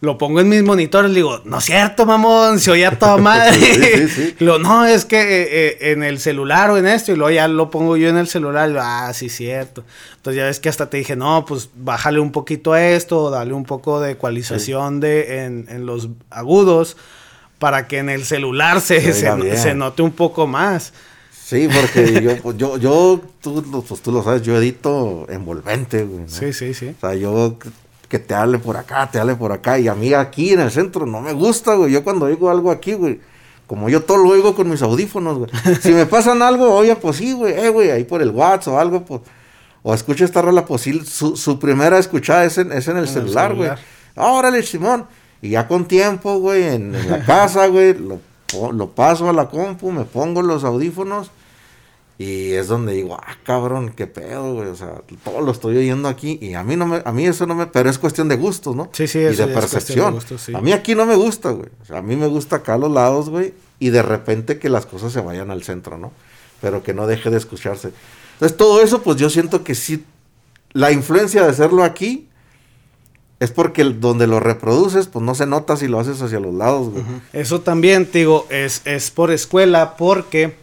lo 0.00 0.18
pongo 0.18 0.40
en 0.40 0.48
mis 0.48 0.62
monitores. 0.64 1.10
Le 1.10 1.16
digo, 1.16 1.40
no 1.44 1.58
es 1.58 1.64
cierto, 1.64 2.04
mamón, 2.04 2.58
se 2.58 2.72
oye 2.72 2.84
a 2.84 2.98
toda 2.98 3.16
madre. 3.18 3.54
Sí, 3.54 3.74
sí, 3.74 4.08
sí. 4.08 4.36
Y 4.40 4.44
luego, 4.44 4.58
no, 4.58 4.84
es 4.86 5.04
que 5.04 5.20
eh, 5.20 5.48
eh, 5.50 5.92
en 5.92 6.02
el 6.02 6.18
celular 6.18 6.70
o 6.70 6.78
en 6.78 6.86
esto, 6.86 7.12
y 7.12 7.16
luego 7.16 7.30
ya 7.30 7.46
lo 7.46 7.70
pongo 7.70 7.96
yo 7.96 8.08
en 8.08 8.16
el 8.16 8.26
celular. 8.26 8.68
Y 8.68 8.74
yo, 8.74 8.80
ah, 8.82 9.12
sí, 9.14 9.28
cierto. 9.28 9.84
Entonces 10.16 10.38
ya 10.38 10.46
ves 10.46 10.58
que 10.58 10.68
hasta 10.68 10.90
te 10.90 10.96
dije, 10.96 11.14
no, 11.14 11.44
pues 11.46 11.70
bájale 11.76 12.18
un 12.18 12.32
poquito 12.32 12.72
a 12.72 12.84
esto, 12.84 13.22
o 13.24 13.30
dale 13.30 13.52
un 13.52 13.64
poco 13.64 14.00
de 14.00 14.12
ecualización 14.12 14.98
de, 14.98 15.44
en, 15.44 15.66
en 15.68 15.86
los 15.86 16.08
agudos, 16.28 16.96
para 17.60 17.86
que 17.86 17.98
en 17.98 18.08
el 18.08 18.24
celular 18.24 18.80
se, 18.80 19.12
se 19.12 19.74
note 19.74 20.02
un 20.02 20.12
poco 20.12 20.46
más. 20.48 20.92
Sí, 21.48 21.66
porque 21.72 22.20
yo, 22.22 22.36
pues, 22.42 22.56
yo, 22.58 22.76
yo 22.76 23.20
tú, 23.40 23.64
lo- 23.72 23.80
pues, 23.80 24.02
tú 24.02 24.12
lo 24.12 24.22
sabes, 24.22 24.42
yo 24.42 24.54
edito 24.58 25.24
envolvente, 25.30 26.04
güey. 26.04 26.20
¿no? 26.24 26.28
Sí, 26.28 26.52
sí, 26.52 26.74
sí. 26.74 26.94
O 26.96 27.00
sea, 27.00 27.14
yo 27.14 27.56
que- 28.08 28.18
te 28.18 28.34
hable 28.34 28.58
por 28.58 28.76
acá, 28.76 29.08
te 29.10 29.18
hable 29.18 29.34
por 29.34 29.52
acá. 29.52 29.78
Y 29.78 29.88
a 29.88 29.94
mí 29.94 30.12
aquí 30.12 30.52
en 30.52 30.60
el 30.60 30.70
centro 30.70 31.06
no 31.06 31.22
me 31.22 31.32
gusta, 31.32 31.74
güey. 31.74 31.90
Yo 31.92 32.04
cuando 32.04 32.26
oigo 32.26 32.50
algo 32.50 32.70
aquí, 32.70 32.92
güey, 32.92 33.20
como 33.66 33.88
yo 33.88 34.02
todo 34.02 34.18
lo 34.18 34.28
oigo 34.28 34.54
con 34.54 34.68
mis 34.68 34.82
audífonos, 34.82 35.38
güey. 35.38 35.50
Si 35.80 35.92
me 35.92 36.04
pasan 36.04 36.42
algo, 36.42 36.70
oye, 36.74 36.94
pues 36.96 37.16
sí, 37.16 37.32
güey, 37.32 37.54
eh, 37.54 37.70
güey, 37.70 37.90
ahí 37.92 38.04
por 38.04 38.20
el 38.20 38.30
WhatsApp 38.30 38.74
o 38.74 38.78
algo, 38.78 39.04
pues. 39.06 39.22
O 39.82 39.94
escucho 39.94 40.26
esta 40.26 40.42
rola, 40.42 40.66
pues 40.66 40.82
sí, 40.82 41.00
su, 41.06 41.34
su 41.36 41.58
primera 41.58 41.98
escuchada 41.98 42.44
es 42.44 42.58
en, 42.58 42.72
es 42.72 42.88
en 42.88 42.96
el 42.98 43.04
el 43.04 43.08
celular, 43.08 43.54
güey. 43.54 43.70
Órale, 44.16 44.62
Simón. 44.62 45.06
Y 45.40 45.50
ya 45.50 45.66
con 45.68 45.86
tiempo, 45.86 46.38
güey, 46.40 46.64
en, 46.64 46.94
en 46.94 47.10
la 47.10 47.24
casa, 47.24 47.68
güey, 47.68 47.94
lo, 47.94 48.20
lo 48.72 48.90
paso 48.90 49.30
a 49.30 49.32
la 49.32 49.48
compu, 49.48 49.92
me 49.92 50.04
pongo 50.04 50.42
los 50.42 50.64
audífonos. 50.64 51.30
Y 52.20 52.50
es 52.54 52.66
donde 52.66 52.94
digo, 52.94 53.14
ah, 53.14 53.36
cabrón, 53.44 53.92
qué 53.94 54.08
pedo, 54.08 54.54
güey. 54.54 54.68
O 54.68 54.74
sea, 54.74 55.02
todo 55.22 55.40
lo 55.40 55.52
estoy 55.52 55.76
oyendo 55.76 56.08
aquí. 56.08 56.36
Y 56.42 56.54
a 56.54 56.64
mí 56.64 56.74
no 56.74 56.84
me, 56.84 57.00
a 57.04 57.12
mí 57.12 57.24
eso 57.24 57.46
no 57.46 57.54
me, 57.54 57.66
pero 57.66 57.88
es 57.88 57.98
cuestión 57.98 58.28
de 58.28 58.34
gustos, 58.36 58.74
¿no? 58.74 58.90
Sí, 58.92 59.06
sí, 59.06 59.20
y 59.20 59.22
de 59.36 59.46
percepción. 59.46 60.18
sí. 60.36 60.52
A 60.52 60.60
mí 60.60 60.72
aquí 60.72 60.96
no 60.96 61.06
me 61.06 61.14
gusta, 61.14 61.50
güey. 61.50 61.68
O 61.80 61.84
sea, 61.84 61.98
a 61.98 62.02
mí 62.02 62.16
me 62.16 62.26
gusta 62.26 62.56
acá 62.56 62.74
a 62.74 62.78
los 62.78 62.90
lados, 62.90 63.30
güey. 63.30 63.54
Y 63.78 63.90
de 63.90 64.02
repente 64.02 64.58
que 64.58 64.68
las 64.68 64.84
cosas 64.84 65.12
se 65.12 65.20
vayan 65.20 65.52
al 65.52 65.62
centro, 65.62 65.96
¿no? 65.96 66.10
Pero 66.60 66.82
que 66.82 66.92
no 66.92 67.06
deje 67.06 67.30
de 67.30 67.36
escucharse. 67.38 67.92
Entonces, 68.32 68.56
todo 68.56 68.82
eso, 68.82 69.00
pues 69.02 69.16
yo 69.16 69.30
siento 69.30 69.62
que 69.62 69.76
sí. 69.76 70.04
La 70.72 70.90
influencia 70.90 71.44
de 71.44 71.50
hacerlo 71.50 71.84
aquí 71.84 72.26
es 73.38 73.52
porque 73.52 73.82
el- 73.82 74.00
donde 74.00 74.26
lo 74.26 74.40
reproduces, 74.40 75.06
pues 75.06 75.24
no 75.24 75.36
se 75.36 75.46
nota 75.46 75.76
si 75.76 75.86
lo 75.86 76.00
haces 76.00 76.20
hacia 76.20 76.40
los 76.40 76.52
lados, 76.52 76.88
güey. 76.90 77.04
Eso 77.32 77.60
también, 77.60 78.06
te 78.06 78.18
digo, 78.18 78.44
es, 78.50 78.82
es 78.84 79.12
por 79.12 79.30
escuela 79.30 79.96
porque 79.96 80.56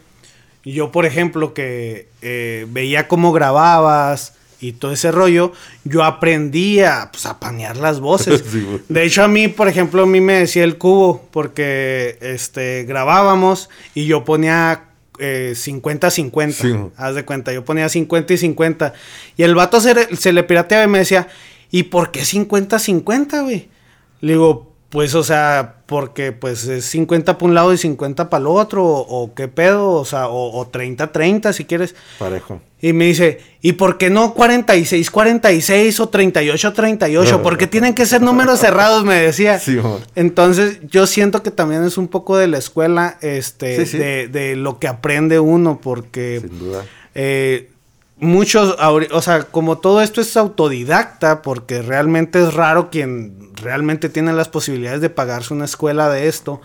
yo, 0.72 0.90
por 0.90 1.06
ejemplo, 1.06 1.54
que 1.54 2.08
eh, 2.22 2.66
veía 2.68 3.08
cómo 3.08 3.32
grababas 3.32 4.34
y 4.60 4.72
todo 4.72 4.92
ese 4.92 5.12
rollo, 5.12 5.52
yo 5.84 6.02
aprendí 6.02 6.80
a, 6.80 7.10
pues, 7.12 7.26
a 7.26 7.38
panear 7.38 7.76
las 7.76 8.00
voces. 8.00 8.42
Sí, 8.50 8.66
de 8.88 9.04
hecho, 9.04 9.22
a 9.22 9.28
mí, 9.28 9.48
por 9.48 9.68
ejemplo, 9.68 10.02
a 10.02 10.06
mí 10.06 10.20
me 10.20 10.40
decía 10.40 10.64
el 10.64 10.78
cubo 10.78 11.26
porque 11.30 12.18
este, 12.20 12.84
grabábamos 12.84 13.68
y 13.94 14.06
yo 14.06 14.24
ponía 14.24 14.84
eh, 15.18 15.52
50-50. 15.54 16.52
Sí, 16.52 16.70
güey. 16.70 16.90
Haz 16.96 17.14
de 17.14 17.24
cuenta, 17.24 17.52
yo 17.52 17.64
ponía 17.64 17.88
50 17.88 18.32
y 18.32 18.36
50. 18.36 18.94
Y 19.36 19.42
el 19.42 19.54
vato 19.54 19.80
se, 19.80 20.16
se 20.16 20.32
le 20.32 20.42
pirateaba 20.42 20.84
y 20.84 20.88
me 20.88 20.98
decía, 20.98 21.28
¿y 21.70 21.84
por 21.84 22.10
qué 22.10 22.22
50-50, 22.22 23.42
güey? 23.42 23.68
Le 24.20 24.32
digo, 24.32 24.75
pues, 24.88 25.14
o 25.14 25.22
sea, 25.24 25.76
porque 25.86 26.32
pues 26.32 26.66
es 26.66 26.84
50 26.86 27.38
para 27.38 27.46
un 27.48 27.54
lado 27.54 27.72
y 27.72 27.76
50 27.78 28.30
para 28.30 28.40
el 28.40 28.46
otro, 28.46 28.84
o, 28.84 29.22
o 29.22 29.34
qué 29.34 29.48
pedo, 29.48 29.90
o 29.92 30.04
sea, 30.04 30.28
o, 30.28 30.58
o 30.58 30.70
30-30 30.70 31.52
si 31.52 31.64
quieres. 31.64 31.94
Parejo. 32.18 32.60
Y 32.80 32.92
me 32.92 33.06
dice, 33.06 33.40
¿y 33.62 33.72
por 33.72 33.96
qué 33.98 34.10
no 34.10 34.34
46-46 34.34 36.00
o 36.00 36.10
38-38? 36.10 37.42
¿Por 37.42 37.56
qué 37.58 37.66
tienen 37.66 37.94
que 37.94 38.06
ser 38.06 38.22
números 38.22 38.60
cerrados? 38.60 39.04
Me 39.04 39.14
decía. 39.20 39.58
Sí. 39.66 39.78
Entonces, 40.14 40.78
yo 40.90 41.06
siento 41.06 41.42
que 41.42 41.50
también 41.50 41.82
es 41.84 41.98
un 41.98 42.08
poco 42.08 42.36
de 42.36 42.46
la 42.46 42.58
escuela, 42.58 43.18
este, 43.22 43.76
Sí, 43.84 43.92
sí. 43.92 43.98
De, 43.98 44.28
de 44.28 44.54
lo 44.56 44.78
que 44.78 44.86
aprende 44.88 45.40
uno, 45.40 45.80
porque 45.82 46.40
Sin 46.40 46.58
duda. 46.58 46.84
eh, 47.14 47.70
muchos, 48.18 48.76
o 48.78 49.22
sea, 49.22 49.42
como 49.44 49.78
todo 49.78 50.00
esto 50.02 50.20
es 50.20 50.36
autodidacta, 50.36 51.42
porque 51.42 51.82
realmente 51.82 52.42
es 52.42 52.54
raro 52.54 52.90
quien 52.90 53.50
realmente 53.56 54.08
tiene 54.08 54.32
las 54.32 54.48
posibilidades 54.48 55.00
de 55.00 55.10
pagarse 55.10 55.52
una 55.54 55.64
escuela 55.64 56.08
de 56.10 56.28
esto, 56.28 56.60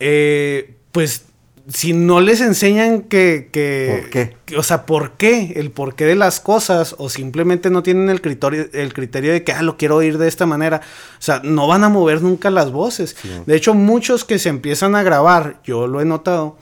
eh, 0.00 0.74
pues 0.92 1.24
si 1.68 1.92
no 1.94 2.20
les 2.20 2.40
enseñan 2.40 3.02
que, 3.02 3.48
que- 3.52 3.98
¿Por 4.02 4.10
qué? 4.10 4.36
que- 4.44 4.56
o 4.56 4.62
sea, 4.62 4.86
¿por 4.86 5.12
qué? 5.12 5.54
El 5.56 5.72
porqué 5.72 6.04
de 6.04 6.14
las 6.14 6.38
cosas, 6.38 6.94
o 6.98 7.08
simplemente 7.10 7.70
no 7.70 7.82
tienen 7.82 8.08
el 8.08 8.20
criterio, 8.20 8.66
el 8.72 8.92
criterio 8.94 9.32
de 9.32 9.42
que, 9.42 9.50
ah, 9.52 9.62
lo 9.62 9.76
quiero 9.76 9.96
oír 9.96 10.16
de 10.16 10.28
esta 10.28 10.46
manera. 10.46 10.80
O 11.18 11.22
sea, 11.22 11.40
no 11.42 11.66
van 11.66 11.82
a 11.82 11.88
mover 11.88 12.22
nunca 12.22 12.50
las 12.50 12.70
voces. 12.70 13.16
Sí. 13.20 13.28
De 13.46 13.56
hecho, 13.56 13.74
muchos 13.74 14.24
que 14.24 14.38
se 14.38 14.48
empiezan 14.48 14.94
a 14.94 15.02
grabar, 15.02 15.60
yo 15.64 15.88
lo 15.88 16.00
he 16.00 16.04
notado, 16.04 16.56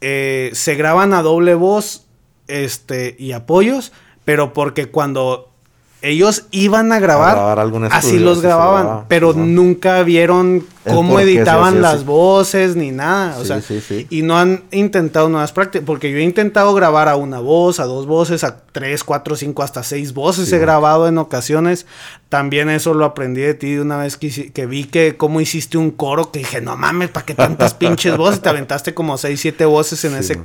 eh, 0.00 0.50
se 0.52 0.74
graban 0.74 1.14
a 1.14 1.22
doble 1.22 1.54
voz 1.54 2.03
este, 2.48 3.16
y 3.18 3.32
apoyos, 3.32 3.92
pero 4.24 4.52
porque 4.52 4.86
cuando 4.86 5.50
ellos 6.02 6.44
iban 6.50 6.92
a 6.92 6.98
grabar, 6.98 7.30
A 7.30 7.34
grabar 7.34 7.58
algún 7.60 7.84
así 7.84 8.08
estudio, 8.08 8.24
los 8.26 8.38
así 8.38 8.46
grababan, 8.46 8.82
grababa, 8.82 9.04
pero 9.08 9.32
nunca 9.32 10.02
vieron 10.02 10.66
cómo 10.84 11.18
editaban 11.18 11.80
las 11.80 11.94
así. 11.94 12.04
voces 12.04 12.76
ni 12.76 12.90
nada, 12.90 13.38
o 13.38 13.40
Sí, 13.40 13.46
sea, 13.46 13.62
sí, 13.62 13.80
sí. 13.80 14.06
y 14.10 14.20
no 14.20 14.36
han 14.36 14.64
intentado 14.70 15.30
nuevas 15.30 15.52
prácticas, 15.52 15.86
porque 15.86 16.12
yo 16.12 16.18
he 16.18 16.22
intentado 16.22 16.74
grabar 16.74 17.08
a 17.08 17.16
una 17.16 17.38
voz, 17.40 17.80
a 17.80 17.84
dos 17.86 18.04
voces, 18.04 18.44
a 18.44 18.58
tres, 18.70 19.02
cuatro, 19.02 19.34
cinco, 19.34 19.62
hasta 19.62 19.82
seis 19.82 20.12
voces 20.12 20.52
he 20.52 20.58
grabado 20.58 21.08
en 21.08 21.16
ocasiones, 21.16 21.86
también 22.28 22.68
eso 22.68 22.92
lo 22.92 23.06
aprendí 23.06 23.40
de 23.40 23.54
ti 23.54 23.72
de 23.72 23.80
una 23.80 23.96
vez 23.96 24.18
que, 24.18 24.66
vi 24.66 24.84
que 24.84 25.16
cómo 25.16 25.40
hiciste 25.40 25.78
un 25.78 25.90
coro, 25.90 26.30
que 26.30 26.40
dije, 26.40 26.60
no 26.60 26.76
mames, 26.76 27.08
¿para 27.08 27.24
qué 27.24 27.34
tantas 27.34 27.72
pinches 27.72 28.14
voces? 28.18 28.42
Te 28.42 28.50
aventaste 28.50 28.92
como 28.92 29.16
seis, 29.16 29.40
siete 29.40 29.64
voces 29.64 30.04
en 30.04 30.16
ese 30.16 30.34
man. 30.34 30.42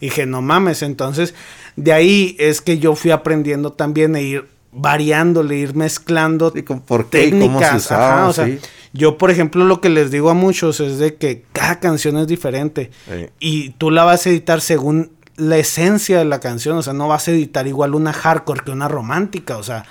Y 0.00 0.06
dije, 0.06 0.26
no 0.26 0.42
mames, 0.42 0.82
entonces, 0.82 1.34
de 1.76 1.92
ahí 1.92 2.36
es 2.38 2.60
que 2.60 2.78
yo 2.78 2.94
fui 2.94 3.10
aprendiendo 3.10 3.72
también 3.72 4.14
a 4.16 4.20
ir 4.20 4.46
variándole, 4.72 5.56
ir 5.56 5.74
mezclando 5.74 6.52
por 6.86 7.08
qué 7.08 7.26
y 7.26 7.30
cómo 7.30 7.60
se 7.60 7.64
técnicas, 7.64 7.74
usaba, 7.76 8.14
ajá, 8.14 8.28
o 8.28 8.32
sea, 8.32 8.46
sí. 8.46 8.58
yo 8.92 9.18
por 9.18 9.30
ejemplo 9.30 9.64
lo 9.64 9.80
que 9.80 9.88
les 9.88 10.10
digo 10.10 10.30
a 10.30 10.34
muchos 10.34 10.80
es 10.80 10.98
de 10.98 11.14
que 11.14 11.44
cada 11.52 11.78
canción 11.78 12.16
es 12.18 12.26
diferente 12.26 12.90
Sí. 13.06 13.28
y 13.38 13.70
tú 13.70 13.90
la 13.92 14.02
vas 14.04 14.26
a 14.26 14.30
editar 14.30 14.60
según 14.60 15.12
la 15.36 15.58
esencia 15.58 16.18
de 16.18 16.24
la 16.24 16.40
canción, 16.40 16.76
o 16.76 16.82
sea, 16.82 16.92
no 16.92 17.06
vas 17.08 17.26
a 17.28 17.30
editar 17.32 17.66
igual 17.66 17.94
una 17.94 18.12
hardcore 18.12 18.62
que 18.64 18.70
una 18.72 18.88
romántica, 18.88 19.56
o 19.58 19.62
sea, 19.62 19.84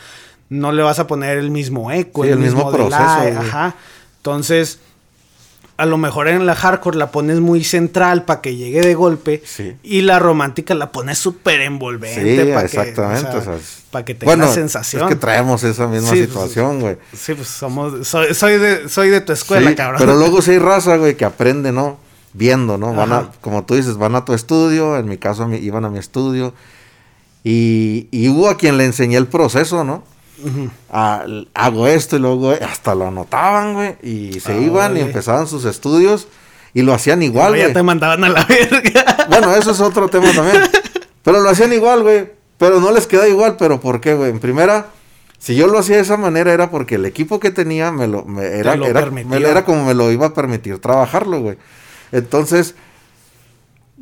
no 0.50 0.72
le 0.72 0.84
vas 0.84 1.00
a 1.00 1.08
poner 1.08 1.38
el 1.38 1.50
mismo 1.50 1.92
eco, 1.92 2.24
Sí, 2.24 2.30
el 2.30 2.40
mismo 2.40 2.72
delay, 2.72 2.88
proceso, 2.90 3.40
ajá. 3.40 3.76
Entonces, 4.18 4.80
a 5.76 5.86
lo 5.88 5.98
mejor 5.98 6.28
en 6.28 6.46
la 6.46 6.54
hardcore 6.56 6.98
la 6.98 7.12
pones 7.12 7.40
muy 7.40 7.64
central 7.64 8.26
para 8.26 8.42
que 8.42 8.56
llegue 8.56 8.82
de 8.82 8.94
golpe 8.94 9.42
Sí. 9.46 9.76
y 9.84 10.02
la 10.02 10.20
romántica 10.20 10.76
la 10.76 10.92
pones 10.92 11.18
súper 11.18 11.62
envolvente 11.62 12.44
Sí, 12.46 12.52
para 12.52 12.66
exactamente. 12.66 13.30
que, 13.32 13.38
o 13.38 13.42
sea, 13.44 13.56
es- 13.56 13.84
para 13.90 14.06
que 14.06 14.14
tenga 14.16 14.36
bueno, 14.36 14.52
sensación. 14.54 15.04
Es 15.04 15.10
que 15.10 15.16
traemos 15.16 15.64
esa 15.64 15.88
misma 15.88 16.10
Sí, 16.12 16.22
situación, 16.22 16.80
güey. 16.80 16.98
Sí, 17.18 17.34
pues 17.34 17.48
somos, 17.48 18.08
soy, 18.08 18.34
soy 18.34 18.58
de, 18.58 18.88
soy 18.90 19.10
de 19.10 19.22
tu 19.22 19.34
escuela, 19.34 19.70
Sí, 19.70 19.76
cabrón. 19.76 20.00
Pero 20.00 20.16
luego 20.16 20.42
sí 20.44 20.52
hay 20.52 20.60
raza, 20.60 20.98
güey, 20.98 21.16
que 21.18 21.26
aprende, 21.26 21.72
¿no? 21.72 21.98
Viendo, 22.34 22.78
¿no? 22.78 22.94
Van 22.94 23.12
a, 23.14 23.32
como 23.42 23.64
tú 23.66 23.76
dices, 23.76 23.98
van 23.98 24.16
a 24.16 24.26
tu 24.26 24.34
estudio, 24.34 24.98
en 24.98 25.08
mi 25.08 25.18
caso 25.18 25.48
mi- 25.48 25.58
iban 25.58 25.86
a 25.86 25.90
mi 25.90 26.00
estudio, 26.00 26.54
y, 27.44 28.08
y 28.12 28.30
hubo 28.30 28.50
a 28.50 28.58
quien 28.58 28.78
le 28.78 28.86
enseñé 28.86 29.18
el 29.18 29.28
proceso, 29.28 29.84
¿no? 29.84 30.04
Ah, 30.92 31.26
hago 31.54 31.88
esto 31.88 32.16
y 32.16 32.20
luego 32.20 32.54
eh, 32.54 32.60
hasta 32.62 32.96
lo 32.96 33.08
anotaban, 33.08 33.74
güey, 33.74 33.96
y 34.04 34.40
se 34.40 34.54
Ah, 34.54 34.58
iban 34.58 34.98
y 34.98 35.02
empezaban 35.02 35.48
sus 35.48 35.66
estudios 35.66 36.28
y 36.74 36.82
lo 36.82 36.94
hacían 36.94 37.22
igual, 37.24 37.52
Luego 37.54 37.58
ya 37.58 37.66
güey. 37.68 37.74
te 37.74 37.84
mandaban 37.84 38.24
a 38.24 38.30
la 38.30 38.46
verga. 38.46 39.06
Bueno, 39.30 39.56
eso 39.56 39.72
es 39.72 39.80
otro 39.80 40.10
tema 40.10 40.32
también. 40.34 40.62
Pero 41.24 41.40
lo 41.42 41.50
hacían 41.50 41.72
igual, 41.74 42.04
güey. 42.04 42.30
Pero 42.58 42.80
no 42.80 42.92
les 42.92 43.08
queda 43.08 43.28
igual, 43.28 43.56
pero 43.58 43.80
¿por 43.80 44.02
qué, 44.02 44.14
güey? 44.14 44.30
En 44.32 44.40
primera, 44.40 44.88
si 45.40 45.56
yo 45.56 45.68
lo 45.68 45.80
hacía 45.80 45.96
de 45.98 46.02
esa 46.02 46.18
manera 46.18 46.52
era 46.54 46.70
porque 46.70 46.96
el 46.96 47.06
equipo 47.06 47.40
que 47.40 47.52
tenía 47.52 47.92
me 47.92 48.08
lo, 48.08 48.24
me- 48.26 48.46
era, 48.60 48.76
lo 48.76 48.86
era, 48.86 49.06
me- 49.10 49.22
era 49.38 49.66
como 49.66 49.86
me 49.86 49.94
lo 49.94 50.12
iba 50.12 50.28
a 50.28 50.34
permitir 50.34 50.80
trabajarlo, 50.80 51.40
güey. 51.42 51.58
Entonces, 52.12 52.76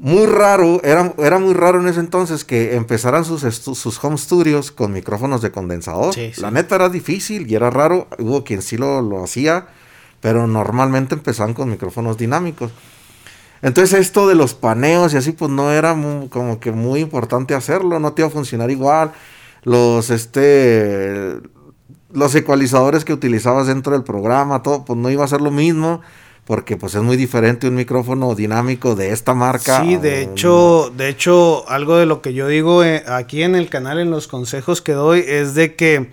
muy 0.02 0.26
raro, 0.26 0.82
era, 0.84 1.14
era 1.20 1.38
muy 1.38 1.54
raro 1.54 1.80
en 1.80 1.88
ese 1.88 2.00
entonces 2.00 2.44
que 2.44 2.76
empezaran 2.76 3.24
sus, 3.24 3.42
sus 3.42 4.04
home 4.04 4.18
studios 4.18 4.72
con 4.72 4.92
micrófonos 4.92 5.44
de 5.44 5.52
condensador. 5.52 6.12
Sí, 6.16 6.32
sí. 6.34 6.42
La 6.42 6.50
neta 6.50 6.74
era 6.74 6.90
difícil 6.90 7.48
y 7.48 7.54
era 7.54 7.70
raro. 7.70 8.08
Hubo 8.18 8.44
quien 8.44 8.64
sí 8.64 8.78
lo, 8.78 9.04
lo 9.04 9.24
hacía, 9.24 9.68
pero 10.20 10.48
normalmente 10.48 11.14
empezaban 11.14 11.54
con 11.54 11.70
micrófonos 11.70 12.18
dinámicos. 12.18 12.72
Entonces 13.62 14.00
esto 14.00 14.28
de 14.28 14.34
los 14.34 14.56
paneos 14.56 15.14
y 15.14 15.18
así 15.18 15.34
pues 15.34 15.52
no 15.52 15.72
era 15.72 15.96
como 16.30 16.60
que 16.60 16.72
muy 16.72 17.02
importante 17.02 17.54
hacerlo, 17.54 18.00
no 18.00 18.14
te 18.14 18.24
iba 18.24 18.30
a 18.30 18.32
funcionar 18.32 18.72
igual. 18.72 19.12
Los 19.62 20.10
este 20.10 21.38
los 22.12 22.34
ecualizadores 22.34 23.06
que 23.06 23.14
utilizabas 23.14 23.68
dentro 23.68 23.94
del 23.94 24.04
programa, 24.04 24.64
todo 24.64 24.84
pues 24.84 24.98
no 24.98 25.12
iba 25.12 25.24
a 25.24 25.28
ser 25.28 25.42
lo 25.42 25.52
mismo 25.52 26.02
porque 26.46 26.76
pues 26.78 26.96
es 26.96 27.02
muy 27.02 27.18
diferente 27.18 27.68
un 27.68 27.76
micrófono 27.76 28.34
dinámico 28.36 28.96
de 28.96 29.12
esta 29.12 29.34
marca. 29.34 29.82
Sí, 29.82 29.96
de 29.98 30.26
un- 30.26 30.34
hecho, 30.34 30.92
de 30.96 31.10
hecho, 31.10 31.70
algo 31.70 31.98
de 31.98 32.06
lo 32.06 32.22
que 32.22 32.34
yo 32.34 32.48
digo 32.48 32.84
eh, 32.84 33.04
aquí 33.08 33.44
en 33.44 33.56
el 33.56 33.70
canal, 33.70 34.00
en 34.00 34.12
los 34.12 34.28
consejos 34.28 34.82
que 34.82 34.94
doy, 34.94 35.24
es 35.28 35.54
de 35.56 35.76
que 35.76 36.12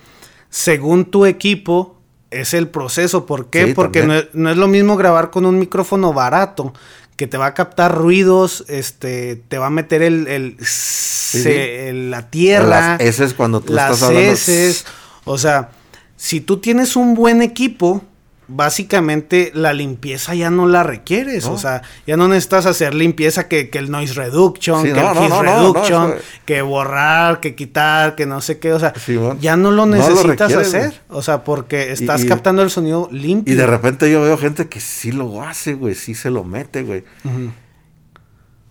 según 0.51 1.07
tu 1.07 1.27
equipo 1.27 1.97
es 2.31 2.55
el 2.55 2.69
proceso. 2.69 3.27
¿Por 3.27 3.49
qué? 3.51 3.67
Sí, 3.69 3.75
Porque 3.75 4.05
no 4.05 4.15
es, 4.15 4.29
no 4.35 4.51
es 4.51 4.57
lo 4.57 4.69
mismo 4.69 4.97
grabar 4.97 5.31
con 5.31 5.47
un 5.47 5.59
micrófono 5.59 6.13
barato 6.13 6.73
que 7.17 7.27
te 7.27 7.37
va 7.37 7.47
a 7.47 7.55
captar 7.55 7.97
ruidos, 7.97 8.65
este, 8.69 9.37
te 9.49 9.59
va 9.59 9.67
a 9.67 9.71
meter 9.71 10.03
el, 10.03 10.29
el, 10.29 10.57
se- 10.61 11.43
sí. 11.43 11.49
el- 11.89 12.11
la 12.13 12.31
tierra, 12.31 12.97
Las 12.99 13.01
S 13.01 13.35
cuando 13.35 13.61
tú 13.61 13.73
las 13.73 13.93
estás 13.95 14.09
hablando. 14.09 14.31
heces. 14.31 14.85
O 15.25 15.37
sea, 15.37 15.71
si 16.17 16.41
tú 16.41 16.59
tienes 16.59 16.95
un 16.97 17.15
buen 17.15 17.43
equipo, 17.43 18.03
básicamente 18.51 19.51
la 19.55 19.73
limpieza 19.75 20.35
ya 20.35 20.51
no 20.51 20.67
la 20.67 20.83
requieres. 20.83 21.45
No. 21.45 21.53
O 21.53 21.59
sea, 21.59 21.83
ya 22.07 22.17
no 22.17 22.29
necesitas 22.29 22.65
hacer 22.67 22.95
limpieza 22.95 23.47
que, 23.47 23.69
que 23.69 23.79
el 23.79 23.91
noise 23.91 24.15
reduction, 24.15 24.83
Sí, 24.83 24.93
que 24.93 25.01
no, 25.01 25.23
el 25.23 25.29
no, 25.29 25.43
reduction, 25.43 26.11
eso- 26.13 26.19
que 26.47 26.63
borrar, 26.63 27.41
que 27.41 27.55
quitar, 27.55 28.15
que 28.15 28.25
no 28.27 28.41
sé 28.41 28.59
qué. 28.59 28.73
O 28.73 28.81
sea, 28.81 28.95
Sí, 28.97 29.17
bueno. 29.17 29.39
ya 29.41 29.57
no 29.57 29.71
lo 29.71 29.85
necesitas 29.87 30.53
hacer. 30.55 30.95
O 31.11 31.21
sea, 31.23 31.45
porque 31.45 31.93
estás 31.93 32.25
y- 32.25 32.27
captando 32.27 32.63
el 32.63 32.71
sonido 32.71 33.09
limpio. 33.13 33.53
Y 33.53 33.57
de 33.57 33.67
repente 33.67 34.11
yo 34.11 34.23
veo 34.23 34.39
gente 34.39 34.69
que 34.69 34.81
sí 34.81 35.13
lo 35.13 35.43
hace, 35.43 35.75
güey, 35.75 35.95
sí 35.95 36.15
se 36.15 36.31
lo 36.31 36.43
mete, 36.45 36.83
güey. 36.83 37.05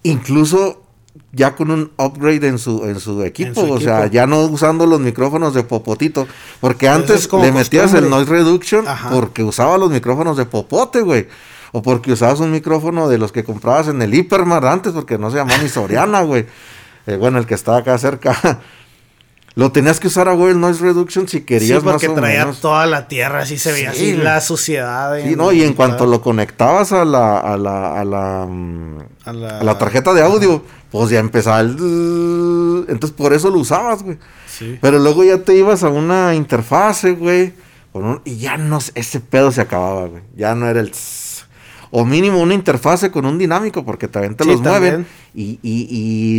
Incluso 0.04 0.84
ya 1.38 1.56
con 1.56 1.72
un 1.72 1.92
upgrade 1.98 2.48
en 2.48 2.58
su, 2.58 2.84
en 2.86 3.00
su 3.00 3.24
equipo, 3.24 3.66
su 3.66 3.72
o 3.72 3.80
sea, 3.80 4.08
ya 4.08 4.26
no 4.26 4.42
usando 4.42 4.86
los 4.88 5.00
micrófonos 5.00 5.54
de 5.54 5.64
popotito, 5.64 6.28
porque 6.60 6.90
antes 6.90 7.26
es 7.26 7.34
le 7.34 7.52
metías 7.52 7.94
el 7.94 8.10
noise 8.10 8.30
reduction 8.30 8.88
Ajá. 8.88 9.12
porque 9.12 9.44
usaba 9.44 9.78
los 9.78 9.92
micrófonos 9.92 10.36
de 10.36 10.46
popote, 10.46 11.02
güey. 11.02 11.28
O 11.74 11.82
porque 11.82 12.12
usabas 12.12 12.40
un 12.40 12.52
micrófono 12.52 13.08
de 13.08 13.18
los 13.18 13.32
que 13.32 13.44
comprabas 13.44 13.88
en 13.88 14.02
el 14.02 14.14
Hipermar 14.14 14.66
antes, 14.66 14.94
porque 14.94 15.18
no 15.18 15.30
se 15.30 15.38
llamaba 15.38 15.62
ni 15.62 15.70
Soriana, 15.70 16.22
güey. 16.24 16.46
Eh, 17.06 17.18
bueno, 17.18 17.38
el 17.38 17.46
que 17.46 17.54
estaba 17.54 17.78
acá 17.78 17.98
cerca. 17.98 18.60
Lo 19.58 19.72
tenías 19.72 20.00
que 20.00 20.06
usar 20.08 20.30
a 20.30 20.34
güey 20.34 20.52
el 20.52 20.60
noise 20.60 20.82
reduction 20.82 21.28
si 21.28 21.40
Sí, 21.40 21.44
querías 21.44 21.84
más 21.84 21.94
porque 21.94 22.10
o 22.10 22.14
traía 22.14 22.42
menos. 22.42 22.62
toda 22.62 22.86
la 22.86 23.08
tierra, 23.08 23.40
así 23.42 23.58
se 23.58 23.72
veía, 23.72 23.92
Sí, 23.92 24.12
así 24.12 24.18
la 24.18 24.40
suciedad. 24.40 25.20
Sí, 25.24 25.36
no, 25.36 25.52
y 25.52 25.64
en 25.64 25.74
cuanto 25.74 26.06
lo 26.06 26.22
conectabas 26.22 26.92
a 26.92 27.04
la, 27.04 27.40
a 27.40 27.58
la, 27.58 28.00
a 28.00 28.06
la, 28.06 28.46
mm, 28.48 28.98
A 29.26 29.34
la- 29.34 29.60
a 29.60 29.64
la 29.64 29.78
tarjeta 29.80 30.14
de 30.14 30.22
audio, 30.22 30.62
pues 30.92 31.10
ya 31.10 31.20
empezaba 31.20 31.60
el... 31.62 32.86
Entonces 32.88 33.18
por 33.18 33.34
eso 33.34 33.50
lo 33.50 33.60
usabas, 33.60 34.04
güey. 34.04 34.18
Sí. 34.48 34.78
Pero 34.80 35.00
luego 35.00 35.24
ya 35.24 35.40
te 35.40 35.56
ibas 35.56 35.84
a 35.84 35.90
una 35.90 36.36
interfase, 36.36 37.12
güey. 37.14 37.54
un- 37.94 38.22
y 38.26 38.38
ya 38.38 38.58
no, 38.58 38.78
ese 38.94 39.20
pedo 39.20 39.52
se 39.52 39.62
acababa, 39.62 40.06
güey. 40.06 40.22
Ya 40.36 40.54
no 40.54 40.68
era 40.70 40.80
el... 40.82 40.92
tss. 40.92 41.27
O 41.92 42.04
mínimo 42.06 42.40
una 42.42 42.54
interfase 42.54 43.12
con 43.12 43.26
un 43.26 43.38
dinámico, 43.38 43.86
porque 43.86 44.08
también 44.08 44.36
te 44.36 44.44
Sí, 44.44 44.50
los 44.52 44.62
mueven. 44.62 45.06
Y, 45.34 45.60
y, 45.62 45.88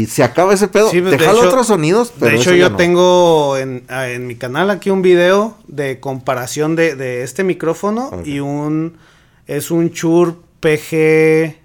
y 0.02 0.06
se 0.06 0.22
acaba 0.22 0.52
ese 0.54 0.68
pedo. 0.68 0.90
Sí, 0.90 1.00
pues, 1.00 1.18
de 1.18 1.24
hecho- 1.24 1.46
otros 1.48 1.66
sonidos, 1.68 2.12
pero 2.18 2.32
de 2.32 2.36
hecho, 2.38 2.54
yo 2.54 2.70
no. 2.70 2.76
tengo 2.76 3.56
en, 3.56 3.84
ah, 3.88 4.08
en 4.08 4.26
mi 4.26 4.34
canal 4.36 4.70
aquí 4.70 4.90
un 4.90 5.02
video 5.02 5.56
de 5.66 6.00
comparación 6.00 6.76
de, 6.76 6.96
de 6.96 7.22
este 7.22 7.44
micrófono 7.44 8.10
y 8.24 8.40
un 8.40 8.98
es 9.46 9.70
un 9.70 9.88
Shure 9.90 10.34
PG 10.60 11.56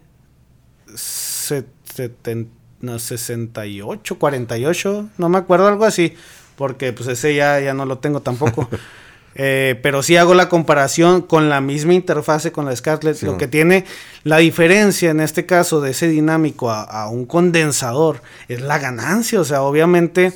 set- 0.96 1.68
seten- 1.96 2.48
no, 2.82 3.00
68, 3.00 4.18
48, 4.20 5.10
no 5.18 5.30
me 5.30 5.38
acuerdo 5.38 5.68
algo 5.68 5.86
así, 5.86 6.14
porque 6.58 6.92
pues 6.94 7.08
ese 7.10 7.34
ya, 7.36 7.60
ya 7.60 7.74
no 7.74 7.86
lo 7.86 7.98
tengo 8.00 8.22
tampoco. 8.22 8.70
Eh, 9.36 9.80
pero 9.82 10.04
sí 10.04 10.16
hago 10.16 10.34
la 10.36 10.48
comparación 10.50 11.22
con 11.22 11.50
la 11.50 11.60
misma 11.62 11.94
interfase 11.94 12.52
con 12.52 12.66
la 12.66 12.76
Scarlett. 12.76 13.16
Sí, 13.18 13.26
lo 13.26 13.38
que 13.38 13.48
tiene 13.48 13.86
la 14.24 14.38
diferencia 14.38 15.10
en 15.12 15.20
este 15.20 15.46
caso 15.46 15.82
de 15.82 15.92
ese 15.92 16.08
dinámico 16.08 16.70
a, 16.70 16.84
a 16.84 17.08
un 17.10 17.26
condensador 17.26 18.22
es 18.48 18.62
la 18.62 18.78
ganancia. 18.80 19.40
O 19.42 19.44
sea, 19.44 19.64
obviamente 19.64 20.34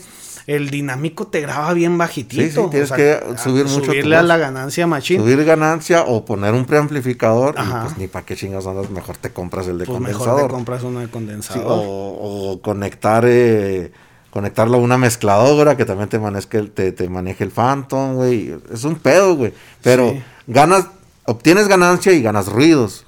el 0.48 0.70
dinámico 0.70 1.28
te 1.28 1.41
graba 1.41 1.74
bien 1.74 1.98
bajitito. 1.98 2.41
Sí, 2.41 2.50
sí, 2.52 2.70
tienes 2.72 2.91
o 2.91 2.95
sea, 2.95 2.98
que 2.98 3.34
a- 3.34 3.38
subir 3.38 3.66
mucho 3.66 3.80
tu 3.82 3.86
Subirle 3.88 4.16
a 4.16 4.24
la 4.24 4.38
ganancia 4.38 4.88
machín. 4.88 5.20
Subir 5.22 5.43
ganancia 5.43 6.04
o 6.04 6.24
poner 6.24 6.54
un 6.54 6.66
preamplificador 6.66 7.54
Ajá. 7.58 7.80
y 7.82 7.86
pues 7.86 7.98
ni 7.98 8.08
para 8.08 8.26
qué 8.26 8.36
chingas 8.38 8.66
andas, 8.66 8.89
mejor 8.89 9.18
te 9.18 9.30
compras 9.32 9.68
el 9.68 9.78
de 9.78 9.86
pues 9.86 10.00
mejor 10.00 10.18
condensador. 10.20 10.48
te 10.50 10.54
compras 10.56 10.84
uno 10.84 11.00
de 11.02 11.06
Sí, 11.08 11.12
condensador. 11.12 11.64
o, 11.68 12.52
o 12.54 12.62
conectar 12.62 13.26
eh, 13.28 13.91
conectarlo 14.38 14.78
a 14.78 14.82
una 14.82 14.98
mezcladora 15.00 15.76
que 15.76 15.84
también 15.86 16.10
te 16.10 16.20
maneje 16.20 16.58
el, 16.60 16.70
te, 16.72 16.92
te 16.92 17.10
maneje 17.10 17.44
el 17.44 17.50
Phantom, 17.52 18.16
güey. 18.16 18.54
Es 18.72 18.84
un 18.84 18.96
pedo, 18.96 19.36
güey. 19.36 19.52
Pero 19.82 20.12
Sí. 20.12 20.22
ganas, 20.46 20.86
obtienes 21.26 21.68
ganancia 21.68 22.12
y 22.14 22.22
ganas 22.22 22.48
ruidos. 22.48 23.06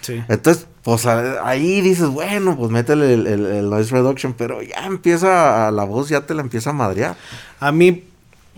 Sí. 0.00 0.20
Entonces, 0.28 0.66
pues 0.82 1.06
ahí 1.06 1.80
dices, 1.80 2.08
bueno, 2.08 2.56
pues 2.56 2.70
métele 2.72 3.14
el, 3.14 3.26
el- 3.28 3.46
el 3.46 3.70
noise 3.70 3.92
reduction, 3.92 4.32
pero 4.32 4.60
ya 4.60 4.84
empieza, 4.86 5.70
la 5.70 5.84
voz 5.84 6.08
ya 6.08 6.22
te 6.26 6.34
la 6.34 6.42
empieza 6.42 6.70
a 6.70 6.72
madrear. 6.72 7.14
A 7.60 7.70
mí, 7.70 8.02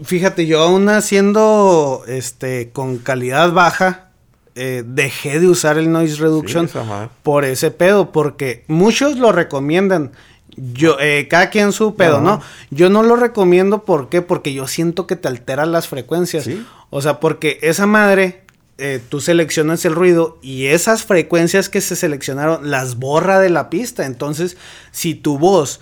fíjate, 0.02 0.46
yo 0.46 0.62
aún 0.62 0.88
haciendo 0.88 2.02
este 2.08 2.70
con 2.72 2.96
calidad 2.96 3.52
baja, 3.52 4.08
eh, 4.54 4.82
dejé 4.86 5.40
de 5.40 5.48
usar 5.48 5.76
el 5.76 5.92
noise 5.92 6.16
reduction 6.16 6.68
Sí, 6.68 6.78
por 7.22 7.44
ese 7.44 7.70
pedo, 7.70 8.10
porque 8.12 8.64
muchos 8.68 9.18
lo 9.18 9.30
recomiendan. 9.30 10.12
Yo, 10.56 10.96
eh, 11.00 11.26
cada 11.28 11.50
quien 11.50 11.72
su 11.72 11.94
pedo, 11.94 12.20
¿no? 12.20 12.40
Yo 12.70 12.88
no 12.88 13.02
lo 13.02 13.16
recomiendo, 13.16 13.84
¿por 13.84 14.08
qué? 14.08 14.22
Porque 14.22 14.52
yo 14.52 14.66
siento 14.66 15.06
que 15.06 15.16
te 15.16 15.28
altera 15.28 15.66
las 15.66 15.88
frecuencias. 15.88 16.48
O 16.90 17.02
sea, 17.02 17.20
porque 17.20 17.58
esa 17.62 17.86
madre, 17.86 18.44
eh, 18.78 19.00
tú 19.08 19.20
seleccionas 19.20 19.84
el 19.84 19.94
ruido 19.94 20.38
y 20.42 20.66
esas 20.66 21.04
frecuencias 21.04 21.68
que 21.68 21.80
se 21.80 21.96
seleccionaron 21.96 22.70
las 22.70 22.96
borra 22.96 23.40
de 23.40 23.50
la 23.50 23.70
pista. 23.70 24.06
Entonces, 24.06 24.56
si 24.92 25.14
tu 25.14 25.38
voz 25.38 25.80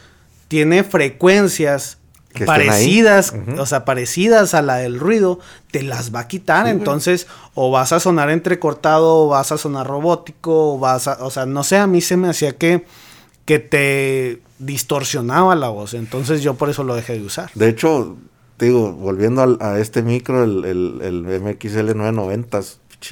tiene 0.49 0.85
frecuencias 0.85 1.99
parecidas, 2.47 3.35
o 3.59 3.67
sea, 3.67 3.85
parecidas 3.85 4.55
a 4.55 4.63
la 4.63 4.77
del 4.77 4.99
ruido, 4.99 5.39
te 5.71 5.83
las 5.83 6.15
va 6.15 6.21
a 6.21 6.29
quitar. 6.29 6.67
Entonces, 6.67 7.27
o 7.55 7.71
vas 7.71 7.93
a 7.93 8.01
sonar 8.01 8.31
entrecortado, 8.31 9.25
o 9.25 9.29
vas 9.29 9.53
a 9.53 9.59
sonar 9.59 9.87
robótico, 9.87 10.75
o 10.75 10.79
vas 10.79 11.09
a, 11.09 11.25
o 11.25 11.31
sea, 11.31 11.47
no 11.47 11.65
sé, 11.65 11.77
a 11.77 11.87
mí 11.87 12.01
se 12.01 12.17
me 12.17 12.29
hacía 12.29 12.57
que, 12.57 12.85
que 13.45 13.59
te 13.59 14.41
distorsionaba 14.59 15.55
la 15.55 15.69
voz. 15.69 15.95
Entonces, 15.95 16.43
yo 16.43 16.55
por 16.55 16.71
eso 16.71 16.85
lo 16.85 16.95
dejé 16.95 17.15
de 17.15 17.23
usar. 17.23 17.51
De 17.55 17.69
hecho, 17.69 18.17
digo, 18.59 18.93
volviendo 18.93 19.59
a 19.61 19.79
este 19.79 20.03
micro, 20.03 20.45
el, 20.45 20.65
el, 20.65 21.01
el 21.03 21.41
MXL 21.41 21.97
990, 21.97 22.61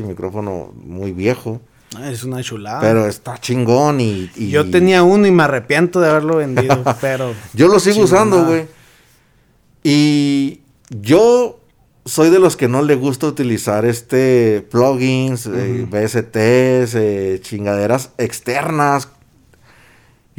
micrófono 0.07 0.73
muy 0.75 1.13
viejo. 1.13 1.61
Ah, 1.97 2.11
es 2.11 2.23
una 2.23 2.43
chulada. 2.43 2.81
Pero 2.81 3.07
está 3.07 3.39
chingón 3.39 4.01
y, 4.01 4.31
Yo 4.37 4.71
tenía 4.71 5.03
uno 5.03 5.27
y 5.27 5.33
me 5.33 5.43
arrepiento 5.43 6.01
de 6.01 6.09
haberlo 6.09 6.37
vendido, 6.37 6.83
pero... 7.01 7.35
Yo 7.53 7.67
lo 7.67 7.81
sigo 7.81 8.03
usando, 8.03 8.45
güey. 8.45 8.67
Y 9.83 10.61
yo 10.91 11.59
soy 12.05 12.31
de 12.31 12.39
los 12.39 12.57
que 12.57 12.69
no 12.69 12.83
le 12.83 12.95
gusta 12.95 13.27
utilizar 13.27 13.85
este 13.85 14.67
plugins, 14.71 15.47
eh, 15.47 15.87
BSTs, 15.89 16.95
eh, 16.95 17.41
chingaderas 17.43 18.13
externas. 18.19 19.09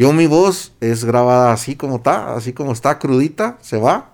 Yo 0.02 0.14
mi 0.14 0.26
voz 0.26 0.74
es 0.82 1.06
grabada 1.06 1.54
así 1.54 1.76
como 1.76 1.98
está, 1.98 2.34
así 2.34 2.54
como 2.54 2.72
está, 2.72 2.98
crudita, 2.98 3.60
se 3.62 3.78
va. 3.78 4.10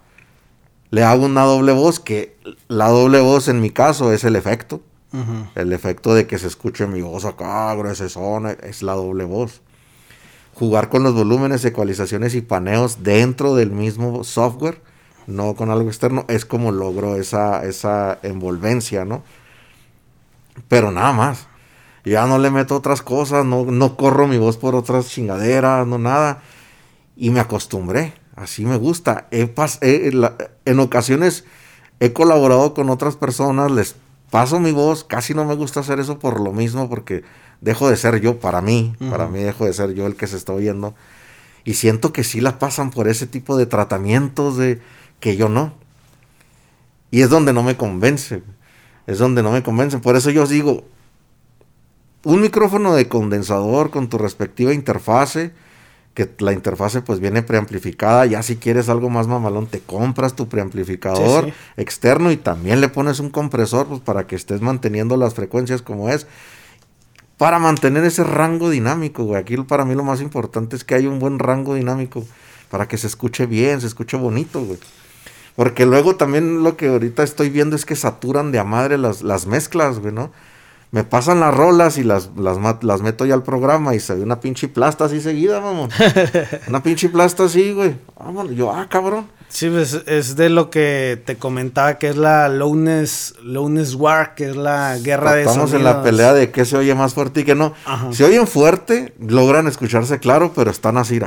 Le 0.90 1.06
hago 1.06 1.24
una 1.24 1.44
doble 1.44 1.72
voz, 1.72 2.02
que 2.02 2.36
la 2.68 2.90
doble 2.90 3.22
voz 3.22 3.48
en 3.48 3.62
mi 3.62 3.70
caso 3.70 4.12
es 4.12 4.26
el 4.26 4.36
efecto. 4.36 4.82
El 5.56 5.72
efecto 5.72 6.14
de 6.14 6.28
que 6.28 6.40
se 6.40 6.48
escuche 6.48 6.86
mi 6.88 7.02
voz 7.02 7.24
acá, 7.24 7.74
zona 8.10 8.52
es 8.52 8.84
la 8.84 8.96
doble 8.96 9.24
voz. 9.24 9.62
Jugar 10.56 10.90
con 10.90 11.04
los 11.04 11.14
volúmenes, 11.14 11.64
ecualizaciones 11.64 12.36
y 12.36 12.42
paneos 12.42 13.02
dentro 13.04 13.56
del 13.56 13.72
mismo 13.72 14.26
software 14.26 14.82
no 15.26 15.56
con 15.56 15.72
algo 15.72 15.88
externo, 15.88 16.26
es 16.28 16.44
como 16.44 16.74
logro 16.74 17.16
esa, 17.16 17.64
esa 17.64 18.20
envolvencia, 18.24 19.06
¿no? 19.06 19.24
Pero 20.68 20.92
nada 20.92 21.14
más. 21.14 21.48
Ya 22.08 22.26
no 22.26 22.38
le 22.39 22.49
meto 22.51 22.76
otras 22.76 23.01
cosas, 23.01 23.45
no, 23.45 23.66
no 23.66 23.97
corro 23.97 24.28
mi 24.28 24.38
voz 24.38 24.58
por 24.58 24.76
otras 24.76 25.10
chingaderas, 25.10 25.86
no 25.86 25.97
nada. 25.97 26.41
Y 27.16 27.32
me 27.32 27.39
acostumbré, 27.39 28.14
así 28.36 28.66
me 28.66 28.78
gusta. 28.78 29.28
He 29.32 29.53
en 30.66 30.80
ocasiones 30.80 31.43
he 31.99 32.14
colaborado 32.14 32.74
con 32.74 32.89
otras 32.89 33.16
personas, 33.16 33.72
les 33.72 33.95
paso 34.30 34.60
mi 34.60 34.72
voz, 34.72 35.03
casi 35.03 35.34
no 35.34 35.45
me 35.45 35.55
gusta 35.55 35.80
hacer 35.80 35.99
eso 35.99 36.20
por 36.20 36.39
lo 36.39 36.53
mismo, 36.53 36.89
porque 36.89 37.24
dejo 37.62 37.89
de 37.89 37.97
ser 37.97 38.22
yo 38.22 38.39
para 38.39 38.62
mí, 38.62 38.95
para 39.10 39.28
mí 39.28 39.39
dejo 39.39 39.66
de 39.66 39.74
ser 39.74 39.93
yo 39.93 40.05
el 40.05 40.16
que 40.16 40.28
se 40.28 40.38
está 40.38 40.53
oyendo. 40.53 40.95
Y 41.64 41.74
siento 41.74 42.14
que 42.14 42.24
sí 42.24 42.39
la 42.39 42.60
pasan 42.60 42.91
por 42.91 43.10
ese 43.10 43.28
tipo 43.28 43.58
de 43.58 43.66
tratamientos 43.66 44.55
de 44.55 44.80
que 45.20 45.36
yo 45.36 45.49
no. 45.49 45.74
Y 47.12 47.22
es 47.22 47.30
donde 47.30 47.51
no 47.51 47.64
me 47.64 47.76
convence. 47.76 48.43
Es 49.05 49.18
donde 49.18 49.43
no 49.43 49.51
me 49.51 49.64
convence. 49.64 49.97
Por 49.97 50.16
eso 50.16 50.30
yo 50.30 50.43
os 50.43 50.49
digo, 50.49 50.86
un 52.24 52.41
micrófono 52.41 52.95
de 52.95 53.07
condensador 53.07 53.89
con 53.89 54.09
tu 54.09 54.18
respectiva 54.18 54.74
interfase, 54.74 55.51
que 56.13 56.28
la 56.39 56.51
interfase 56.51 57.01
pues 57.01 57.20
viene 57.20 57.43
preamplificada, 57.43 58.26
ya 58.26 58.41
si 58.41 58.55
quieres 58.55 58.89
algo 58.89 59.09
más 59.09 59.28
mamalón 59.28 59.68
te 59.68 59.82
compras 59.82 60.36
tu 60.36 60.49
preamplificador 60.49 61.53
externo 61.78 62.32
y 62.32 62.38
también 62.38 62.82
le 62.82 62.89
pones 62.89 63.20
un 63.20 63.30
compresor 63.30 63.86
pues 63.86 64.01
para 64.01 64.26
que 64.26 64.36
estés 64.36 64.61
manteniendo 64.61 65.15
las 65.15 65.36
frecuencias 65.36 65.82
como 65.82 66.09
es. 66.09 66.26
Para 67.38 67.59
mantener 67.59 68.03
ese 68.03 68.24
rango 68.24 68.72
dinámico, 68.72 69.24
güey. 69.26 69.39
Aquí 69.39 69.55
para 69.57 69.86
mí 69.86 69.93
lo 69.93 70.03
más 70.03 70.22
importante 70.22 70.76
es 70.76 70.84
que 70.84 70.95
haya 70.95 71.07
un 71.07 71.20
buen 71.20 71.38
rango 71.38 71.76
dinámico 71.76 72.26
para 72.72 72.88
que 72.88 72.97
se 72.97 73.05
escuche 73.05 73.45
bien, 73.45 73.80
se 73.80 73.86
escuche 73.86 74.18
bonito, 74.18 74.59
güey. 74.61 74.80
Porque 75.55 75.86
luego 75.86 76.15
también 76.15 76.63
lo 76.63 76.78
que 76.78 76.88
ahorita 76.88 77.22
estoy 77.22 77.51
viendo 77.51 77.76
es 77.76 77.86
que 77.86 77.95
saturan 77.95 78.51
de 78.51 78.57
a 78.57 78.63
madre 78.63 78.97
las, 78.97 79.22
las 79.22 79.45
mezclas, 79.45 79.99
güey, 79.99 80.13
¿no? 80.13 80.32
Me 80.92 81.04
pasan 81.04 81.42
las 81.42 81.54
rolas 81.54 81.98
y 81.98 82.04
las, 82.04 82.30
las, 82.38 82.58
las 82.82 83.02
meto 83.02 83.26
ya 83.26 83.34
al 83.34 83.44
programa 83.44 83.94
y 83.94 84.00
se 84.00 84.16
ve 84.16 84.24
una 84.24 84.40
pinche 84.40 84.70
plasta 84.70 85.06
así 85.06 85.20
seguida, 85.20 85.60
vamos. 85.60 85.94
una 86.68 86.82
pinche 86.82 87.10
plasta 87.10 87.44
así, 87.44 87.74
güey. 87.74 87.96
Vámonos. 88.18 88.56
Yo, 88.56 88.72
ah, 88.72 88.88
cabrón. 88.90 89.28
Sí, 89.50 89.70
pues 89.70 90.02
es 90.08 90.36
de 90.36 90.50
lo 90.50 90.70
que 90.70 91.22
te 91.26 91.38
comentaba 91.38 91.98
que 91.98 92.10
es 92.10 92.18
la 92.18 92.50
Lowness, 92.50 93.36
Lowness 93.42 93.96
War, 93.96 94.36
que 94.36 94.50
es 94.50 94.56
la 94.58 94.98
guerra 94.98 95.34
de 95.34 95.44
Estamos 95.44 95.74
en 95.74 95.84
la 95.84 96.04
pelea 96.04 96.34
de 96.34 96.52
qué 96.52 96.66
se 96.66 96.76
oye 96.76 96.94
más 96.96 97.14
fuerte 97.14 97.42
y 97.42 97.44
qué 97.44 97.56
no. 97.56 97.74
Se 98.12 98.26
oyen 98.26 98.46
fuerte, 98.46 99.14
logran 99.20 99.68
escucharse 99.68 100.20
claro, 100.20 100.52
pero 100.54 100.70
están 100.70 100.98
así. 100.98 101.20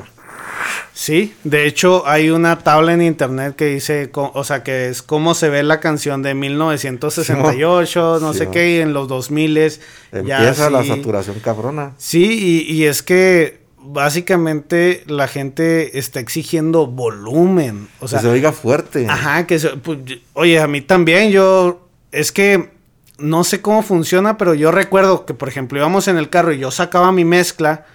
Sí, 1.00 1.34
de 1.44 1.66
hecho 1.66 2.06
hay 2.06 2.28
una 2.28 2.58
tabla 2.58 2.92
en 2.92 3.00
internet 3.00 3.56
que 3.56 3.68
dice, 3.68 4.10
o 4.12 4.44
sea, 4.44 4.62
que 4.62 4.90
es 4.90 5.00
cómo 5.00 5.32
se 5.32 5.48
ve 5.48 5.62
la 5.62 5.80
canción 5.80 6.20
de 6.20 6.34
1968, 6.34 8.18
no, 8.20 8.34
sé 8.34 8.50
qué, 8.50 8.76
y 8.76 8.80
en 8.80 8.92
los 8.92 9.08
2000 9.08 9.80
Empieza 10.12 10.68
la 10.68 10.84
saturación 10.84 11.40
cabrona. 11.40 11.94
Sí, 11.96 12.66
y, 12.68 12.84
es 12.84 13.02
que 13.02 13.62
básicamente 13.78 15.02
la 15.06 15.26
gente 15.26 15.98
está 15.98 16.20
exigiendo 16.20 16.86
volumen. 16.86 17.88
O 18.00 18.06
sea, 18.06 18.18
que 18.18 18.26
se 18.26 18.30
oiga 18.32 18.52
fuerte. 18.52 19.06
Ajá, 19.08 19.46
que 19.46 19.58
se, 19.58 19.70
pues, 19.78 20.00
oye, 20.34 20.60
a 20.60 20.66
mí 20.66 20.82
también, 20.82 21.30
yo, 21.30 21.88
es 22.12 22.30
que 22.30 22.72
no 23.16 23.42
sé 23.44 23.62
cómo 23.62 23.82
funciona, 23.82 24.36
pero 24.36 24.52
yo 24.52 24.70
recuerdo 24.70 25.24
que, 25.24 25.32
por 25.32 25.48
ejemplo, 25.48 25.78
íbamos 25.78 26.08
en 26.08 26.18
el 26.18 26.28
carro 26.28 26.52
y 26.52 26.58
yo 26.58 26.70
sacaba 26.70 27.10
mi 27.10 27.24
mezcla 27.24 27.86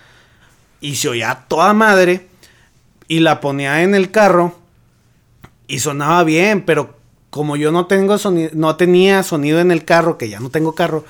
y 0.81 0.95
se 0.95 1.09
oía 1.09 1.45
toda 1.47 1.71
madre 1.75 2.33
y 3.07 3.19
la 3.19 3.41
ponía 3.41 3.83
en 3.83 3.95
el 3.95 4.11
carro 4.11 4.55
y 5.67 5.79
sonaba 5.79 6.23
bien, 6.23 6.63
pero 6.63 6.95
como 7.29 7.57
yo 7.57 7.71
no 7.71 7.85
tengo 7.85 8.17
sonido, 8.17 8.51
no 8.53 8.75
tenía 8.75 9.23
sonido 9.23 9.59
en 9.59 9.71
el 9.71 9.83
carro, 9.83 10.17
que 10.17 10.29
ya 10.29 10.39
no 10.39 10.49
tengo 10.49 10.73
carro, 10.73 11.05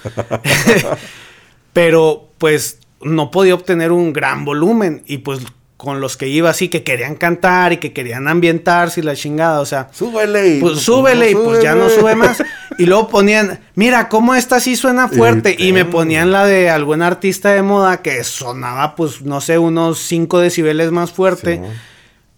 pero 1.74 2.30
pues 2.38 2.80
no 3.02 3.32
podía 3.32 3.54
obtener 3.54 3.92
un 3.92 4.12
gran 4.14 4.46
volumen 4.46 5.04
y 5.06 5.20
pues 5.20 5.42
con 5.78 6.00
los 6.00 6.18
que 6.18 6.28
iba 6.28 6.50
así 6.50 6.70
que 6.70 6.84
querían 6.84 7.16
cantar 7.16 7.74
y 7.74 7.78
que 7.78 7.94
querían 7.94 8.28
ambientarse 8.28 9.02
y 9.02 9.04
la 9.04 9.16
chingada, 9.16 9.60
o 9.60 9.66
sea, 9.66 9.90
súbele 9.92 10.56
y 10.56 10.62
pues 10.62 10.80
súbele 10.80 11.32
y 11.32 11.36
pues 11.36 11.62
ya 11.62 11.76
no 11.76 11.90
sube 11.90 12.16
más 12.16 12.42
y 12.78 12.86
luego 12.86 13.08
ponían, 13.08 13.60
mira 13.76 14.10
cómo 14.10 14.36
esta 14.36 14.60
sí 14.60 14.76
suena 14.76 15.08
fuerte 15.08 15.56
y 15.58 15.72
me 15.72 15.86
ponían 15.86 16.32
la 16.32 16.46
de 16.46 16.70
algún 16.70 17.02
artista 17.02 17.54
de 17.54 17.62
moda 17.62 18.02
que 18.02 18.24
sonaba 18.24 18.96
pues 18.96 19.22
no 19.22 19.42
sé 19.42 19.58
unos 19.58 20.00
5 20.00 20.40
decibeles 20.40 20.92
más 20.92 21.12
fuerte. 21.12 21.62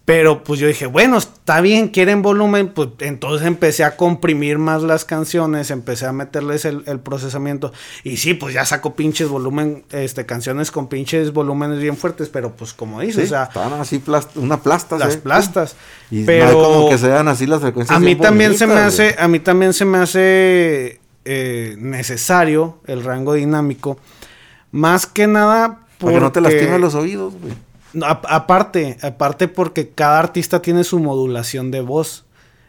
Pero 0.08 0.41
pues 0.41 0.62
yo 0.62 0.68
dije, 0.68 0.86
bueno, 0.86 1.18
está 1.18 1.60
bien, 1.60 1.89
quieren 1.89 2.22
volumen, 2.22 2.70
pues 2.70 2.91
entonces 2.99 3.45
empecé 3.45 3.84
a 3.84 3.97
comprimir 3.97 4.58
más 4.58 4.82
las 4.82 5.03
canciones, 5.03 5.70
empecé 5.70 6.05
a 6.05 6.14
meterles 6.14 6.64
el, 6.64 7.01
procesamiento. 7.01 7.74
Y 8.05 8.16
sí, 8.16 8.34
pues 8.34 8.53
ya 8.53 8.64
saco 8.64 8.95
pinches 8.95 9.28
volumen, 9.28 9.84
este, 9.91 10.26
canciones 10.26 10.72
con 10.72 10.88
pinches 10.88 11.34
volúmenes 11.34 11.82
bien 11.82 11.97
fuertes, 11.97 12.30
pero 12.30 12.55
pues 12.55 12.72
como 12.72 13.01
dices, 13.01 13.26
o 13.26 13.28
sea. 13.28 13.43
Están 13.43 13.74
así 13.74 14.01
una 14.36 14.62
plasta. 14.62 14.97
Las 14.97 15.18
plastas. 15.18 15.76
Y 16.10 16.24
pero 16.24 16.53
como 16.53 16.89
que 16.89 16.97
sean 16.97 17.28
así 17.28 17.45
las 17.45 17.60
frecuencias. 17.60 17.97
A 17.97 17.99
mí 17.99 18.16
también 18.16 18.58
se 18.58 18.66
me 18.66 18.80
hace, 18.80 19.14
a 19.20 19.28
mí 19.28 19.41
también 19.41 19.74
se 19.74 19.84
me 19.84 19.97
hace 19.97 21.01
eh, 21.26 21.76
necesario 21.80 22.80
el 22.88 23.03
rango 23.03 23.34
dinámico. 23.34 23.99
Más 24.72 25.05
que 25.05 25.28
nada. 25.28 25.82
Porque... 25.97 26.14
Para 26.14 26.16
que 26.16 26.22
no 26.22 26.32
te 26.32 26.39
lastimen 26.39 26.80
los 26.80 26.95
oídos, 26.95 27.34
güey 27.41 27.66
aparte, 28.01 28.97
aparte 29.01 29.47
porque 29.47 29.89
cada 29.89 30.19
artista 30.19 30.61
tiene 30.61 30.83
su 30.83 30.99
modulación 30.99 31.71
de 31.71 31.81
voz. 31.81 32.25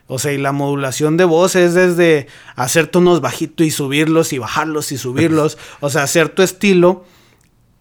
O 0.06 0.18
sea, 0.18 0.32
y 0.32 0.38
la 0.38 0.52
modulación 0.52 1.18
de 1.18 1.24
voz 1.24 1.54
es 1.54 1.74
desde 1.74 2.28
hacer 2.56 2.86
tonos 2.86 3.20
bajitos 3.20 3.66
y 3.66 3.70
subirlos 3.70 4.32
y 4.32 4.38
bajarlos 4.38 4.90
y 4.90 4.98
subirlos. 4.98 5.58
o 5.80 5.90
sea, 5.90 6.02
hacer 6.02 6.30
tu 6.30 6.42
estilo 6.42 7.04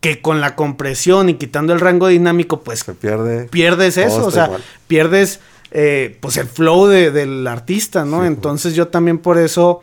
que 0.01 0.21
con 0.21 0.41
la 0.41 0.55
compresión 0.55 1.29
y 1.29 1.35
quitando 1.35 1.73
el 1.73 1.79
rango 1.79 2.07
dinámico, 2.07 2.61
pues 2.61 2.79
Se 2.79 2.93
pierde. 2.93 3.45
Pierdes 3.45 3.97
eso. 3.97 4.25
O 4.25 4.31
sea, 4.31 4.51
pierdes 4.87 5.39
eh, 5.71 6.17
pues 6.19 6.37
el 6.37 6.47
flow 6.47 6.87
del 6.87 7.47
artista, 7.47 8.03
¿no? 8.03 8.17
Pues. 8.17 8.27
Entonces 8.27 8.75
yo 8.75 8.89
también 8.89 9.19
por 9.19 9.37
eso 9.37 9.81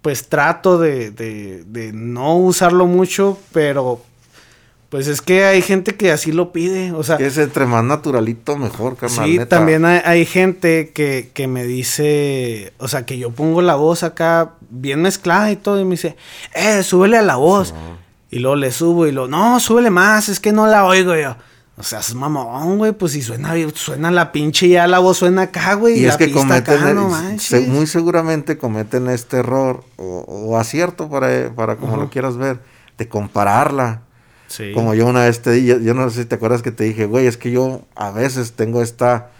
pues 0.00 0.28
trato 0.28 0.78
de, 0.78 1.10
de, 1.10 1.62
de 1.64 1.92
no 1.92 2.36
usarlo 2.38 2.86
mucho, 2.86 3.38
pero 3.52 4.00
pues 4.90 5.06
es 5.06 5.22
que 5.22 5.44
hay 5.44 5.62
gente 5.62 5.94
que 5.94 6.10
así 6.10 6.32
lo 6.32 6.50
pide, 6.50 6.90
o 6.90 7.04
sea... 7.04 7.16
Que 7.16 7.26
es 7.26 7.38
entre 7.38 7.64
más 7.64 7.84
naturalito 7.84 8.56
mejor, 8.56 8.96
carnal. 8.96 9.24
Sí, 9.24 9.38
también 9.48 9.84
hay, 9.84 10.26
gente 10.26 10.90
que, 10.90 11.30
que, 11.32 11.46
me 11.46 11.64
dice, 11.64 12.72
o 12.78 12.88
sea, 12.88 13.06
que 13.06 13.16
yo 13.16 13.30
pongo 13.30 13.62
la 13.62 13.76
voz 13.76 14.02
acá 14.02 14.54
bien 14.68 15.00
mezclada 15.00 15.52
y 15.52 15.56
todo, 15.56 15.80
y 15.80 15.84
me 15.84 15.92
dice, 15.92 16.16
eh, 16.54 16.82
súbele 16.82 17.16
a 17.18 17.22
la 17.22 17.36
voz. 17.36 17.72
Y 18.32 18.40
luego 18.40 18.56
le 18.56 18.72
subo 18.72 19.06
y 19.06 19.12
lo, 19.12 19.28
no, 19.28 19.60
súbele 19.60 19.90
más, 19.90 20.28
es 20.28 20.40
que 20.40 20.50
no 20.50 20.66
la 20.66 20.84
oigo 20.84 21.14
yo. 21.14 21.36
O 21.76 21.84
sea, 21.84 22.00
es 22.00 22.12
mamón, 22.12 22.78
güey, 22.78 22.90
pues 22.90 23.12
si 23.12 23.22
suena, 23.22 23.54
suena 23.74 24.10
la 24.10 24.32
pinche 24.32 24.68
ya 24.68 24.88
la 24.88 24.98
voz 24.98 25.18
suena 25.18 25.42
acá, 25.42 25.74
güey. 25.74 26.00
Y, 26.00 26.02
la 26.02 26.10
es 26.10 26.16
que 26.16 26.24
pista 26.24 26.40
cometen, 26.40 26.78
acá, 26.78 26.92
no 26.92 27.08
manches. 27.08 27.68
muy 27.68 27.86
seguramente 27.86 28.58
cometen 28.58 29.08
este 29.08 29.36
error 29.38 29.84
o, 29.96 30.24
o 30.26 30.58
acierto 30.58 31.08
para, 31.08 31.54
para 31.54 31.76
como 31.76 31.96
lo 31.96 32.10
quieras 32.10 32.36
ver, 32.36 32.60
de 32.98 33.08
compararla. 33.08 34.02
Sí. 34.50 34.72
Como 34.74 34.94
yo 34.94 35.06
una 35.06 35.26
vez 35.26 35.40
te 35.42 35.52
di, 35.52 35.64
yo, 35.66 35.78
yo 35.78 35.94
no 35.94 36.10
sé 36.10 36.22
si 36.22 36.28
te 36.28 36.34
acuerdas 36.34 36.60
que 36.62 36.72
te 36.72 36.82
dije, 36.82 37.06
güey, 37.06 37.26
es 37.28 37.36
que 37.36 37.52
yo 37.52 37.82
a 37.94 38.10
veces 38.10 38.52
tengo 38.54 38.82
esta, 38.82 39.30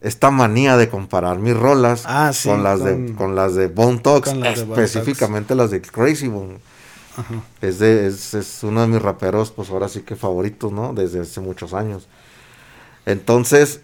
esta 0.00 0.30
manía 0.30 0.76
de 0.76 0.88
comparar 0.88 1.40
mis 1.40 1.56
rolas 1.56 2.04
Ah, 2.06 2.30
sí, 2.32 2.48
con 2.48 2.62
las 2.62 2.84
de 2.84 3.14
con- 3.16 3.34
las 3.34 3.56
de 3.56 3.66
Bone 3.66 3.98
Talks, 3.98 4.28
de 4.32 4.36
Bone 4.36 4.50
específicamente 4.52 5.56
las 5.56 5.72
de 5.72 5.82
Crazy 5.82 6.28
Bone. 6.28 6.58
Ajá. 7.16 7.34
Es, 7.60 7.80
de, 7.80 8.06
es, 8.06 8.32
es 8.34 8.62
uno 8.62 8.80
de 8.82 8.86
mis 8.86 9.02
raperos, 9.02 9.50
pues 9.50 9.70
ahora 9.70 9.88
sí 9.88 10.02
que 10.02 10.14
favoritos, 10.14 10.70
¿no? 10.70 10.92
Desde 10.94 11.18
hace 11.20 11.40
muchos 11.40 11.74
años. 11.74 12.06
Entonces, 13.06 13.80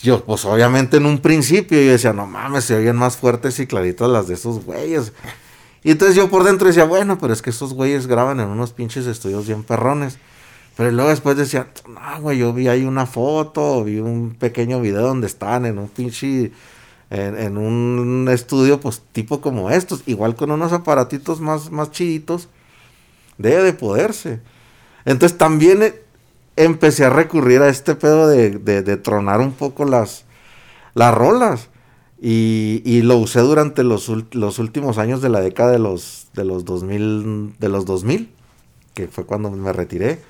yo, 0.00 0.24
pues 0.24 0.44
obviamente 0.44 0.98
en 0.98 1.06
un 1.06 1.18
principio 1.18 1.80
yo 1.82 1.90
decía, 1.90 2.12
no 2.12 2.26
mames, 2.26 2.64
se 2.64 2.76
oyen 2.76 2.94
más 2.94 3.16
fuertes 3.16 3.58
y 3.58 3.66
claritas 3.66 4.08
las 4.08 4.28
de 4.28 4.34
esos 4.34 4.64
güeyes. 4.64 5.12
Y 5.86 5.92
entonces 5.92 6.16
yo 6.16 6.28
por 6.28 6.42
dentro 6.42 6.66
decía, 6.66 6.82
bueno, 6.82 7.16
pero 7.16 7.32
es 7.32 7.42
que 7.42 7.50
estos 7.50 7.72
güeyes 7.72 8.08
graban 8.08 8.40
en 8.40 8.48
unos 8.48 8.72
pinches 8.72 9.06
estudios 9.06 9.46
bien 9.46 9.62
perrones. 9.62 10.18
Pero 10.76 10.90
luego 10.90 11.10
después 11.10 11.36
decía, 11.36 11.68
no, 11.88 12.20
güey, 12.20 12.38
yo 12.38 12.52
vi 12.52 12.66
ahí 12.66 12.84
una 12.84 13.06
foto, 13.06 13.84
vi 13.84 14.00
un 14.00 14.34
pequeño 14.36 14.80
video 14.80 15.02
donde 15.02 15.28
estaban 15.28 15.64
en 15.64 15.78
un 15.78 15.86
pinche, 15.86 16.50
en, 17.10 17.38
en 17.38 17.56
un 17.56 18.26
estudio, 18.28 18.80
pues 18.80 19.00
tipo 19.12 19.40
como 19.40 19.70
estos, 19.70 20.02
igual 20.06 20.34
con 20.34 20.50
unos 20.50 20.72
aparatitos 20.72 21.40
más, 21.40 21.70
más 21.70 21.92
chiditos, 21.92 22.48
debe 23.38 23.62
de 23.62 23.72
poderse. 23.72 24.40
Entonces 25.04 25.38
también 25.38 25.84
eh, 25.84 26.02
empecé 26.56 27.04
a 27.04 27.10
recurrir 27.10 27.62
a 27.62 27.68
este 27.68 27.94
pedo 27.94 28.26
de, 28.26 28.50
de- 28.58 28.82
de 28.82 28.96
tronar 28.96 29.38
un 29.38 29.52
poco 29.52 29.84
las, 29.84 30.24
las 30.94 31.14
rolas. 31.14 31.68
Y, 32.20 32.82
y 32.84 33.02
lo 33.02 33.18
usé 33.18 33.40
durante 33.40 33.82
los, 33.82 34.10
los 34.32 34.58
últimos 34.58 34.98
años 34.98 35.20
de 35.20 35.28
la 35.28 35.40
década 35.40 35.72
de 35.72 35.78
los, 35.78 36.28
de 36.34 36.44
los 36.44 36.64
2000, 36.64 37.56
de 37.58 37.68
los 37.68 37.84
2000, 37.84 38.30
que 38.94 39.08
fue 39.08 39.24
cuando 39.24 39.50
me 39.50 39.72
retiré. 39.72 40.20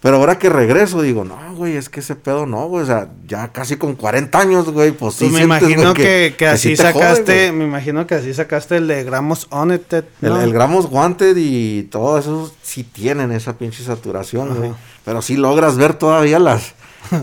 Pero 0.00 0.16
ahora 0.16 0.38
que 0.38 0.48
regreso, 0.48 1.02
digo, 1.02 1.24
no, 1.24 1.36
güey, 1.56 1.76
es 1.76 1.90
que 1.90 2.00
ese 2.00 2.14
pedo 2.14 2.46
no, 2.46 2.66
güey. 2.68 2.84
O 2.84 2.86
sea, 2.86 3.10
ya 3.28 3.48
casi 3.48 3.76
con 3.76 3.96
40 3.96 4.38
años, 4.38 4.70
güey, 4.70 4.92
pues 4.92 5.14
sí. 5.14 5.28
Pues 5.28 5.32
me 5.32 5.38
sientes, 5.40 5.68
imagino 5.68 5.94
güey, 5.94 5.94
que, 5.94 6.34
que 6.38 6.46
así 6.46 6.74
sacaste, 6.74 7.52
me 7.52 7.64
imagino 7.64 8.06
que 8.06 8.14
así 8.14 8.32
sacaste 8.32 8.78
el 8.78 8.88
de 8.88 9.04
Gramos 9.04 9.46
United. 9.50 10.06
El, 10.22 10.28
¿no? 10.30 10.40
el 10.40 10.54
Gramos 10.54 10.86
Wanted 10.90 11.36
y 11.36 11.82
todo 11.84 12.18
eso 12.18 12.50
sí 12.62 12.82
tienen 12.82 13.30
esa 13.30 13.58
pinche 13.58 13.84
saturación, 13.84 14.56
güey. 14.56 14.72
Pero 15.04 15.20
sí 15.20 15.36
logras 15.36 15.76
ver 15.76 15.92
todavía 15.92 16.38
las... 16.38 16.74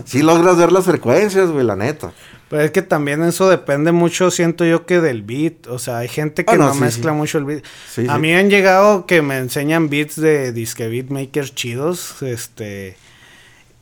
sí 0.04 0.22
logras 0.22 0.56
ver 0.56 0.70
las 0.70 0.84
frecuencias, 0.84 1.50
güey, 1.50 1.66
la 1.66 1.74
neta. 1.74 2.12
Pero 2.48 2.62
es 2.62 2.70
que 2.70 2.82
también 2.82 3.22
eso 3.22 3.48
depende 3.48 3.92
mucho, 3.92 4.30
siento 4.30 4.64
yo, 4.64 4.86
que 4.86 5.00
del 5.00 5.22
beat. 5.22 5.66
O 5.66 5.78
sea, 5.78 5.98
hay 5.98 6.08
gente 6.08 6.44
que 6.44 6.54
Ah, 6.54 6.56
no, 6.56 6.68
no, 6.68 6.74
sí, 6.74 6.80
mezcla 6.80 7.12
sí. 7.12 7.16
mucho 7.16 7.38
el 7.38 7.44
beat. 7.44 7.64
Sí, 7.90 8.06
a 8.08 8.18
mí 8.18 8.32
han 8.32 8.48
llegado 8.48 9.04
que 9.04 9.20
me 9.20 9.36
enseñan 9.36 9.90
beats 9.90 10.16
de 10.16 10.52
disque 10.52 10.88
beatmakers 10.88 11.54
chidos, 11.54 12.22
este... 12.22 12.96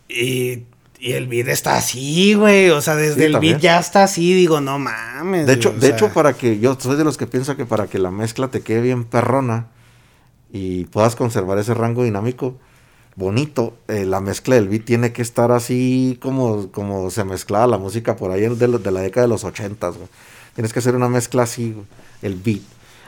Y, 0.09 0.65
y 0.99 1.13
el 1.13 1.29
beat 1.29 1.49
está 1.49 1.77
así, 1.77 2.35
güey. 2.35 2.71
O 2.71 2.81
sea, 2.81 2.97
desde 2.97 3.27
el 3.27 3.33
también. 3.33 3.55
beat 3.55 3.63
ya 3.63 3.79
está 3.79 4.03
así. 4.03 4.35
Digo, 4.35 4.61
no 4.61 4.79
mames. 4.79 5.47
De 5.47 5.53
hecho, 5.53 5.73
de 5.73 5.81
sea, 5.81 5.91
hecho, 5.91 6.09
para 6.13 6.33
que... 6.33 6.59
Yo 6.59 6.77
soy 6.79 6.97
de 6.97 7.05
los 7.05 7.17
que 7.17 7.27
piensa 7.27 7.57
que 7.57 7.67
para 7.67 7.87
que 7.87 7.99
la 7.99 8.11
mezcla 8.11 8.49
te 8.49 8.63
quede 8.63 8.81
bien 8.81 9.05
perrona 9.05 9.69
y 10.53 10.85
puedas 10.87 11.15
conservar 11.17 11.59
ese 11.59 11.75
rango 11.75 12.03
dinámico 12.03 12.59
bonito, 13.17 13.75
eh, 13.89 14.05
la 14.05 14.21
mezcla 14.21 14.55
del 14.55 14.69
beat 14.69 14.85
tiene 14.85 15.13
que 15.13 15.23
estar 15.23 15.51
así 15.51 16.19
como, 16.21 16.71
como 16.71 17.11
se 17.11 17.25
mezclaba 17.25 17.67
la 17.67 17.79
música 17.79 18.15
por 18.17 18.31
ahí 18.31 18.43
de, 18.43 18.69
lo- 18.69 18.79
de 18.79 18.91
la 18.91 19.01
década 19.01 19.23
de 19.27 19.29
los 19.29 19.43
ochentas, 19.45 19.97
güey. 19.97 20.09
Tienes 20.55 20.73
que 20.73 20.79
hacer 20.79 20.95
una 20.95 21.09
mezcla 21.09 21.43
así, 21.43 21.73
güey, 21.73 21.87
el 22.23 22.35
beat. 22.37 22.61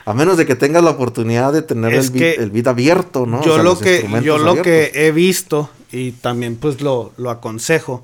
A 0.05 0.13
menos 0.13 0.37
de 0.37 0.45
que 0.47 0.55
tengas 0.55 0.83
la 0.83 0.89
oportunidad 0.91 1.53
de 1.53 1.61
tener 1.61 1.93
el 1.93 1.99
beat, 2.09 2.39
el 2.39 2.49
beat 2.51 2.67
abierto, 2.67 3.25
¿no? 3.27 3.41
O 3.41 3.43
yo 3.43 3.53
sea, 3.55 3.63
lo 3.63 3.77
que 3.77 4.01
yo 4.23 4.37
lo 4.39 4.61
que 4.63 4.91
he 4.95 5.11
visto 5.11 5.69
y 5.91 6.11
también 6.13 6.55
pues 6.55 6.81
lo, 6.81 7.13
lo 7.17 7.29
aconsejo 7.29 8.03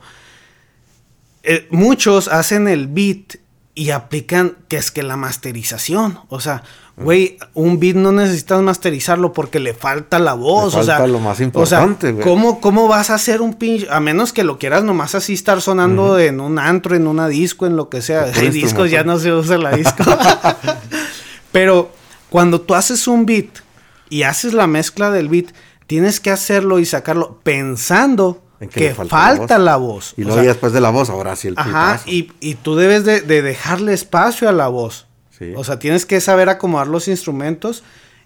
eh, 1.44 1.68
muchos 1.70 2.28
hacen 2.28 2.68
el 2.68 2.88
beat 2.88 3.36
y 3.76 3.90
aplican 3.92 4.56
que 4.68 4.78
es 4.78 4.90
que 4.92 5.04
la 5.04 5.18
masterización 5.18 6.20
o 6.30 6.40
sea 6.40 6.64
güey 6.98 7.38
un 7.54 7.80
beat 7.80 7.96
no 7.96 8.12
necesitas 8.12 8.62
masterizarlo 8.62 9.34
porque 9.34 9.60
le 9.60 9.74
falta 9.74 10.18
la 10.18 10.34
voz 10.34 10.74
Le 10.74 10.80
o 10.80 10.84
sea 10.84 10.98
falta 10.98 11.12
lo 11.12 11.20
más 11.20 11.34
o 11.34 11.38
sea, 11.38 11.46
importante, 11.46 12.12
güey. 12.14 12.24
¿cómo, 12.24 12.62
cómo 12.62 12.88
vas 12.88 13.10
a 13.10 13.16
hacer 13.16 13.42
un 13.42 13.54
pinche 13.54 13.88
a 13.90 14.00
menos 14.00 14.32
que 14.32 14.46
lo 14.46 14.58
quieras 14.58 14.84
nomás 14.84 15.14
así 15.14 15.34
estar 15.34 15.62
sonando 15.62 16.18
en 16.20 16.40
un 16.40 16.58
antro 16.58 16.96
en 16.96 17.08
una 17.08 17.28
disco 17.28 17.66
en 17.66 17.76
lo 17.76 17.90
que 17.90 18.02
sea 18.02 18.32
hay 18.34 18.50
discos 18.50 18.90
ya 18.90 19.04
no 19.04 19.20
se 19.20 19.34
usa 19.34 19.58
la 19.58 19.76
disco 19.76 20.04
pero 21.52 21.92
cuando 22.30 22.62
tú 22.62 22.76
haces 22.76 23.08
un 23.08 23.26
beat 23.26 23.66
y 24.10 24.24
haces 24.24 24.54
la 24.54 24.68
mezcla 24.68 25.12
del 25.12 25.30
beat, 25.30 25.48
tienes 25.88 26.20
que 26.20 26.32
hacerlo 26.32 26.80
y 26.80 26.86
sacarlo 26.86 27.40
pensando 27.44 28.44
En 28.60 28.70
que 28.70 28.94
falta, 28.94 29.16
falta 29.16 29.58
la 29.58 29.64
la 29.64 29.76
voz. 29.78 30.14
Y 30.18 30.22
O 30.22 30.26
luego 30.26 30.36
sea, 30.36 30.44
ya 30.44 30.50
después 30.50 30.74
de 30.74 30.82
la 30.82 30.90
voz, 30.90 31.10
ahora 31.10 31.36
sí 31.36 31.48
el 31.50 31.56
Ajá, 31.58 32.02
y, 32.06 32.32
y 32.40 32.56
tú 32.56 32.76
debes 32.76 33.06
de, 33.06 33.22
de 33.22 33.42
dejarle 33.42 33.94
espacio 33.94 34.50
a 34.50 34.52
la 34.52 34.68
voz. 34.68 35.08
Sí. 35.38 35.54
O 35.56 35.64
sea, 35.64 35.80
tienes 35.80 36.06
que 36.06 36.22
saber 36.22 36.50
acomodar 36.50 36.88
los 36.88 37.08
instrumentos 37.08 37.84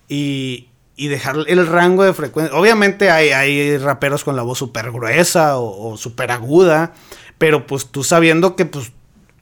y, 0.07 0.67
y 0.95 1.07
dejar 1.07 1.37
el 1.47 1.65
rango 1.67 2.03
de 2.03 2.13
frecuencia. 2.13 2.55
Obviamente 2.57 3.09
hay, 3.09 3.29
hay 3.29 3.77
raperos 3.77 4.23
con 4.23 4.35
la 4.35 4.43
voz 4.43 4.57
súper 4.59 4.91
gruesa 4.91 5.57
o, 5.57 5.91
o 5.91 5.97
súper 5.97 6.31
aguda, 6.31 6.93
pero 7.37 7.65
pues 7.67 7.87
tú 7.87 8.03
sabiendo 8.03 8.55
que 8.55 8.65
pues 8.65 8.91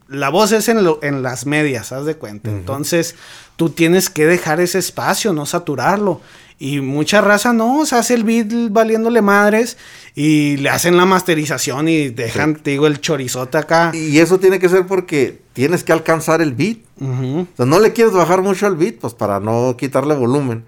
la 0.08 0.30
voz 0.30 0.52
es 0.52 0.68
en, 0.68 0.82
lo- 0.84 1.00
en 1.02 1.22
las 1.22 1.44
medias, 1.46 1.92
haz 1.92 2.06
de 2.06 2.14
cuenta. 2.16 2.48
Entonces 2.50 3.16
tú 3.56 3.70
tienes 3.70 4.08
que 4.08 4.24
dejar 4.26 4.60
ese 4.60 4.78
espacio, 4.78 5.32
no 5.34 5.44
saturarlo. 5.46 6.20
Y 6.60 6.80
mucha 6.80 7.20
raza 7.20 7.52
no, 7.52 7.86
se 7.86 7.94
hace 7.94 8.14
el 8.14 8.24
beat 8.24 8.48
valiéndole 8.70 9.22
madres 9.22 9.76
y 10.16 10.56
le 10.56 10.70
hacen 10.70 10.96
la 10.96 11.04
masterización 11.04 11.86
y 11.88 12.08
dejan, 12.08 12.56
te 12.56 12.70
digo, 12.72 12.88
el 12.88 13.00
chorizote 13.00 13.58
acá. 13.58 13.92
Y 13.94 14.18
eso 14.18 14.38
tiene 14.40 14.58
que 14.58 14.68
ser 14.68 14.84
porque 14.86 15.40
tienes 15.52 15.84
que 15.84 15.92
alcanzar 15.92 16.40
el 16.40 16.54
beat. 16.54 16.78
Ujú. 17.00 17.40
O 17.52 17.56
sea, 17.56 17.66
no 17.66 17.78
le 17.80 17.92
quieres 17.92 18.12
bajar 18.12 18.42
mucho 18.42 18.66
al 18.66 18.76
beat, 18.76 18.96
pues 18.96 19.14
para 19.14 19.40
no 19.40 19.76
quitarle 19.78 20.14
volumen. 20.14 20.64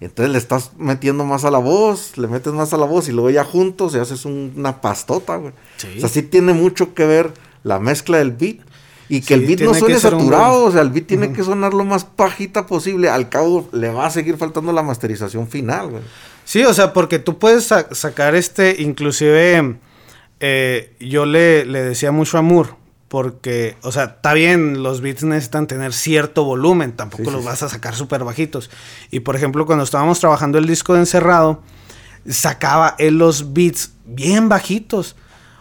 Entonces 0.00 0.30
le 0.32 0.38
estás 0.38 0.72
metiendo 0.78 1.24
más 1.24 1.44
a 1.44 1.50
la 1.50 1.58
voz, 1.58 2.16
le 2.18 2.28
metes 2.28 2.52
más 2.52 2.72
a 2.72 2.76
la 2.76 2.86
voz 2.86 3.08
y 3.08 3.12
luego 3.12 3.30
ya 3.30 3.42
juntos 3.44 3.94
y 3.94 3.98
haces 3.98 4.24
un- 4.24 4.52
una 4.56 4.80
pastota, 4.80 5.36
güey. 5.36 5.52
Sí. 5.76 5.88
O 5.96 6.00
sea, 6.00 6.08
sí 6.08 6.22
tiene 6.22 6.52
mucho 6.52 6.94
que 6.94 7.04
ver 7.04 7.32
la 7.64 7.78
mezcla 7.80 8.18
del 8.18 8.30
beat. 8.32 8.58
Y 9.10 9.22
que 9.22 9.26
Sí, 9.28 9.34
el 9.34 9.46
beat 9.46 9.60
no 9.62 9.72
suene 9.74 9.94
un 9.94 10.00
saturado, 10.00 10.64
o 10.66 10.70
sea, 10.70 10.82
el 10.82 10.90
beat 10.90 11.06
tiene 11.06 11.32
que 11.32 11.42
sonar 11.42 11.72
lo 11.74 11.84
más 11.84 12.04
pajita 12.04 12.66
posible. 12.66 13.08
Al 13.08 13.28
cabo 13.30 13.66
le 13.72 13.88
va 13.90 14.06
a 14.06 14.10
seguir 14.10 14.36
faltando 14.36 14.70
la 14.72 14.82
masterización 14.82 15.48
final, 15.48 15.88
güey. 15.88 16.02
Sí, 16.44 16.62
o 16.64 16.74
sea, 16.74 16.92
porque 16.92 17.18
tú 17.18 17.38
puedes 17.38 17.64
sa- 17.64 17.88
sacar 17.94 18.34
este, 18.34 18.76
inclusive, 18.82 19.76
eh, 20.40 20.94
yo 21.00 21.24
le, 21.26 21.64
le 21.64 21.82
decía 21.82 22.12
mucho 22.12 22.38
a 22.38 22.42
Moore, 22.42 22.70
porque, 23.08 23.76
o 23.82 23.90
sea, 23.90 24.04
está 24.04 24.34
bien, 24.34 24.82
los 24.82 25.00
beats 25.00 25.22
necesitan 25.24 25.66
tener 25.66 25.92
cierto 25.94 26.44
volumen, 26.44 26.92
tampoco 26.92 27.24
Sí, 27.24 27.30
los 27.30 27.40
sí. 27.40 27.46
vas 27.46 27.62
a 27.62 27.68
sacar 27.68 27.94
súper 27.94 28.22
bajitos. 28.22 28.70
Y 29.10 29.20
por 29.20 29.34
ejemplo, 29.34 29.64
cuando 29.66 29.84
estábamos 29.84 30.20
trabajando 30.20 30.58
el 30.58 30.66
disco 30.66 30.92
de 30.94 31.00
Encerrado, 31.00 31.62
sacaba 32.28 32.94
él 32.98 33.18
los 33.18 33.54
beats 33.54 33.92
bien 34.04 34.48
bajitos. 34.48 35.16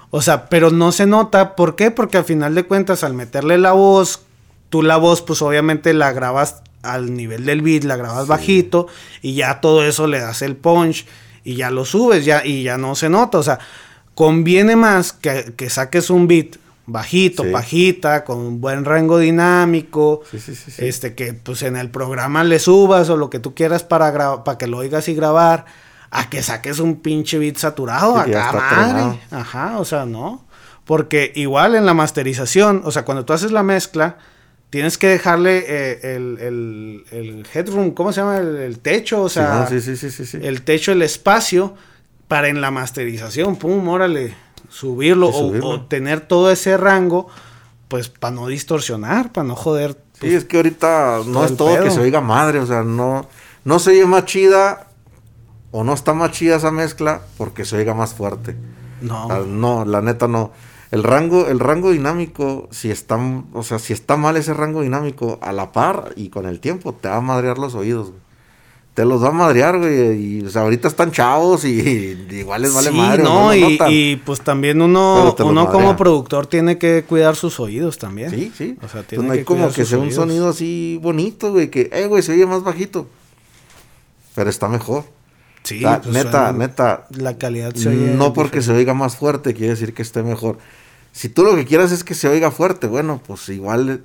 O 0.10 0.22
sea, 0.22 0.50
pero 0.50 0.72
no 0.72 0.92
se 0.92 1.06
nota, 1.06 1.56
¿por 1.56 1.76
qué? 1.76 1.92
Porque 1.92 2.18
al 2.18 2.26
final 2.26 2.56
de 2.56 2.64
cuentas, 2.66 3.04
al 3.04 3.14
meterle 3.14 3.58
la 3.58 3.72
voz, 3.74 4.22
tú 4.70 4.82
la 4.82 4.98
voz, 4.98 5.22
pues 5.22 5.42
obviamente 5.42 5.94
la 5.94 6.12
grabas 6.12 6.62
al 6.82 7.14
nivel 7.14 7.46
del 7.46 7.62
beat, 7.62 7.84
la 7.84 7.96
grabas 7.98 8.28
bajito 8.28 8.88
y 9.22 9.36
ya 9.36 9.60
todo 9.62 9.84
eso 9.86 10.08
le 10.08 10.20
das 10.20 10.42
el 10.42 10.56
punch 10.56 11.06
y 11.44 11.56
ya 11.56 11.72
lo 11.72 11.86
subes 11.86 12.24
ya 12.26 12.46
y 12.46 12.64
ya 12.64 12.78
no 12.78 12.96
se 12.96 13.10
nota. 13.10 13.38
O 13.38 13.44
sea, 13.44 13.60
conviene 14.16 14.76
más 14.76 15.14
que, 15.14 15.54
que 15.56 15.70
saques 15.70 16.10
un 16.10 16.28
beat 16.28 16.58
bajito, 16.88 17.44
Sí. 17.44 17.52
bajita, 17.52 18.24
con 18.24 18.40
un 18.40 18.60
buen 18.62 18.86
rango 18.86 19.20
dinámico, 19.20 20.22
Sí, 20.32 20.40
sí, 20.40 20.56
este 20.80 21.14
que 21.16 21.34
pues 21.34 21.62
en 21.62 21.76
el 21.76 21.92
programa 21.92 22.44
le 22.44 22.60
subas 22.60 23.10
o 23.10 23.18
lo 23.18 23.30
que 23.30 23.40
tú 23.40 23.54
quieras 23.54 23.84
para 23.84 24.44
para 24.44 24.58
que 24.58 24.68
lo 24.68 24.78
oigas 24.78 25.08
y 25.10 25.14
grabar, 25.14 25.66
a 26.10 26.30
que 26.30 26.42
saques 26.42 26.80
un 26.80 27.02
pinche 27.02 27.38
beat 27.38 27.58
saturado 27.58 28.18
acá, 28.18 28.52
madre. 28.54 28.60
tronado. 28.70 29.20
Ajá, 29.32 29.78
o 29.80 29.86
sea, 29.86 30.06
no. 30.06 30.46
Porque 30.86 31.34
igual 31.36 31.76
en 31.76 31.86
la 31.86 31.94
masterización, 31.94 32.82
o 32.86 32.92
sea, 32.92 33.04
cuando 33.04 33.26
tú 33.26 33.34
haces 33.34 33.52
la 33.52 33.62
mezcla, 33.64 34.18
tienes 34.70 34.98
que 34.98 35.08
dejarle 35.08 35.66
eh, 35.68 36.16
el, 36.16 36.38
el, 36.40 37.04
el 37.12 37.48
headroom, 37.54 37.92
¿cómo 37.92 38.14
se 38.14 38.22
llama? 38.22 38.38
El, 38.38 38.56
el 38.56 38.80
techo, 38.80 39.22
o 39.22 39.28
sea, 39.30 39.68
sí. 39.68 40.38
el 40.42 40.62
techo, 40.62 40.94
el 40.94 41.02
espacio, 41.02 41.76
para 42.30 42.48
en 42.48 42.62
la 42.62 42.72
masterización, 42.72 43.58
pum, 43.58 43.86
órale, 43.90 44.34
subirlo, 44.70 45.30
o- 45.30 45.34
subirlo. 45.34 45.70
O, 45.70 45.82
tener 45.82 46.22
todo 46.22 46.52
ese 46.52 46.78
rango, 46.78 47.28
pues 47.88 48.10
para 48.10 48.36
no 48.36 48.48
distorsionar, 48.48 49.32
para 49.32 49.48
no 49.48 49.56
joder. 49.56 49.94
Sí, 50.14 50.20
pues, 50.22 50.34
es 50.34 50.46
que 50.46 50.58
ahorita 50.58 51.20
no 51.28 51.46
es 51.46 51.56
todo 51.56 51.82
que 51.84 51.92
se 51.92 52.00
oiga 52.00 52.22
madre, 52.22 52.60
o 52.60 52.66
sea, 52.66 52.84
no, 52.84 53.28
no 53.66 53.80
se 53.80 53.92
oye 53.92 54.06
más 54.06 54.26
chida 54.26 54.88
o 55.72 55.84
no 55.84 55.94
está 55.94 56.14
más 56.14 56.32
chida 56.32 56.56
esa 56.56 56.72
mezcla 56.72 57.22
porque 57.38 57.66
se 57.66 57.78
oiga 57.78 57.94
más 57.94 58.14
fuerte. 58.14 58.56
No. 59.02 59.28
No, 59.46 59.86
la 59.86 60.02
neta 60.02 60.28
no. 60.28 60.52
El 60.90 61.04
rango, 61.04 61.48
el 61.48 61.60
rango 61.60 61.92
dinámico, 61.92 62.70
si 62.72 62.90
está, 62.90 63.20
o 63.54 63.62
sea, 63.64 63.78
si 63.78 63.92
está 63.94 64.16
mal 64.16 64.38
ese 64.38 64.54
rango 64.54 64.82
dinámico, 64.82 65.38
a 65.42 65.52
la 65.52 65.72
par 65.74 66.14
y 66.16 66.30
con 66.30 66.46
el 66.46 66.62
tiempo, 66.62 66.94
te 66.94 67.10
va 67.10 67.18
a 67.18 67.22
madrear 67.22 67.58
los 67.58 67.76
oídos, 67.76 68.08
güey. 68.10 68.22
Te 68.98 69.06
los 69.06 69.24
va 69.24 69.28
a 69.28 69.32
madrear, 69.32 69.78
güey. 69.78 70.40
Y, 70.40 70.42
o 70.44 70.50
sea, 70.50 70.64
ahorita 70.64 70.88
están 70.88 71.12
chavos 71.12 71.66
y, 71.66 71.70
y 72.32 72.36
igual 72.36 72.64
les 72.64 72.74
vale 72.74 72.90
Sí, 72.90 72.98
madre. 72.98 73.22
no, 73.22 73.54
y, 73.54 74.16
pues 74.26 74.42
también 74.42 74.82
uno, 74.82 75.36
uno 75.38 75.72
como 75.72 75.96
productor 75.96 76.48
tiene 76.48 76.80
que 76.80 77.04
cuidar 77.08 77.36
sus 77.36 77.60
oídos 77.60 78.00
también. 78.00 78.32
Sí, 78.32 78.52
sí. 78.58 78.76
O 78.82 78.88
sea, 78.88 79.02
Entonces 79.02 79.08
tiene 79.08 79.28
no 79.28 79.34
hay 79.34 79.40
que 79.40 79.46
como 79.46 79.72
que 79.72 79.86
sea 79.86 80.00
un 80.00 80.12
sonido 80.12 80.50
así 80.50 80.98
bonito, 81.00 81.52
güey, 81.52 81.70
que, 81.70 81.92
eh, 81.94 82.08
güey, 82.08 82.24
se 82.24 82.32
oye 82.32 82.48
más 82.48 82.64
bajito. 82.64 83.08
Pero 84.34 84.50
está 84.50 84.68
mejor. 84.68 85.04
Sí, 85.62 85.78
O 85.78 85.82
sea, 85.90 86.02
pues, 86.02 86.16
neta, 86.16 86.52
neta, 86.54 87.06
La 87.12 87.38
calidad 87.38 87.76
se 87.76 87.90
oye 87.90 88.16
no 88.16 88.34
porque 88.34 88.62
se 88.64 88.72
diferente. 88.72 88.80
oiga 88.80 88.94
más 88.96 89.16
fuerte 89.16 89.54
quiere 89.54 89.74
decir 89.74 89.94
que 89.94 90.02
esté 90.02 90.24
mejor. 90.24 90.58
Si 91.12 91.30
tú 91.30 91.44
lo 91.44 91.56
que 91.56 91.66
quieras 91.66 91.92
es 91.92 92.04
que 92.04 92.16
se 92.16 92.28
oiga 92.28 92.50
fuerte, 92.50 92.88
bueno, 92.88 93.22
pues 93.28 93.48
igual, 93.50 94.02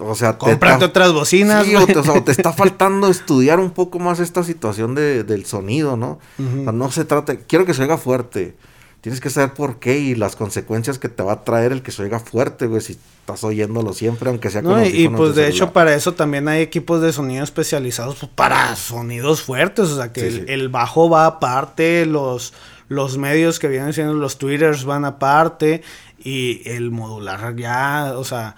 o 0.00 0.14
sea, 0.14 0.32
te 0.32 0.38
Cómprate 0.38 0.74
está- 0.74 0.86
otras 0.86 1.12
bocinas, 1.12 1.66
Sí, 1.66 1.74
o 1.76 1.86
te, 1.86 1.98
o 1.98 2.02
sea, 2.02 2.14
o 2.14 2.22
te 2.22 2.32
está 2.32 2.52
faltando 2.52 3.08
estudiar 3.10 3.60
un 3.60 3.70
poco 3.70 3.98
más 3.98 4.20
esta 4.20 4.42
situación 4.44 4.94
de- 4.94 5.24
del 5.24 5.44
sonido, 5.46 5.96
¿no? 5.96 6.18
Ujú. 6.38 6.60
O 6.60 6.62
sea, 6.64 6.72
no 6.72 6.90
se 6.90 7.04
trata, 7.04 7.36
quiero 7.36 7.64
que 7.66 7.74
se 7.74 7.82
oiga 7.82 7.98
fuerte. 7.98 8.54
Tienes 9.02 9.20
que 9.22 9.30
saber 9.30 9.54
por 9.54 9.78
qué 9.78 9.98
y 9.98 10.14
las 10.14 10.36
consecuencias 10.36 10.98
que 10.98 11.08
te 11.08 11.22
va 11.22 11.32
a 11.32 11.42
traer 11.44 11.72
el 11.72 11.80
que 11.80 11.90
se 11.90 12.02
oiga 12.02 12.18
fuerte, 12.20 12.66
güey, 12.66 12.82
si 12.82 12.98
estás 13.20 13.42
oyéndolo 13.44 13.94
siempre, 13.94 14.28
aunque 14.28 14.50
sea 14.50 14.62
con 14.62 14.72
No, 14.72 14.84
y- 14.86 15.08
pues 15.08 15.34
de 15.34 15.48
hecho 15.48 15.72
para 15.72 15.94
eso 15.94 16.12
también 16.12 16.48
hay 16.48 16.60
equipos 16.60 17.00
de 17.00 17.10
sonido 17.10 17.42
especializados 17.42 18.16
pues, 18.20 18.30
para 18.34 18.76
sonidos 18.76 19.40
fuertes, 19.40 19.88
o 19.88 19.96
sea 19.96 20.12
que 20.12 20.20
Sí, 20.20 20.26
el, 20.26 20.34
sí. 20.34 20.44
el 20.48 20.68
bajo 20.68 21.08
va 21.08 21.24
aparte, 21.24 22.04
los, 22.04 22.52
los 22.88 23.16
medios 23.16 23.58
que 23.58 23.68
vienen 23.68 23.94
siendo 23.94 24.12
los 24.12 24.36
twitters 24.36 24.84
van 24.84 25.06
aparte 25.06 25.82
y 26.22 26.60
el 26.68 26.90
modular 26.90 27.56
ya, 27.56 28.12
o 28.16 28.24
sea, 28.24 28.54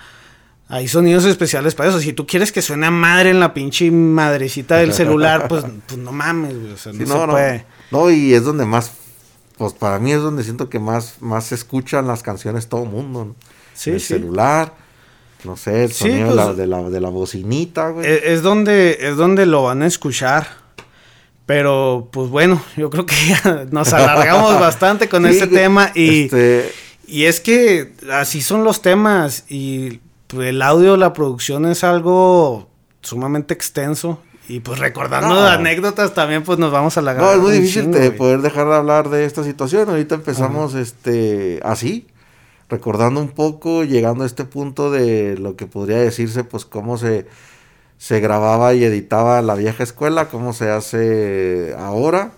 hay 0.74 0.88
sonidos 0.88 1.26
especiales 1.26 1.74
para 1.74 1.90
eso. 1.90 2.00
Si 2.00 2.14
tú 2.14 2.26
quieres 2.26 2.50
que 2.50 2.62
suene 2.62 2.86
a 2.86 2.90
madre 2.90 3.28
en 3.28 3.40
la 3.40 3.52
pinche 3.52 3.90
madrecita 3.90 4.76
del 4.76 4.94
celular, 4.94 5.46
pues, 5.46 5.66
pues 5.86 5.98
no 6.00 6.12
mames, 6.12 6.58
güey, 6.58 6.72
o 6.72 6.76
sea, 6.78 6.92
Sí, 6.94 7.00
no, 7.00 7.04
no, 7.04 7.12
se 7.20 7.26
no. 7.26 7.32
puede. 7.32 7.66
No, 7.90 8.10
y 8.10 8.32
es 8.32 8.42
donde 8.42 8.64
más, 8.64 8.90
pues 9.58 9.74
para 9.74 9.98
mí 9.98 10.12
es 10.12 10.22
donde 10.22 10.42
siento 10.44 10.70
que 10.70 10.78
más, 10.78 11.16
más 11.20 11.44
se 11.44 11.56
escuchan 11.56 12.06
las 12.06 12.22
canciones 12.22 12.70
todo 12.70 12.84
el 12.84 12.88
mundo, 12.88 13.26
¿no? 13.26 13.36
Sí, 13.74 13.90
el 13.90 14.00
sí. 14.00 14.14
celular, 14.14 14.72
no 15.44 15.58
sé, 15.58 15.84
el 15.84 15.92
sonido 15.92 16.30
de, 16.30 16.34
pues, 16.34 16.36
la, 16.36 16.54
de, 16.54 16.66
la, 16.66 16.82
de 16.88 17.00
la 17.02 17.08
bocinita, 17.10 17.90
güey. 17.90 18.10
Es, 18.10 18.22
es 18.24 18.42
donde 18.42 18.96
es 18.98 19.16
donde 19.18 19.44
lo 19.44 19.64
van 19.64 19.82
a 19.82 19.86
escuchar. 19.86 20.62
Pero 21.44 22.08
pues 22.12 22.30
bueno, 22.30 22.62
yo 22.78 22.88
creo 22.88 23.04
que 23.04 23.14
ya 23.28 23.66
nos 23.70 23.92
alargamos 23.92 24.58
bastante 24.58 25.10
con 25.10 25.24
Sí, 25.24 25.32
este 25.32 25.48
tema 25.48 25.90
y, 25.94 26.22
este, 26.22 26.72
y 27.06 27.24
es 27.24 27.40
que 27.40 27.92
así 28.10 28.40
son 28.40 28.64
los 28.64 28.80
temas 28.80 29.44
y 29.50 30.00
el 30.40 30.62
audio, 30.62 30.96
la 30.96 31.12
producción 31.12 31.66
es 31.66 31.84
algo 31.84 32.68
sumamente 33.02 33.52
extenso 33.54 34.20
y 34.48 34.60
pues 34.60 34.78
recordando 34.78 35.28
No. 35.34 35.46
anécdotas 35.46 36.14
también 36.14 36.42
pues 36.42 36.58
nos 36.58 36.72
vamos 36.72 36.96
a 36.98 37.02
la 37.02 37.14
no, 37.14 37.32
es 37.32 37.38
muy 37.38 37.52
difícil 37.52 37.90
de 37.90 38.10
poder 38.10 38.40
dejar 38.42 38.68
de 38.68 38.74
hablar 38.74 39.08
de 39.08 39.24
esta 39.24 39.44
situación. 39.44 39.88
Ahorita 39.88 40.14
empezamos 40.16 40.74
este 40.74 41.60
así, 41.64 42.06
recordando 42.68 43.20
un 43.20 43.28
poco, 43.30 43.84
llegando 43.84 44.24
a 44.24 44.26
este 44.26 44.44
punto 44.44 44.90
de 44.90 45.36
lo 45.38 45.56
que 45.56 45.66
podría 45.66 45.98
decirse, 45.98 46.44
pues 46.44 46.64
cómo 46.64 46.96
se, 46.98 47.26
se 47.98 48.20
grababa 48.20 48.74
y 48.74 48.84
editaba 48.84 49.42
la 49.42 49.54
vieja 49.54 49.82
escuela, 49.82 50.28
cómo 50.28 50.52
se 50.52 50.70
hace 50.70 51.74
ahora, 51.78 52.32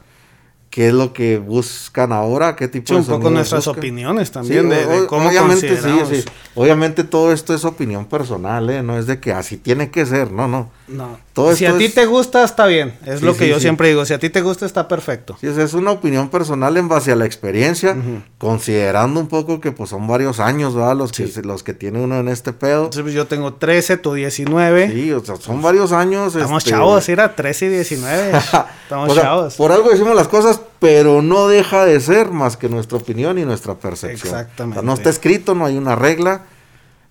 qué 0.74 0.88
es 0.88 0.92
lo 0.92 1.12
que 1.12 1.38
buscan 1.38 2.12
ahora, 2.12 2.56
qué 2.56 2.66
tipo 2.66 2.88
Sí, 2.88 2.94
de 2.94 3.00
un 3.02 3.06
poco 3.06 3.30
nuestras 3.30 3.64
buscan. 3.64 3.78
opiniones 3.78 4.26
Sí, 4.26 4.34
también 4.34 4.68
de, 4.68 4.84
de 4.84 5.00
o- 5.02 5.06
cómo 5.06 5.28
obviamente 5.28 5.76
sí, 5.80 5.92
sí. 6.10 6.24
Obviamente 6.56 7.04
todo 7.04 7.32
esto 7.32 7.54
es 7.54 7.64
opinión 7.64 8.06
personal, 8.06 8.68
¿eh? 8.70 8.82
No 8.82 8.98
es 8.98 9.06
de 9.06 9.20
que 9.20 9.32
así 9.32 9.56
tiene 9.56 9.92
que 9.92 10.04
ser, 10.04 10.32
no, 10.32 10.48
no. 10.48 10.70
No. 10.88 11.16
Todo 11.32 11.54
si 11.54 11.64
esto 11.64 11.76
a 11.76 11.78
ti 11.78 11.84
es- 11.86 11.94
te 11.94 12.06
gusta 12.06 12.42
está 12.42 12.66
bien, 12.66 12.98
es 13.06 13.20
Sí, 13.20 13.24
lo 13.24 13.36
que 13.36 13.44
sí, 13.44 13.50
yo 13.50 13.56
sí. 13.56 13.60
siempre 13.62 13.88
digo, 13.88 14.04
si 14.04 14.14
a 14.14 14.18
ti 14.18 14.30
te 14.30 14.40
gusta 14.40 14.66
está 14.66 14.88
perfecto. 14.88 15.36
Sí, 15.40 15.46
es 15.46 15.74
una 15.74 15.92
opinión 15.92 16.28
personal 16.28 16.76
en 16.76 16.88
base 16.88 17.12
a 17.12 17.16
la 17.16 17.24
experiencia, 17.24 17.96
considerando 18.38 19.20
un 19.20 19.28
poco 19.28 19.60
que 19.60 19.70
pues 19.72 19.90
son 19.90 20.06
varios 20.08 20.40
años, 20.40 20.74
¿verdad? 20.74 20.96
Los 20.96 21.12
que 21.12 21.26
Sí. 21.28 21.42
los 21.42 21.62
que 21.62 21.72
tiene 21.74 22.00
uno 22.00 22.18
en 22.18 22.28
este 22.28 22.52
pedo. 22.52 22.78
Entonces, 22.84 23.02
pues, 23.02 23.14
yo 23.14 23.26
tengo 23.26 23.54
13, 23.54 23.96
tú 23.96 24.14
19. 24.14 24.90
Sí, 24.90 25.12
o 25.12 25.24
sea, 25.24 25.36
son 25.36 25.62
varios 25.62 25.92
años. 25.92 26.34
Estamos 26.34 26.62
este, 26.64 26.70
chavos, 26.70 27.08
era 27.08 27.34
13 27.36 27.66
y 27.66 27.68
19. 27.70 28.32
Estamos 28.84 29.10
o 29.10 29.14
sea, 29.14 29.22
chavos. 29.22 29.54
Por 29.54 29.72
algo 29.72 29.90
decimos 29.90 30.14
las 30.14 30.28
cosas, 30.28 30.60
pero 30.80 31.22
no 31.22 31.48
deja 31.48 31.84
de 31.84 32.00
ser 32.00 32.30
más 32.30 32.56
que 32.56 32.68
nuestra 32.68 32.98
opinión 32.98 33.38
y 33.38 33.44
nuestra 33.44 33.74
percepción. 33.74 34.34
Exactamente. 34.34 34.78
O 34.78 34.82
sea, 34.82 34.86
no 34.86 34.94
está 34.94 35.10
escrito, 35.10 35.54
no 35.54 35.66
hay 35.66 35.76
una 35.76 35.96
regla. 35.96 36.42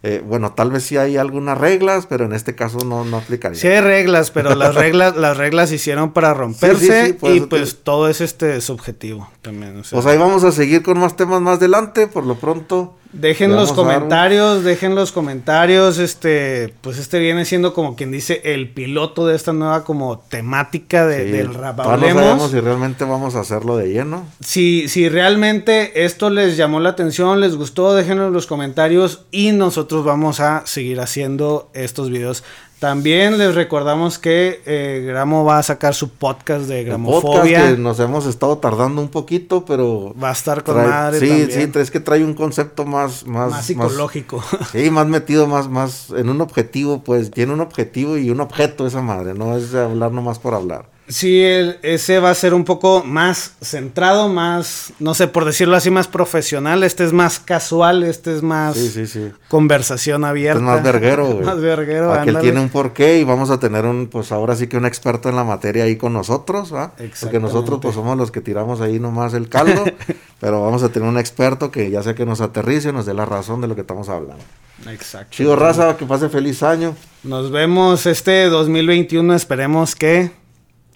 Eh, 0.06 0.22
bueno, 0.26 0.52
tal 0.52 0.70
vez 0.70 0.84
sí 0.84 0.98
hay 0.98 1.16
algunas 1.16 1.58
reglas, 1.58 2.08
pero 2.08 2.26
en 2.26 2.34
este 2.34 2.56
caso 2.56 2.80
no, 2.86 3.06
no 3.06 3.18
aplicaría. 3.18 3.58
Sí 3.58 3.68
hay 3.68 3.80
reglas, 3.80 4.32
pero 4.32 4.54
las 4.54 4.76
reglas, 4.84 5.16
las 5.16 5.38
reglas 5.38 5.70
se 5.70 5.76
hicieron 5.76 6.12
para 6.12 6.34
romperse 6.34 7.06
sí, 7.08 7.18
y 7.30 7.40
te- 7.40 7.48
pues 7.48 7.78
todo 7.84 8.10
es 8.10 8.20
este 8.20 8.60
subjetivo 8.60 9.30
también. 9.42 9.78
o 9.80 9.84
sea. 9.86 9.96
Pues 9.96 10.06
ahí 10.06 10.18
vamos 10.18 10.44
a 10.44 10.52
seguir 10.52 10.84
con 10.84 11.00
más 11.00 11.16
temas 11.16 11.40
más 11.42 11.58
adelante. 11.58 12.08
Por 12.08 12.26
lo 12.26 12.36
pronto, 12.36 12.98
Dejen 13.14 13.52
los 13.56 13.70
un- 13.70 13.76
comentarios, 13.76 14.64
dejen 14.64 14.96
los 14.96 15.12
comentarios, 15.12 16.00
este, 16.00 16.74
pues 16.82 16.98
este 16.98 17.20
viene 17.20 17.46
siendo 17.46 17.74
como 17.74 17.96
quien 17.96 18.12
dice 18.12 18.42
el 18.44 18.70
piloto 18.70 19.28
de 19.28 19.36
esta 19.36 19.54
nueva 19.54 19.84
como 19.84 20.20
temática 20.20 21.06
de, 21.06 21.26
sí, 21.26 21.32
del 21.32 21.54
rap. 21.54 21.78
no 21.78 21.86
sabemos 22.00 22.52
si 22.52 22.60
realmente 22.60 23.06
vamos 23.06 23.36
a 23.36 23.42
hacerlo 23.42 23.78
de 23.78 23.90
lleno. 23.94 24.26
Si, 24.40 24.88
si 24.90 25.10
realmente 25.10 26.04
esto 26.06 26.30
les 26.32 26.58
llamó 26.58 26.80
la 26.80 26.90
atención, 26.90 27.40
les 27.40 27.56
gustó, 27.56 27.94
déjenlo 27.94 28.28
en 28.28 28.34
los 28.34 28.48
comentarios 28.48 29.26
y 29.32 29.52
nosotros 29.52 30.04
vamos 30.04 30.40
a 30.40 30.66
seguir 30.66 31.00
haciendo 31.00 31.70
estos 31.74 32.10
videos. 32.10 32.44
También 32.84 33.38
les 33.38 33.56
recordamos 33.56 34.20
que 34.20 34.62
eh, 34.66 35.06
Gramo 35.08 35.46
va 35.46 35.58
a 35.58 35.64
sacar 35.64 35.96
su 35.96 36.10
podcast 36.10 36.66
de 36.66 36.82
El 36.82 36.88
podcast 36.88 37.24
gramofobia. 37.24 37.70
que 37.72 37.78
nos 37.78 37.98
hemos 38.02 38.26
estado 38.26 38.58
tardando 38.58 39.02
un 39.02 39.08
poquito, 39.08 39.64
pero 39.64 40.14
Va 40.22 40.28
a 40.28 40.34
estar 40.34 40.66
con 40.66 40.76
trae- 40.76 40.90
madre 40.90 41.20
sí, 41.22 41.28
también. 41.30 41.72
sí, 41.74 41.80
es 41.80 41.92
que 41.92 42.02
trae 42.02 42.26
un 42.26 42.34
concepto 42.34 42.84
más, 42.84 43.26
más, 43.26 43.52
más 43.52 43.66
psicológico. 43.66 44.44
sí, 44.74 44.90
más 44.92 45.08
metido, 45.08 45.48
más, 45.48 45.70
más 45.70 46.10
en 46.10 46.28
un 46.28 46.42
objetivo, 46.42 47.02
pues 47.06 47.32
tiene 47.32 47.54
un 47.54 47.62
objetivo 47.62 48.18
y 48.18 48.30
un 48.30 48.42
objeto 48.42 48.86
esa 48.86 49.02
madre, 49.02 49.34
no 49.34 49.56
es 49.56 49.74
hablar 49.74 50.12
nomás 50.12 50.40
por 50.40 50.54
hablar. 50.54 50.92
Sí, 51.14 51.44
el- 51.44 51.78
ese 51.84 52.20
va 52.20 52.32
a 52.32 52.36
ser 52.36 52.54
un 52.54 52.64
poco 52.66 53.04
más 53.06 53.54
centrado, 53.62 54.30
más, 54.30 54.94
no 55.00 55.14
sé, 55.14 55.28
por 55.28 55.46
decirlo 55.46 55.76
así, 55.76 55.90
más 55.92 56.08
profesional. 56.08 56.84
Este 56.84 57.04
es 57.04 57.14
más 57.14 57.40
casual, 57.40 58.04
este 58.04 58.36
es 58.36 58.42
más 58.42 58.76
Sí, 58.76 58.90
sí, 58.90 59.06
sí. 59.08 59.32
conversación 59.48 60.26
abierta. 60.26 60.60
Este 60.60 60.70
es 60.70 60.76
más 60.76 60.84
verguero, 60.84 61.26
güey. 61.28 61.46
más 61.46 61.62
verguero, 61.62 62.12
Aquel 62.14 62.40
tiene 62.40 62.60
un 62.60 62.70
porqué 62.70 63.20
y 63.20 63.24
vamos 63.24 63.50
a 63.52 63.60
tener 63.60 63.86
un, 63.86 64.08
pues 64.08 64.32
ahora 64.32 64.56
sí 64.56 64.68
que 64.68 64.78
un 64.78 64.86
experto 64.86 65.30
en 65.30 65.36
la 65.36 65.44
materia 65.44 65.84
ahí 65.84 65.96
con 65.98 66.14
nosotros, 66.14 66.74
¿va? 66.74 66.94
Porque 67.22 67.40
nosotros 67.40 67.80
pues 67.82 67.96
somos 67.96 68.18
los 68.18 68.32
que 68.32 68.42
tiramos 68.42 68.82
ahí 68.82 69.00
nomás 69.00 69.34
el 69.36 69.50
caldo, 69.50 69.84
pero 70.40 70.62
vamos 70.64 70.82
a 70.84 70.90
tener 70.90 71.08
un 71.08 71.18
experto 71.20 71.70
que 71.72 71.92
ya 71.92 72.02
sea 72.02 72.16
que 72.16 72.26
nos 72.26 72.42
aterrice, 72.42 72.92
nos 72.92 73.06
dé 73.06 73.14
la 73.14 73.26
razón 73.26 73.62
de 73.62 73.68
lo 73.68 73.76
que 73.76 73.82
estamos 73.82 74.10
hablando. 74.10 74.44
Exacto. 74.90 75.28
Chido 75.32 75.56
raza, 75.56 75.96
que 75.96 76.06
pase 76.06 76.28
feliz 76.30 76.64
año. 76.64 76.96
Nos 77.24 77.52
vemos 77.52 78.06
este 78.06 78.46
2021, 78.50 79.34
esperemos 79.36 79.96
que 79.96 80.32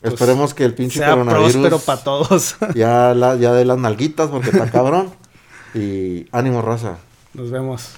Pues, 0.01 0.13
Esperemos 0.13 0.53
que 0.53 0.63
el 0.63 0.73
pinche 0.73 0.99
sea 0.99 1.15
próspero 1.15 1.37
coronavirus 1.39 1.81
para 1.83 2.03
todos. 2.03 2.55
ya, 2.75 3.13
la, 3.13 3.35
ya 3.35 3.53
dé 3.53 3.65
las 3.65 3.77
nalguitas 3.77 4.29
porque 4.29 4.49
está 4.49 4.69
cabrón. 4.71 5.11
Y 5.73 6.27
ánimo 6.31 6.61
raza. 6.61 6.97
Nos 7.33 7.51
vemos. 7.51 7.91